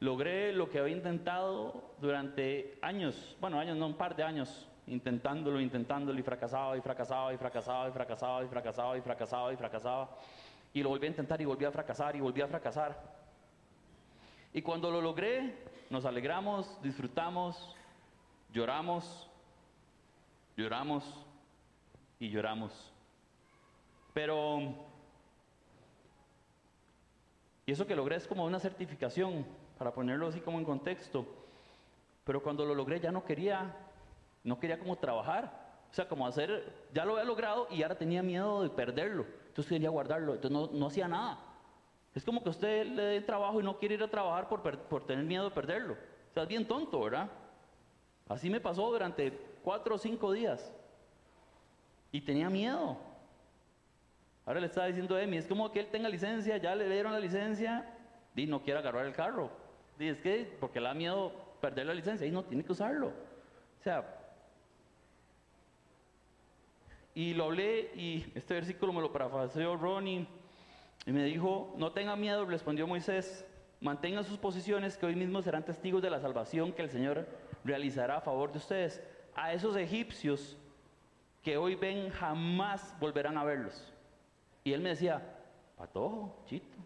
logré 0.00 0.52
lo 0.52 0.68
que 0.68 0.78
había 0.78 0.94
intentado 0.94 1.94
durante 2.00 2.78
años, 2.82 3.36
bueno, 3.40 3.58
años, 3.58 3.76
no, 3.78 3.86
un 3.86 3.96
par 3.96 4.14
de 4.14 4.22
años, 4.22 4.68
intentándolo, 4.86 5.60
intentándolo 5.60 6.18
y 6.18 6.22
fracasaba 6.22 6.76
y 6.76 6.80
fracasaba 6.80 7.32
y 7.32 7.38
fracasaba 7.38 7.88
y 7.88 7.92
fracasaba 7.92 8.44
y 8.44 8.48
fracasaba 8.48 8.96
y 8.96 9.00
fracasaba 9.00 9.52
y 9.52 9.56
fracasaba 9.56 10.10
y 10.74 10.82
lo 10.82 10.88
volví 10.88 11.06
a 11.06 11.10
intentar 11.10 11.40
y 11.40 11.44
volví 11.44 11.64
a 11.64 11.70
fracasar 11.70 12.16
y 12.16 12.20
volví 12.20 12.40
a 12.42 12.48
fracasar. 12.48 13.00
Y 14.52 14.60
cuando 14.60 14.90
lo 14.90 15.00
logré, 15.00 15.54
nos 15.88 16.04
alegramos, 16.04 16.82
disfrutamos, 16.82 17.76
lloramos, 18.52 19.30
lloramos 20.56 21.04
y 22.18 22.28
lloramos. 22.28 22.92
Pero, 24.12 24.74
y 27.66 27.72
eso 27.72 27.86
que 27.86 27.94
logré 27.94 28.16
es 28.16 28.26
como 28.26 28.44
una 28.44 28.58
certificación, 28.58 29.46
para 29.78 29.92
ponerlo 29.92 30.26
así 30.26 30.40
como 30.40 30.58
en 30.58 30.64
contexto. 30.64 31.24
Pero 32.24 32.42
cuando 32.42 32.64
lo 32.64 32.74
logré 32.74 32.98
ya 32.98 33.12
no 33.12 33.24
quería, 33.24 33.76
no 34.44 34.60
quería 34.60 34.78
como 34.78 34.96
trabajar. 34.96 35.64
O 35.90 35.94
sea, 35.94 36.08
como 36.08 36.26
hacer, 36.26 36.72
ya 36.92 37.04
lo 37.04 37.12
había 37.12 37.24
logrado 37.24 37.66
y 37.70 37.82
ahora 37.82 37.96
tenía 37.96 38.22
miedo 38.22 38.62
de 38.62 38.70
perderlo. 38.70 39.26
Entonces 39.48 39.66
quería 39.66 39.90
guardarlo, 39.90 40.34
entonces 40.34 40.50
no, 40.72 40.78
no 40.78 40.86
hacía 40.86 41.08
nada. 41.08 41.38
Es 42.14 42.24
como 42.24 42.42
que 42.42 42.50
usted 42.50 42.86
le 42.86 43.02
dé 43.02 43.20
trabajo 43.20 43.60
y 43.60 43.64
no 43.64 43.78
quiere 43.78 43.94
ir 43.94 44.02
a 44.02 44.08
trabajar 44.08 44.48
por, 44.48 44.60
por 44.78 45.06
tener 45.06 45.24
miedo 45.24 45.44
de 45.44 45.50
perderlo. 45.50 45.94
O 45.94 46.34
sea, 46.34 46.44
es 46.44 46.48
bien 46.48 46.66
tonto, 46.66 47.00
¿verdad? 47.00 47.28
Así 48.28 48.50
me 48.50 48.60
pasó 48.60 48.90
durante 48.90 49.32
cuatro 49.62 49.96
o 49.96 49.98
cinco 49.98 50.32
días. 50.32 50.72
Y 52.12 52.20
tenía 52.20 52.50
miedo. 52.50 52.96
Ahora 54.46 54.60
le 54.60 54.66
estaba 54.66 54.86
diciendo 54.86 55.16
a 55.16 55.22
Emi, 55.22 55.38
es 55.38 55.46
como 55.46 55.70
que 55.72 55.80
él 55.80 55.88
tenga 55.90 56.08
licencia, 56.08 56.56
ya 56.58 56.74
le 56.74 56.88
dieron 56.88 57.12
la 57.12 57.20
licencia 57.20 57.88
y 58.36 58.46
no 58.46 58.62
quiere 58.62 58.80
agarrar 58.80 59.06
el 59.06 59.14
carro. 59.14 59.50
Y 59.98 60.08
es 60.08 60.18
que, 60.18 60.56
porque 60.60 60.80
le 60.80 60.88
da 60.88 60.94
miedo 60.94 61.32
perder 61.60 61.86
la 61.86 61.94
licencia 61.94 62.26
y 62.26 62.30
no 62.30 62.44
tiene 62.44 62.64
que 62.64 62.72
usarlo. 62.72 63.08
O 63.08 63.82
sea, 63.82 64.23
y 67.14 67.32
lo 67.34 67.44
hablé 67.44 67.92
y 67.94 68.26
este 68.34 68.54
versículo 68.54 68.92
me 68.92 69.00
lo 69.00 69.12
parafraseó 69.12 69.76
Ronnie 69.76 70.26
y 71.06 71.12
me 71.12 71.24
dijo, 71.24 71.72
no 71.76 71.92
tenga 71.92 72.16
miedo, 72.16 72.44
respondió 72.44 72.86
Moisés, 72.86 73.46
mantengan 73.80 74.24
sus 74.24 74.38
posiciones 74.38 74.96
que 74.96 75.06
hoy 75.06 75.14
mismo 75.14 75.40
serán 75.42 75.64
testigos 75.64 76.02
de 76.02 76.10
la 76.10 76.20
salvación 76.20 76.72
que 76.72 76.82
el 76.82 76.90
Señor 76.90 77.26
realizará 77.62 78.16
a 78.16 78.20
favor 78.20 78.50
de 78.50 78.58
ustedes. 78.58 79.02
A 79.34 79.52
esos 79.52 79.76
egipcios 79.76 80.56
que 81.42 81.56
hoy 81.56 81.74
ven 81.74 82.10
jamás 82.10 82.94
volverán 82.98 83.36
a 83.36 83.44
verlos. 83.44 83.92
Y 84.64 84.72
él 84.72 84.80
me 84.80 84.90
decía, 84.90 85.22
patojo, 85.76 86.42
chito. 86.46 86.78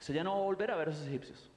Usted 0.00 0.14
ya 0.14 0.24
no 0.24 0.32
va 0.32 0.38
a 0.38 0.44
volver 0.44 0.70
a 0.70 0.76
ver 0.76 0.88
a 0.88 0.90
esos 0.92 1.06
egipcios. 1.06 1.50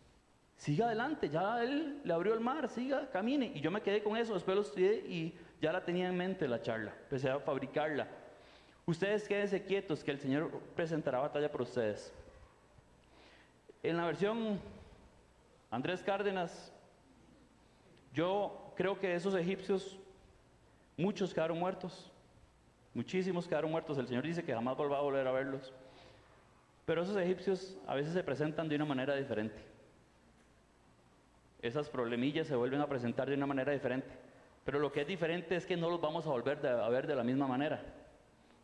Siga 0.58 0.88
adelante, 0.88 1.30
ya 1.30 1.64
él 1.64 2.02
le 2.04 2.14
abrió 2.14 2.34
el 2.34 2.42
mar, 2.42 2.68
siga, 2.68 3.10
camine. 3.12 3.54
Y 3.56 3.62
yo 3.62 3.72
me 3.72 3.82
quedé 3.82 4.04
con 4.04 4.18
eso, 4.18 4.34
después 4.34 4.56
lo 4.56 4.62
estudié 4.62 4.96
y 5.08 5.38
ya 5.62 5.72
la 5.72 5.84
tenía 5.84 6.08
en 6.08 6.18
mente 6.18 6.48
la 6.48 6.62
charla, 6.62 6.94
empecé 7.04 7.30
a 7.30 7.40
fabricarla. 7.40 8.08
Ustedes 8.86 9.28
quédense 9.28 9.64
quietos 9.64 10.04
que 10.04 10.12
el 10.12 10.20
Señor 10.20 10.60
presentará 10.76 11.20
batalla 11.20 11.52
por 11.52 11.62
ustedes. 11.62 12.12
En 13.84 13.98
la 13.98 14.06
versión 14.06 14.60
Andrés 15.72 16.02
Cárdenas, 16.02 16.74
yo 18.14 18.74
creo 18.76 19.00
que 19.00 19.14
esos 19.14 19.36
egipcios, 19.36 19.98
muchos 20.98 21.34
quedaron 21.34 21.60
muertos, 21.60 22.12
muchísimos 22.94 23.48
quedaron 23.48 23.72
muertos. 23.72 23.98
El 23.98 24.08
Señor 24.08 24.24
dice 24.24 24.44
que 24.44 24.54
jamás 24.54 24.76
va 24.78 24.98
a 24.98 25.02
volver 25.02 25.28
a 25.28 25.32
verlos. 25.32 25.72
Pero 26.86 27.04
esos 27.04 27.16
egipcios 27.18 27.78
a 27.86 27.94
veces 27.94 28.14
se 28.14 28.24
presentan 28.24 28.68
de 28.68 28.76
una 28.76 28.86
manera 28.86 29.16
diferente. 29.16 29.62
Esas 31.62 31.88
problemillas 31.90 32.48
se 32.48 32.56
vuelven 32.56 32.82
a 32.82 32.88
presentar 32.88 33.30
de 33.30 33.36
una 33.36 33.46
manera 33.46 33.72
diferente. 33.72 34.10
Pero 34.70 34.78
lo 34.78 34.92
que 34.92 35.02
es 35.02 35.08
diferente 35.08 35.56
es 35.56 35.66
que 35.66 35.76
no 35.76 35.90
los 35.90 36.00
vamos 36.00 36.28
a 36.28 36.30
volver 36.30 36.64
a 36.68 36.88
ver 36.90 37.08
de 37.08 37.16
la 37.16 37.24
misma 37.24 37.48
manera. 37.48 37.82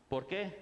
¿Por 0.07 0.27
qué? 0.27 0.55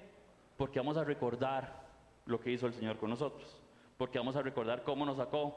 Porque 0.56 0.80
vamos 0.80 0.96
a 0.96 1.04
recordar 1.04 1.82
lo 2.26 2.40
que 2.40 2.50
hizo 2.50 2.66
el 2.66 2.74
Señor 2.74 2.96
con 2.96 3.10
nosotros. 3.10 3.62
Porque 3.98 4.18
vamos 4.18 4.38
a 4.38 4.42
recordar 4.42 4.84
cómo 4.84 5.06
nos 5.06 5.18
sacó, 5.18 5.54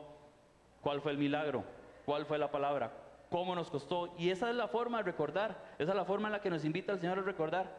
cuál 0.80 1.01
fue 1.01 1.12
el 1.12 1.18
milagro, 1.18 1.62
cuál 2.05 2.26
fue 2.26 2.37
la 2.37 2.51
palabra, 2.51 2.91
cómo 3.30 3.55
nos 3.55 3.70
costó. 3.70 4.12
Y 4.18 4.30
esa 4.30 4.51
es 4.51 4.57
la 4.57 4.66
forma 4.66 4.99
de 4.99 5.05
recordar, 5.05 5.57
esa 5.78 5.93
es 5.93 5.97
la 5.97 6.05
forma 6.05 6.26
en 6.26 6.32
la 6.32 6.41
que 6.43 6.51
nos 6.51 6.64
invita 6.64 6.91
el 6.93 6.99
Señor 6.99 7.20
a 7.20 7.22
recordar. 7.22 7.72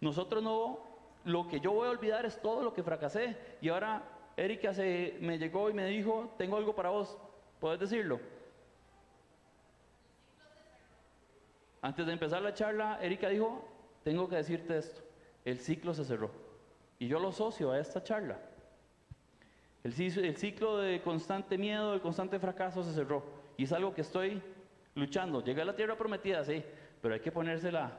Nosotros 0.00 0.42
no, 0.42 0.80
lo 1.24 1.46
que 1.46 1.60
yo 1.60 1.70
voy 1.70 1.86
a 1.86 1.92
olvidar 1.92 2.26
es 2.26 2.42
todo 2.42 2.64
lo 2.64 2.74
que 2.74 2.82
fracasé. 2.82 3.36
Y 3.60 3.68
ahora 3.68 4.02
Erika 4.36 4.72
me 5.20 5.38
llegó 5.38 5.70
y 5.70 5.74
me 5.74 5.86
dijo, 5.86 6.34
tengo 6.38 6.56
algo 6.56 6.74
para 6.74 6.90
vos, 6.90 7.16
¿puedes 7.60 7.78
decirlo? 7.78 8.18
Antes 11.86 12.04
de 12.04 12.14
empezar 12.14 12.42
la 12.42 12.52
charla, 12.52 12.98
Erika 13.00 13.28
dijo, 13.28 13.64
tengo 14.02 14.28
que 14.28 14.34
decirte 14.34 14.76
esto, 14.76 15.02
el 15.44 15.60
ciclo 15.60 15.94
se 15.94 16.04
cerró. 16.04 16.32
Y 16.98 17.06
yo 17.06 17.20
lo 17.20 17.28
asocio 17.28 17.70
a 17.70 17.78
esta 17.78 18.02
charla. 18.02 18.40
El, 19.84 19.92
el 19.92 20.36
ciclo 20.36 20.78
de 20.78 21.00
constante 21.00 21.56
miedo, 21.56 21.92
de 21.92 22.00
constante 22.00 22.40
fracaso 22.40 22.82
se 22.82 22.92
cerró. 22.92 23.22
Y 23.56 23.62
es 23.62 23.72
algo 23.72 23.94
que 23.94 24.00
estoy 24.00 24.42
luchando. 24.96 25.44
Llegué 25.44 25.62
a 25.62 25.64
la 25.64 25.76
tierra 25.76 25.96
prometida, 25.96 26.44
sí, 26.44 26.60
pero 27.00 27.14
hay 27.14 27.20
que 27.20 27.30
ponérsela, 27.30 27.96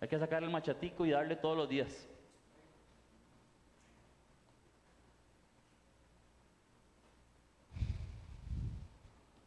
hay 0.00 0.06
que 0.06 0.16
sacar 0.16 0.44
el 0.44 0.50
machatico 0.50 1.04
y 1.04 1.10
darle 1.10 1.34
todos 1.34 1.56
los 1.56 1.68
días. 1.68 2.06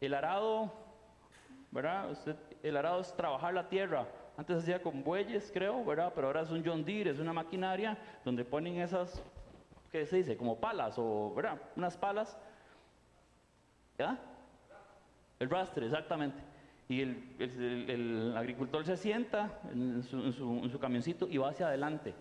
El 0.02 0.14
arado, 0.14 0.74
¿verdad? 1.72 2.12
Usted 2.12 2.36
el 2.62 2.78
arado 2.78 3.02
es 3.02 3.14
trabajar 3.16 3.54
la 3.54 3.68
tierra. 3.68 4.08
Antes 4.38 4.58
hacía 4.58 4.82
con 4.82 5.04
bueyes, 5.04 5.52
creo, 5.54 5.84
¿verdad? 5.84 6.12
Pero 6.14 6.28
ahora 6.28 6.42
es 6.42 6.52
un 6.52 6.64
John 6.66 6.84
Deere, 6.84 7.12
es 7.12 7.20
una 7.20 7.34
maquinaria 7.34 7.98
donde 8.24 8.46
ponen 8.46 8.80
esas, 8.80 9.22
¿qué 9.92 10.06
se 10.06 10.18
dice? 10.18 10.38
Como 10.38 10.60
palas, 10.60 10.96
o, 10.98 11.34
¿verdad? 11.36 11.60
Unas 11.76 11.98
palas. 11.98 12.38
¿Ya? 13.98 14.20
El 15.40 15.50
rastre, 15.50 15.86
exactamente. 15.86 16.42
Y 16.88 17.02
el, 17.02 18.34
agricultor 18.36 18.86
se 18.86 18.98
sienta 18.98 19.60
en 19.72 20.04
su, 20.04 20.18
en 20.18 20.70
su 20.70 20.80
camioncito 20.80 21.28
y 21.28 21.38
va 21.38 21.50
hacia 21.50 21.68
adelante, 21.68 22.14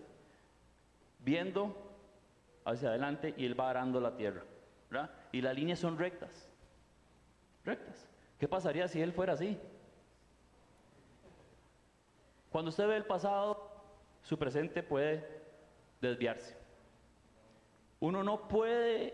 viendo 1.19 1.75
hacia 2.63 2.89
adelante 2.89 3.33
y 3.37 3.45
él 3.45 3.59
va 3.59 3.69
arando 3.69 3.99
la 3.99 4.15
tierra. 4.15 4.43
¿verdad? 4.89 5.09
Y 5.31 5.41
las 5.41 5.55
líneas 5.55 5.79
son 5.79 5.97
rectas. 5.97 6.49
Rectas. 7.65 8.10
¿Qué 8.41 8.47
pasaría 8.47 8.87
si 8.87 8.99
él 8.99 9.13
fuera 9.13 9.33
así? 9.33 9.55
Cuando 12.51 12.69
usted 12.69 12.87
ve 12.87 12.97
el 12.97 13.05
pasado, 13.05 13.69
su 14.23 14.35
presente 14.39 14.81
puede 14.81 15.23
desviarse. 16.01 16.57
Uno 17.99 18.23
no 18.23 18.47
puede, 18.47 19.13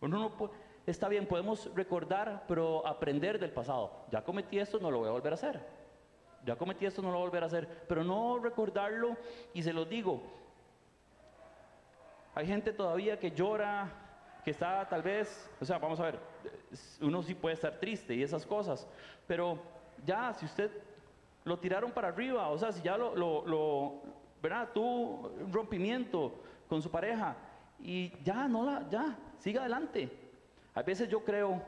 uno 0.00 0.18
no 0.18 0.36
puede, 0.36 0.54
está 0.88 1.08
bien, 1.08 1.28
podemos 1.28 1.72
recordar, 1.72 2.46
pero 2.48 2.84
aprender 2.84 3.38
del 3.38 3.52
pasado. 3.52 4.06
Ya 4.10 4.24
cometí 4.24 4.58
esto, 4.58 4.80
no 4.80 4.90
lo 4.90 4.98
voy 4.98 5.08
a 5.08 5.12
volver 5.12 5.32
a 5.32 5.34
hacer. 5.34 5.60
Ya 6.44 6.56
cometí 6.56 6.84
esto, 6.84 7.00
no 7.00 7.12
lo 7.12 7.18
voy 7.18 7.26
a 7.26 7.28
volver 7.28 7.44
a 7.44 7.46
hacer. 7.46 7.84
Pero 7.86 8.02
no 8.02 8.40
recordarlo, 8.40 9.16
y 9.54 9.62
se 9.62 9.72
lo 9.72 9.84
digo, 9.84 10.20
hay 12.34 12.48
gente 12.48 12.72
todavía 12.72 13.20
que 13.20 13.30
llora, 13.30 14.05
que 14.46 14.52
está 14.52 14.88
tal 14.88 15.02
vez, 15.02 15.50
o 15.60 15.64
sea, 15.64 15.76
vamos 15.76 15.98
a 15.98 16.04
ver, 16.04 16.20
uno 17.00 17.20
sí 17.20 17.34
puede 17.34 17.56
estar 17.56 17.80
triste 17.80 18.14
y 18.14 18.22
esas 18.22 18.46
cosas, 18.46 18.86
pero 19.26 19.58
ya, 20.04 20.32
si 20.34 20.44
usted 20.46 20.70
lo 21.42 21.58
tiraron 21.58 21.90
para 21.90 22.06
arriba, 22.06 22.46
o 22.50 22.56
sea, 22.56 22.70
si 22.70 22.80
ya 22.80 22.96
lo, 22.96 23.16
lo, 23.16 23.44
lo 23.44 24.02
¿verdad? 24.40 24.68
Tuvo 24.72 25.32
un 25.40 25.52
rompimiento 25.52 26.32
con 26.68 26.80
su 26.80 26.88
pareja 26.88 27.34
y 27.80 28.12
ya, 28.22 28.46
no 28.46 28.64
la, 28.64 28.88
ya, 28.88 29.18
siga 29.40 29.62
adelante. 29.62 30.08
A 30.76 30.82
veces 30.82 31.08
yo 31.08 31.24
creo 31.24 31.60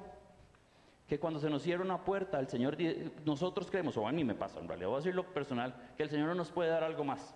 que 1.09 1.19
cuando 1.19 1.41
se 1.41 1.51
nos 1.51 1.63
cierra 1.63 1.83
una 1.83 2.05
puerta, 2.05 2.39
el 2.39 2.47
Señor, 2.47 2.77
nosotros 3.25 3.69
creemos, 3.73 3.97
o 3.97 4.07
a 4.07 4.13
mí 4.13 4.23
me 4.23 4.37
pasa, 4.37 4.61
en 4.61 4.69
realidad 4.69 4.91
voy 4.91 5.01
a 5.01 5.05
decir 5.05 5.21
personal, 5.35 5.75
que 5.97 6.05
el 6.05 6.11
Señor 6.11 6.29
no 6.29 6.37
nos 6.37 6.53
puede 6.53 6.71
dar 6.71 6.85
algo 6.85 7.03
más. 7.03 7.35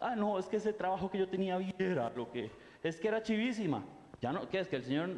Ah, 0.00 0.16
no, 0.16 0.36
es 0.36 0.48
que 0.48 0.56
ese 0.56 0.72
trabajo 0.72 1.08
que 1.08 1.18
yo 1.18 1.28
tenía 1.28 1.56
viera 1.58 2.10
lo 2.10 2.28
que, 2.32 2.50
es 2.82 2.98
que 2.98 3.06
era 3.06 3.22
chivísima. 3.22 3.84
Ya 4.20 4.32
no, 4.32 4.48
¿qué 4.48 4.60
es? 4.60 4.68
Que 4.68 4.76
el 4.76 4.84
Señor 4.84 5.10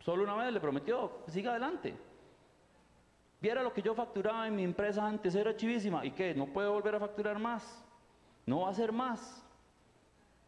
solo 0.00 0.24
una 0.24 0.34
vez 0.34 0.52
le 0.52 0.60
prometió, 0.60 1.22
siga 1.28 1.52
adelante. 1.52 1.94
Viera 3.40 3.62
lo 3.62 3.72
que 3.72 3.82
yo 3.82 3.94
facturaba 3.94 4.46
en 4.46 4.54
mi 4.54 4.62
empresa 4.62 5.06
antes, 5.06 5.34
era 5.34 5.56
chivísima. 5.56 6.04
¿Y 6.04 6.12
qué? 6.12 6.34
¿No 6.34 6.46
puedo 6.46 6.72
volver 6.72 6.94
a 6.94 7.00
facturar 7.00 7.38
más? 7.38 7.84
¿No 8.46 8.60
va 8.60 8.70
a 8.70 8.74
ser 8.74 8.92
más? 8.92 9.44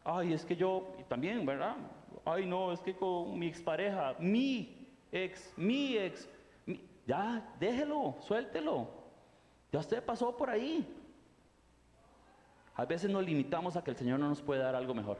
Ay, 0.03 0.33
es 0.33 0.45
que 0.45 0.55
yo, 0.55 0.95
también, 1.09 1.45
¿verdad? 1.45 1.75
Ay, 2.23 2.45
no, 2.45 2.71
es 2.71 2.79
que 2.79 2.95
con 2.95 3.37
mi 3.37 3.47
expareja, 3.47 4.15
mi 4.19 4.87
ex, 5.11 5.53
mi 5.57 5.97
ex, 5.97 6.29
ya, 7.05 7.53
déjelo, 7.59 8.15
suéltelo. 8.19 8.87
Ya 9.71 9.79
usted 9.79 10.03
pasó 10.03 10.35
por 10.37 10.49
ahí. 10.49 10.87
A 12.75 12.85
veces 12.85 13.09
nos 13.09 13.25
limitamos 13.25 13.75
a 13.75 13.83
que 13.83 13.91
el 13.91 13.97
Señor 13.97 14.19
no 14.19 14.29
nos 14.29 14.41
puede 14.41 14.61
dar 14.61 14.75
algo 14.75 14.93
mejor. 14.93 15.17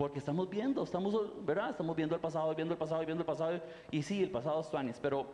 Porque 0.00 0.18
estamos 0.18 0.48
viendo, 0.48 0.82
estamos, 0.82 1.44
¿verdad? 1.44 1.72
Estamos 1.72 1.94
viendo 1.94 2.14
el 2.14 2.22
pasado, 2.22 2.54
viendo 2.54 2.72
el 2.72 2.78
pasado, 2.78 3.04
viendo 3.04 3.20
el 3.20 3.26
pasado. 3.26 3.60
Y 3.90 4.00
sí, 4.00 4.22
el 4.22 4.30
pasado 4.30 4.62
es 4.62 4.70
tuanis, 4.70 4.98
pero 4.98 5.26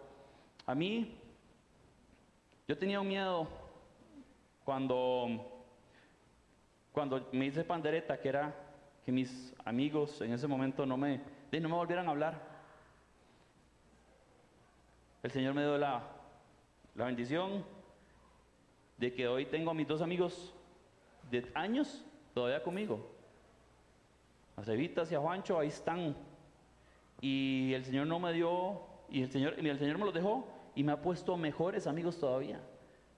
a 0.66 0.74
mí 0.74 1.16
yo 2.66 2.76
tenía 2.76 3.00
un 3.00 3.06
miedo 3.06 3.46
cuando, 4.64 5.28
cuando 6.90 7.28
me 7.30 7.46
hice 7.46 7.62
pandereta, 7.62 8.18
que 8.20 8.28
era 8.28 8.56
que 9.04 9.12
mis 9.12 9.54
amigos 9.64 10.20
en 10.20 10.32
ese 10.32 10.48
momento 10.48 10.84
no 10.84 10.96
me, 10.96 11.20
no 11.52 11.68
me 11.68 11.76
volvieran 11.76 12.08
a 12.08 12.10
hablar. 12.10 12.42
El 15.22 15.30
Señor 15.30 15.54
me 15.54 15.62
dio 15.62 15.78
la, 15.78 16.02
la 16.96 17.04
bendición 17.04 17.64
de 18.96 19.14
que 19.14 19.28
hoy 19.28 19.46
tengo 19.46 19.70
a 19.70 19.74
mis 19.74 19.86
dos 19.86 20.02
amigos 20.02 20.52
de 21.30 21.48
años 21.54 22.04
todavía 22.34 22.64
conmigo. 22.64 23.15
A 24.56 24.64
Cevitas 24.64 25.10
y 25.12 25.14
a 25.14 25.20
Juancho, 25.20 25.58
ahí 25.58 25.68
están. 25.68 26.16
Y 27.20 27.72
el 27.74 27.84
Señor 27.84 28.06
no 28.06 28.18
me 28.18 28.32
dio, 28.32 28.80
y 29.08 29.22
el 29.22 29.30
Señor, 29.30 29.54
y 29.58 29.68
el 29.68 29.78
Señor 29.78 29.98
me 29.98 30.04
los 30.04 30.14
dejó 30.14 30.48
y 30.74 30.84
me 30.84 30.92
ha 30.92 31.00
puesto 31.00 31.36
mejores 31.36 31.86
amigos 31.86 32.18
todavía. 32.18 32.60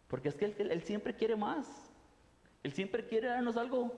Porque 0.09 0.28
es 0.28 0.34
que 0.34 0.47
él, 0.47 0.82
siempre 0.82 1.14
quiere 1.14 1.36
más. 1.36 1.93
Él 2.62 2.72
siempre 2.72 3.07
quiere 3.07 3.28
darnos 3.28 3.57
algo, 3.57 3.93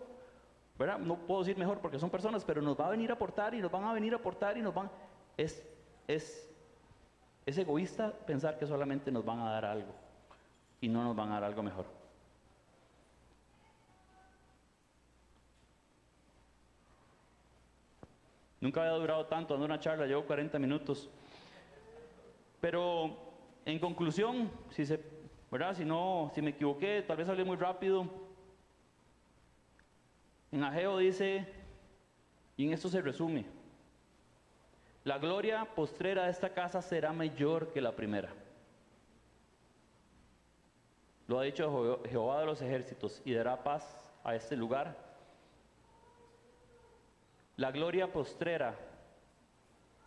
¿verdad? 0.78 0.98
No 0.98 1.16
puedo 1.26 1.40
decir 1.40 1.56
mejor 1.56 1.78
porque 1.78 1.98
son 1.98 2.10
personas, 2.10 2.44
pero 2.44 2.60
nos 2.62 2.78
va 2.78 2.86
a 2.86 2.90
venir 2.90 3.10
a 3.10 3.14
aportar 3.14 3.54
y 3.54 3.60
nos 3.60 3.70
van 3.70 3.84
a 3.84 3.92
venir 3.92 4.12
a 4.12 4.16
aportar 4.16 4.56
y 4.56 4.62
nos 4.62 4.74
van... 4.74 4.90
Es, 5.36 5.62
es, 6.08 6.50
es 7.46 7.58
egoísta 7.58 8.12
pensar 8.12 8.58
que 8.58 8.66
solamente 8.66 9.10
nos 9.12 9.24
van 9.24 9.40
a 9.40 9.50
dar 9.50 9.64
algo 9.64 9.92
y 10.80 10.88
no 10.88 11.04
nos 11.04 11.14
van 11.14 11.30
a 11.30 11.34
dar 11.34 11.44
algo 11.44 11.62
mejor. 11.62 11.99
Nunca 18.60 18.82
había 18.82 18.92
durado 18.92 19.26
tanto 19.26 19.54
dando 19.54 19.66
una 19.66 19.80
charla, 19.80 20.06
llevo 20.06 20.24
40 20.24 20.58
minutos. 20.58 21.08
Pero 22.60 23.16
en 23.64 23.78
conclusión, 23.78 24.50
si 24.70 24.84
se, 24.84 25.00
¿verdad? 25.50 25.74
Si 25.74 25.84
no, 25.84 26.30
si 26.34 26.42
me 26.42 26.50
equivoqué, 26.50 27.02
tal 27.02 27.16
vez 27.16 27.28
hablé 27.28 27.44
muy 27.44 27.56
rápido. 27.56 28.06
En 30.52 30.62
Ageo 30.62 30.98
dice, 30.98 31.46
y 32.56 32.66
en 32.66 32.72
esto 32.72 32.88
se 32.88 33.00
resume, 33.00 33.46
la 35.04 35.18
gloria 35.18 35.64
postrera 35.74 36.24
de 36.24 36.30
esta 36.30 36.52
casa 36.52 36.82
será 36.82 37.12
mayor 37.12 37.72
que 37.72 37.80
la 37.80 37.96
primera. 37.96 38.30
Lo 41.26 41.38
ha 41.38 41.44
dicho 41.44 42.02
Jehová 42.06 42.40
de 42.40 42.46
los 42.46 42.60
ejércitos 42.60 43.22
y 43.24 43.32
dará 43.32 43.62
paz 43.62 44.12
a 44.24 44.34
este 44.34 44.56
lugar. 44.56 45.09
La 47.60 47.70
gloria 47.70 48.10
postrera 48.10 48.74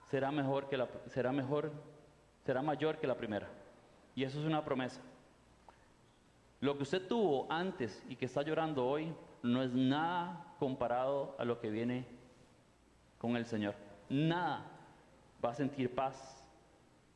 será 0.09 0.31
mejor 0.31 0.67
que 0.69 0.75
la 0.75 0.87
será 1.09 1.31
mejor 1.31 1.71
será 2.43 2.63
mayor 2.63 2.97
que 2.97 3.05
la 3.05 3.15
primera. 3.15 3.47
Y 4.15 4.23
eso 4.23 4.39
es 4.39 4.47
una 4.47 4.65
promesa. 4.65 5.01
Lo 6.61 6.75
que 6.75 6.81
usted 6.81 7.07
tuvo 7.07 7.45
antes 7.51 8.03
y 8.09 8.15
que 8.15 8.25
está 8.25 8.41
llorando 8.41 8.87
hoy 8.87 9.13
no 9.43 9.61
es 9.61 9.71
nada 9.71 10.55
comparado 10.57 11.35
a 11.37 11.45
lo 11.45 11.59
que 11.59 11.69
viene 11.69 12.07
con 13.19 13.35
el 13.35 13.45
Señor. 13.45 13.75
Nada. 14.09 14.65
Va 15.45 15.51
a 15.51 15.53
sentir 15.53 15.93
paz, 15.93 16.43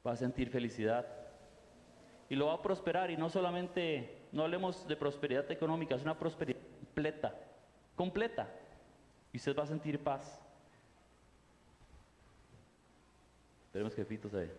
va 0.06 0.12
a 0.12 0.18
sentir 0.18 0.52
felicidad, 0.52 1.08
y 2.30 2.36
lo 2.36 2.46
va 2.46 2.54
a 2.54 2.62
prosperar. 2.62 3.10
Y 3.10 3.18
no 3.18 3.32
solamente, 3.32 4.28
no 4.32 4.44
hablemos 4.44 4.88
de 4.88 4.98
prosperidad 4.98 5.50
económica, 5.50 5.96
es 5.96 6.04
una 6.04 6.20
prosperidad 6.20 6.60
completa, 6.80 7.34
completa. 7.96 8.48
Y 9.38 9.40
usted 9.40 9.56
va 9.56 9.62
a 9.62 9.68
sentir 9.68 10.00
paz. 10.00 10.42
Esperemos 13.68 13.94
que 13.94 14.04
Fito 14.04 14.28
se 14.30 14.50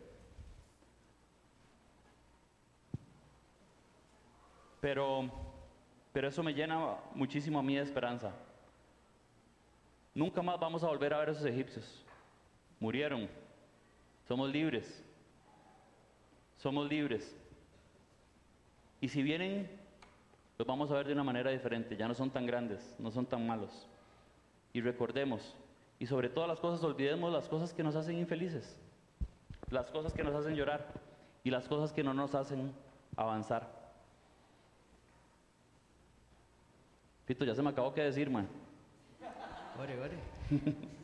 Pero, 4.80 5.28
pero 6.12 6.28
eso 6.28 6.44
me 6.44 6.54
llena 6.54 6.94
muchísimo 7.12 7.58
a 7.58 7.62
mí 7.64 7.74
de 7.74 7.82
esperanza. 7.82 8.32
Nunca 10.14 10.42
más 10.42 10.60
vamos 10.60 10.84
a 10.84 10.86
volver 10.86 11.12
a 11.12 11.18
ver 11.18 11.30
a 11.30 11.32
esos 11.32 11.46
egipcios. 11.46 12.04
Murieron. 12.78 13.28
Somos 14.28 14.48
libres. 14.48 15.04
Somos 16.58 16.88
libres. 16.88 17.36
Y 19.00 19.08
si 19.08 19.24
vienen, 19.24 19.68
los 20.56 20.68
vamos 20.68 20.88
a 20.92 20.94
ver 20.94 21.08
de 21.08 21.14
una 21.14 21.24
manera 21.24 21.50
diferente. 21.50 21.96
Ya 21.96 22.06
no 22.06 22.14
son 22.14 22.30
tan 22.30 22.46
grandes, 22.46 22.94
no 23.00 23.10
son 23.10 23.26
tan 23.26 23.44
malos. 23.44 23.88
Y 24.72 24.80
recordemos, 24.80 25.56
y 25.98 26.06
sobre 26.06 26.28
todas 26.28 26.48
las 26.48 26.60
cosas 26.60 26.82
olvidemos 26.84 27.32
las 27.32 27.48
cosas 27.48 27.72
que 27.72 27.82
nos 27.82 27.96
hacen 27.96 28.18
infelices, 28.18 28.78
las 29.70 29.90
cosas 29.90 30.12
que 30.12 30.22
nos 30.22 30.34
hacen 30.34 30.54
llorar 30.54 30.86
y 31.42 31.50
las 31.50 31.66
cosas 31.68 31.92
que 31.92 32.04
no 32.04 32.14
nos 32.14 32.34
hacen 32.34 32.72
avanzar. 33.16 33.68
Pito, 37.26 37.44
ya 37.44 37.54
se 37.54 37.62
me 37.62 37.70
acabó 37.70 37.92
que 37.92 38.02
decir, 38.02 38.30
man. 38.30 38.48
Ore, 39.78 40.00
ore. 40.00 40.16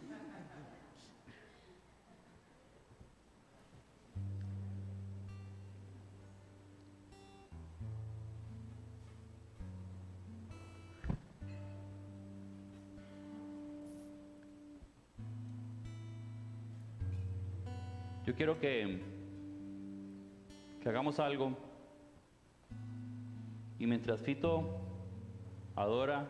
quiero 18.45 18.61
que, 18.61 19.01
hagamos 20.85 21.19
algo 21.19 21.57
y 23.79 23.87
mientras 23.87 24.21
Fito 24.21 24.83
adora, 25.75 26.29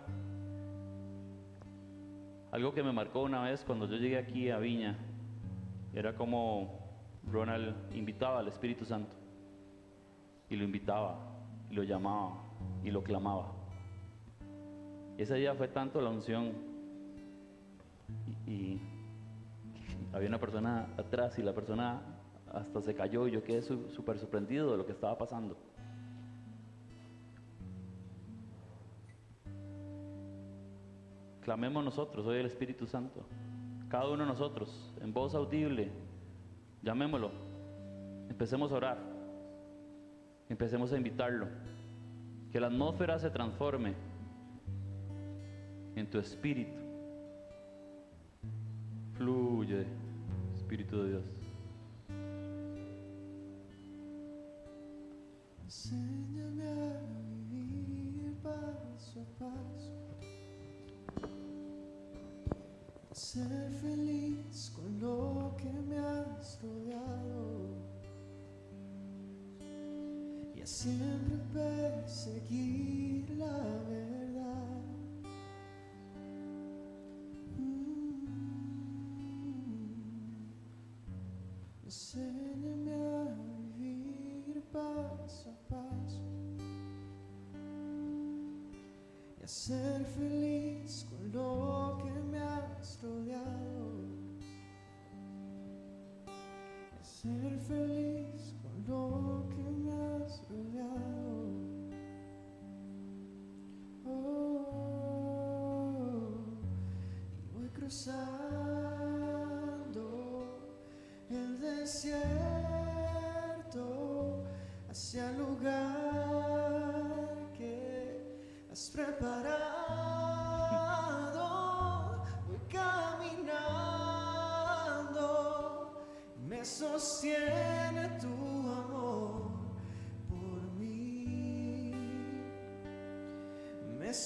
algo 2.53 2.73
que 2.73 2.85
me 2.85 2.93
marcó 2.93 3.23
una 3.23 3.43
vez 3.43 3.65
cuando 3.65 3.89
yo 3.89 3.97
llegué 3.97 4.17
aquí 4.17 4.49
a 4.49 4.59
Viña, 4.59 4.97
era 5.93 6.15
como 6.15 6.79
Ronald 7.33 7.75
invitaba 7.97 8.39
al 8.39 8.47
Espíritu 8.47 8.85
Santo 8.85 9.17
y 10.49 10.55
lo 10.55 10.63
invitaba, 10.63 11.19
y 11.69 11.75
lo 11.75 11.83
llamaba 11.83 12.45
y 12.85 12.93
lo 12.93 13.03
clamaba. 13.03 13.51
ese 15.19 15.35
día 15.35 15.53
fue 15.57 15.67
tanto 15.67 16.01
la 16.01 16.11
unción 16.11 16.53
y 18.47 18.79
había 20.15 20.29
una 20.29 20.39
persona 20.39 20.87
atrás 20.97 21.39
y 21.41 21.43
la 21.43 21.53
persona 21.53 22.01
hasta 22.53 22.81
se 22.81 22.95
cayó 22.95 23.27
y 23.27 23.33
yo 23.33 23.43
quedé 23.43 23.63
súper 23.63 24.19
sorprendido 24.19 24.71
de 24.71 24.77
lo 24.77 24.87
que 24.87 24.93
estaba 24.93 25.19
pasando. 25.19 25.57
Clamemos 31.43 31.85
nosotros, 31.85 32.25
hoy 32.27 32.39
el 32.39 32.47
Espíritu 32.47 32.87
Santo, 32.87 33.27
cada 33.89 34.09
uno 34.09 34.23
de 34.23 34.29
nosotros, 34.29 34.95
en 35.03 35.13
voz 35.13 35.35
audible, 35.35 35.91
llamémoslo, 36.83 37.33
empecemos 38.31 38.71
a 38.71 38.77
orar, 38.77 38.99
empecemos 40.49 40.93
a 40.93 40.97
invitarlo, 40.97 41.49
que 42.53 42.61
la 42.61 42.69
atmósfera 42.69 43.19
se 43.19 43.31
transforme 43.31 43.95
en 45.97 46.09
tu 46.09 46.19
espíritu. 46.19 46.79
Fluye, 49.17 49.87
Espíritu 50.65 51.03
de 51.03 51.09
Dios. 51.11 51.25
Enséñame 55.63 56.65
a 56.65 57.03
vivir 57.51 58.35
paso 58.43 59.21
a 59.21 59.27
paso, 59.39 59.93
ser 63.13 63.71
feliz 63.83 64.73
con 64.75 65.01
lo 65.01 65.55
que 65.59 65.71
me 65.71 65.99
has 65.99 66.59
rodeado 66.63 67.77
y 70.57 70.63
a 70.63 70.67
siempre 70.67 71.37
perseguir 71.53 73.29
la 73.37 73.59
verdad. 73.87 74.14
Ser 89.67 90.05
feliz 90.19 91.07
con 91.09 91.33
lo 91.33 91.97
que 92.03 92.11
me 92.31 92.39
has 92.39 92.99
rodeado. 93.03 94.05
Ser 97.01 97.59
feliz 97.67 98.55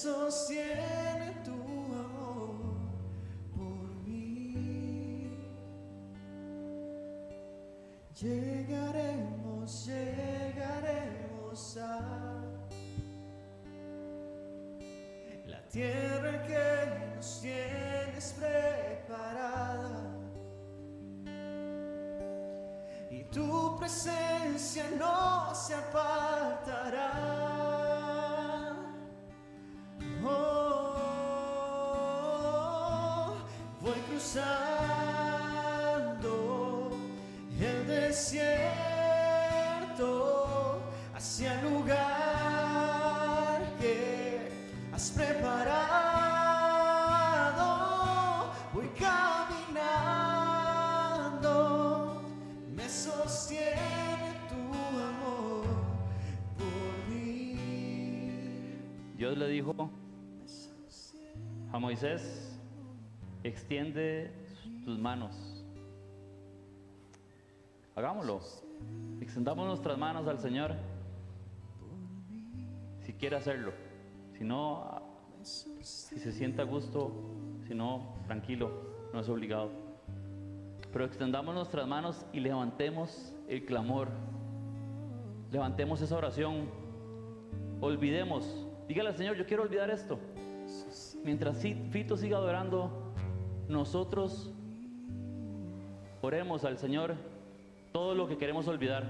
sostiene 0.01 1.35
tu 1.43 1.51
amor 1.51 2.55
por 3.53 3.83
mí. 4.05 5.29
Llegaremos, 8.21 9.85
llegaremos 9.85 11.77
a 11.77 12.41
la 15.47 15.61
tierra 15.67 16.43
que 16.47 17.15
nos 17.15 17.41
tienes 17.41 18.35
preparada. 18.39 20.15
Y 23.11 23.23
tu 23.25 23.77
presencia 23.77 24.85
no 24.97 25.53
se 25.53 25.73
apartará. 25.73 27.48
Dios 59.19 59.37
le 59.37 59.49
dijo 59.49 59.75
a 61.73 61.77
Moisés, 61.77 62.57
extiende 63.43 64.31
tus 64.85 64.97
manos. 64.97 65.61
Hagámoslo. 67.97 68.39
Extendamos 69.19 69.67
nuestras 69.67 69.97
manos 69.97 70.25
al 70.25 70.39
Señor. 70.39 70.73
Si 73.01 73.11
quiere 73.11 73.35
hacerlo. 73.35 73.73
Si 74.37 74.45
no, 74.45 75.01
si 75.41 76.17
se 76.17 76.31
sienta 76.31 76.61
a 76.61 76.65
gusto. 76.65 77.11
Si 77.67 77.75
no, 77.75 78.15
tranquilo. 78.25 78.71
No 79.11 79.19
es 79.19 79.27
obligado. 79.27 79.69
Pero 80.93 81.03
extendamos 81.03 81.53
nuestras 81.53 81.85
manos 81.85 82.25
y 82.31 82.39
levantemos 82.39 83.35
el 83.49 83.65
clamor. 83.65 84.07
Levantemos 85.51 86.01
esa 86.01 86.15
oración. 86.15 86.69
Olvidemos. 87.81 88.68
Dígale 88.89 89.09
al 89.09 89.15
Señor, 89.15 89.37
yo 89.37 89.45
quiero 89.45 89.61
olvidar 89.61 89.91
esto. 89.91 90.17
Mientras 91.23 91.59
Fito 91.91 92.17
siga 92.17 92.37
adorando, 92.37 93.13
nosotros 93.67 94.51
oremos 96.23 96.65
al 96.65 96.79
Señor 96.79 97.13
todo 97.91 98.15
lo 98.15 98.27
que 98.27 98.39
queremos 98.39 98.67
olvidar. 98.67 99.07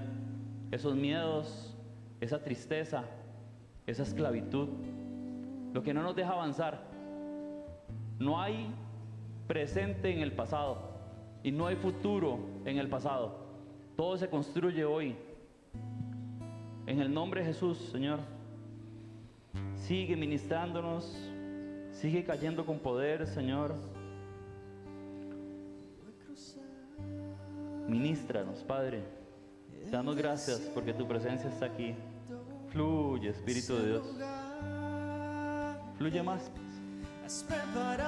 Esos 0.70 0.94
miedos, 0.94 1.74
esa 2.20 2.44
tristeza, 2.44 3.04
esa 3.86 4.02
esclavitud, 4.02 4.68
lo 5.72 5.82
que 5.82 5.94
no 5.94 6.02
nos 6.02 6.14
deja 6.14 6.32
avanzar. 6.32 6.82
No 8.18 8.38
hay 8.38 8.66
presente 9.46 10.12
en 10.12 10.20
el 10.20 10.32
pasado 10.32 10.90
y 11.42 11.52
no 11.52 11.66
hay 11.66 11.76
futuro 11.76 12.38
en 12.66 12.76
el 12.76 12.90
pasado. 12.90 13.46
Todo 13.96 14.18
se 14.18 14.28
construye 14.28 14.84
hoy. 14.84 15.16
En 16.84 17.00
el 17.00 17.14
nombre 17.14 17.40
de 17.40 17.46
Jesús, 17.46 17.78
Señor, 17.90 18.20
sigue 19.76 20.16
ministrándonos, 20.16 21.16
sigue 21.92 22.24
cayendo 22.24 22.64
con 22.64 22.78
poder, 22.78 23.26
Señor. 23.26 23.74
Ministranos, 27.88 28.62
Padre. 28.62 29.02
Te 29.84 29.90
damos 29.90 30.16
gracias 30.16 30.60
porque 30.74 30.92
tu 30.92 31.08
presencia 31.08 31.48
está 31.50 31.66
aquí. 31.66 31.94
Fluye, 32.68 33.30
Espíritu 33.30 33.76
de 33.76 33.86
Dios. 33.86 34.06
Fluye 35.98 36.22
más. 36.22 36.50
has 37.24 37.42
preparado, 37.44 38.00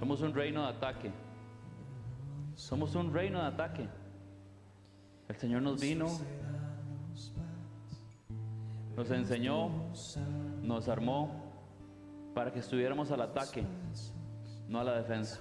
Somos 0.00 0.20
un 0.20 0.34
reino 0.34 0.62
de 0.62 0.68
ataque. 0.68 1.12
Somos 2.56 2.94
un 2.96 3.14
reino 3.14 3.40
de 3.40 3.46
ataque. 3.46 3.88
El 5.28 5.36
Señor 5.36 5.62
nos 5.62 5.80
vino, 5.80 6.08
nos 8.96 9.10
enseñó, 9.12 9.70
nos 10.60 10.88
armó 10.88 11.30
para 12.34 12.52
que 12.52 12.58
estuviéramos 12.58 13.12
al 13.12 13.22
ataque, 13.22 13.64
no 14.68 14.80
a 14.80 14.84
la 14.84 14.96
defensa. 14.96 15.38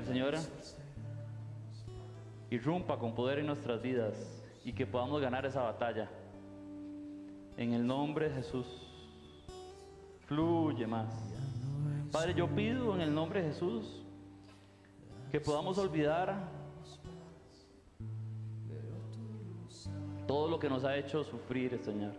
El 0.00 0.06
Señor 0.06 0.34
irrumpa 2.50 2.98
con 2.98 3.14
poder 3.14 3.38
en 3.38 3.46
nuestras 3.46 3.82
vidas 3.82 4.14
y 4.64 4.72
que 4.72 4.86
podamos 4.86 5.20
ganar 5.20 5.44
esa 5.44 5.62
batalla. 5.62 6.08
En 7.56 7.74
el 7.74 7.86
nombre 7.86 8.30
de 8.30 8.36
Jesús, 8.36 8.66
fluye 10.26 10.86
más. 10.86 11.12
Padre, 12.10 12.34
yo 12.34 12.48
pido 12.48 12.94
en 12.94 13.02
el 13.02 13.14
nombre 13.14 13.42
de 13.42 13.48
Jesús 13.48 14.02
que 15.30 15.38
podamos 15.38 15.76
olvidar 15.76 16.48
todo 20.26 20.48
lo 20.48 20.58
que 20.58 20.70
nos 20.70 20.84
ha 20.84 20.96
hecho 20.96 21.22
sufrir, 21.24 21.78
Señor. 21.84 22.12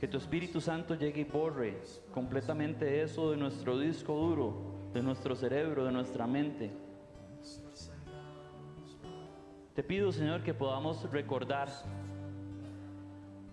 Que 0.00 0.08
tu 0.08 0.16
Espíritu 0.16 0.62
Santo 0.62 0.94
llegue 0.94 1.20
y 1.20 1.24
borre 1.24 1.78
completamente 2.12 3.02
eso 3.02 3.32
de 3.32 3.36
nuestro 3.36 3.78
disco 3.78 4.14
duro, 4.14 4.73
de 4.94 5.02
nuestro 5.02 5.34
cerebro, 5.34 5.84
de 5.84 5.92
nuestra 5.92 6.26
mente. 6.26 6.70
Te 9.74 9.82
pido, 9.82 10.12
Señor, 10.12 10.44
que 10.44 10.54
podamos 10.54 11.10
recordar 11.10 11.68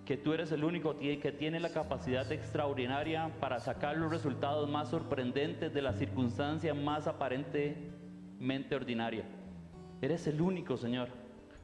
que 0.05 0.17
tú 0.17 0.33
eres 0.33 0.51
el 0.51 0.63
único 0.63 0.97
que 0.99 1.31
tiene 1.31 1.59
la 1.59 1.69
capacidad 1.69 2.31
extraordinaria 2.31 3.31
para 3.39 3.59
sacar 3.59 3.97
los 3.97 4.11
resultados 4.11 4.69
más 4.69 4.89
sorprendentes 4.89 5.73
de 5.73 5.81
la 5.81 5.93
circunstancia 5.93 6.75
más 6.75 7.07
aparentemente 7.07 8.75
ordinaria. 8.75 9.25
Eres 9.99 10.27
el 10.27 10.41
único, 10.41 10.77
Señor. 10.77 11.09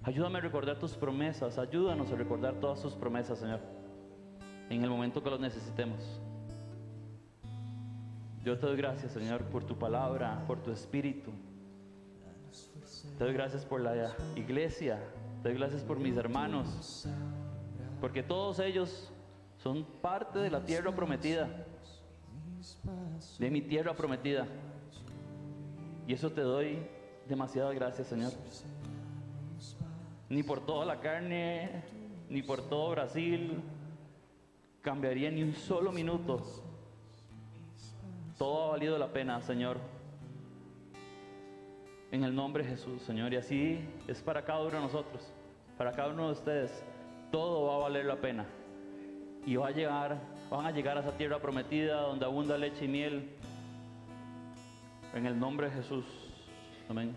Ayúdame 0.04 0.40
a 0.40 0.42
recordar 0.42 0.80
tus 0.80 0.96
promesas, 0.96 1.60
ayúdanos 1.60 2.12
a 2.12 2.16
recordar 2.16 2.56
todas 2.56 2.82
tus 2.82 2.96
promesas, 2.96 3.40
Señor, 3.40 3.60
en 4.70 4.84
el 4.84 4.90
momento 4.90 5.22
que 5.22 5.30
los 5.30 5.40
necesitemos. 5.40 6.22
Yo 8.44 8.58
te 8.58 8.66
doy 8.66 8.78
gracias, 8.78 9.12
Señor, 9.12 9.44
por 9.46 9.64
tu 9.64 9.78
palabra, 9.78 10.44
por 10.48 10.62
tu 10.62 10.72
espíritu. 10.72 11.32
Te 13.18 13.24
doy 13.24 13.34
gracias 13.34 13.66
por 13.66 13.82
la 13.82 14.16
iglesia, 14.36 15.02
te 15.42 15.50
doy 15.50 15.58
gracias 15.58 15.84
por 15.84 16.00
mis 16.00 16.16
hermanos, 16.16 17.08
porque 18.00 18.24
todos 18.24 18.60
ellos 18.60 19.12
son 19.58 19.84
parte 20.02 20.40
de 20.40 20.50
la 20.50 20.64
tierra 20.64 20.96
prometida, 20.96 21.66
de 23.40 23.50
mi 23.50 23.62
tierra 23.62 23.94
prometida. 23.96 24.48
Y 26.08 26.14
eso 26.14 26.32
te 26.32 26.42
doy 26.42 26.80
demasiadas 27.28 27.76
gracias, 27.76 28.08
Señor. 28.08 28.32
Ni 30.30 30.44
por 30.44 30.66
toda 30.66 30.86
la 30.86 31.00
carne, 31.00 31.84
ni 32.30 32.42
por 32.42 32.62
todo 32.70 32.92
Brasil, 32.92 33.62
cambiaría 34.82 35.32
ni 35.32 35.44
un 35.44 35.54
solo 35.54 35.92
minuto. 35.92 36.67
Todo 38.38 38.66
ha 38.66 38.72
valido 38.72 38.98
la 38.98 39.08
pena, 39.08 39.42
Señor. 39.42 39.78
En 42.12 42.24
el 42.24 42.34
nombre 42.36 42.64
de 42.64 42.70
Jesús, 42.70 43.02
Señor. 43.02 43.34
Y 43.34 43.38
así 43.38 43.80
es 44.08 44.22
para 44.22 44.44
cada 44.44 44.62
uno 44.62 44.72
de 44.72 44.82
nosotros, 44.82 45.34
para 45.78 45.92
cada 45.92 46.10
uno 46.10 46.28
de 46.28 46.34
ustedes. 46.34 46.84
Todo 47.32 47.68
va 47.68 47.76
a 47.76 47.80
valer 47.80 48.06
la 48.06 48.18
pena. 48.18 48.46
Y 49.46 49.56
va 49.56 49.68
a 49.68 49.72
llegar, 49.72 50.20
van 50.50 50.66
a 50.66 50.72
llegar 50.72 50.98
a 50.98 51.02
esa 51.02 51.12
tierra 51.18 51.40
prometida 51.40 52.02
donde 52.02 52.26
abunda 52.26 52.58
leche 52.58 52.86
y 52.86 52.88
miel. 52.88 53.30
En 55.14 55.26
el 55.26 55.40
nombre 55.40 55.70
de 55.70 55.76
Jesús. 55.76 56.06
Amén. 56.90 57.16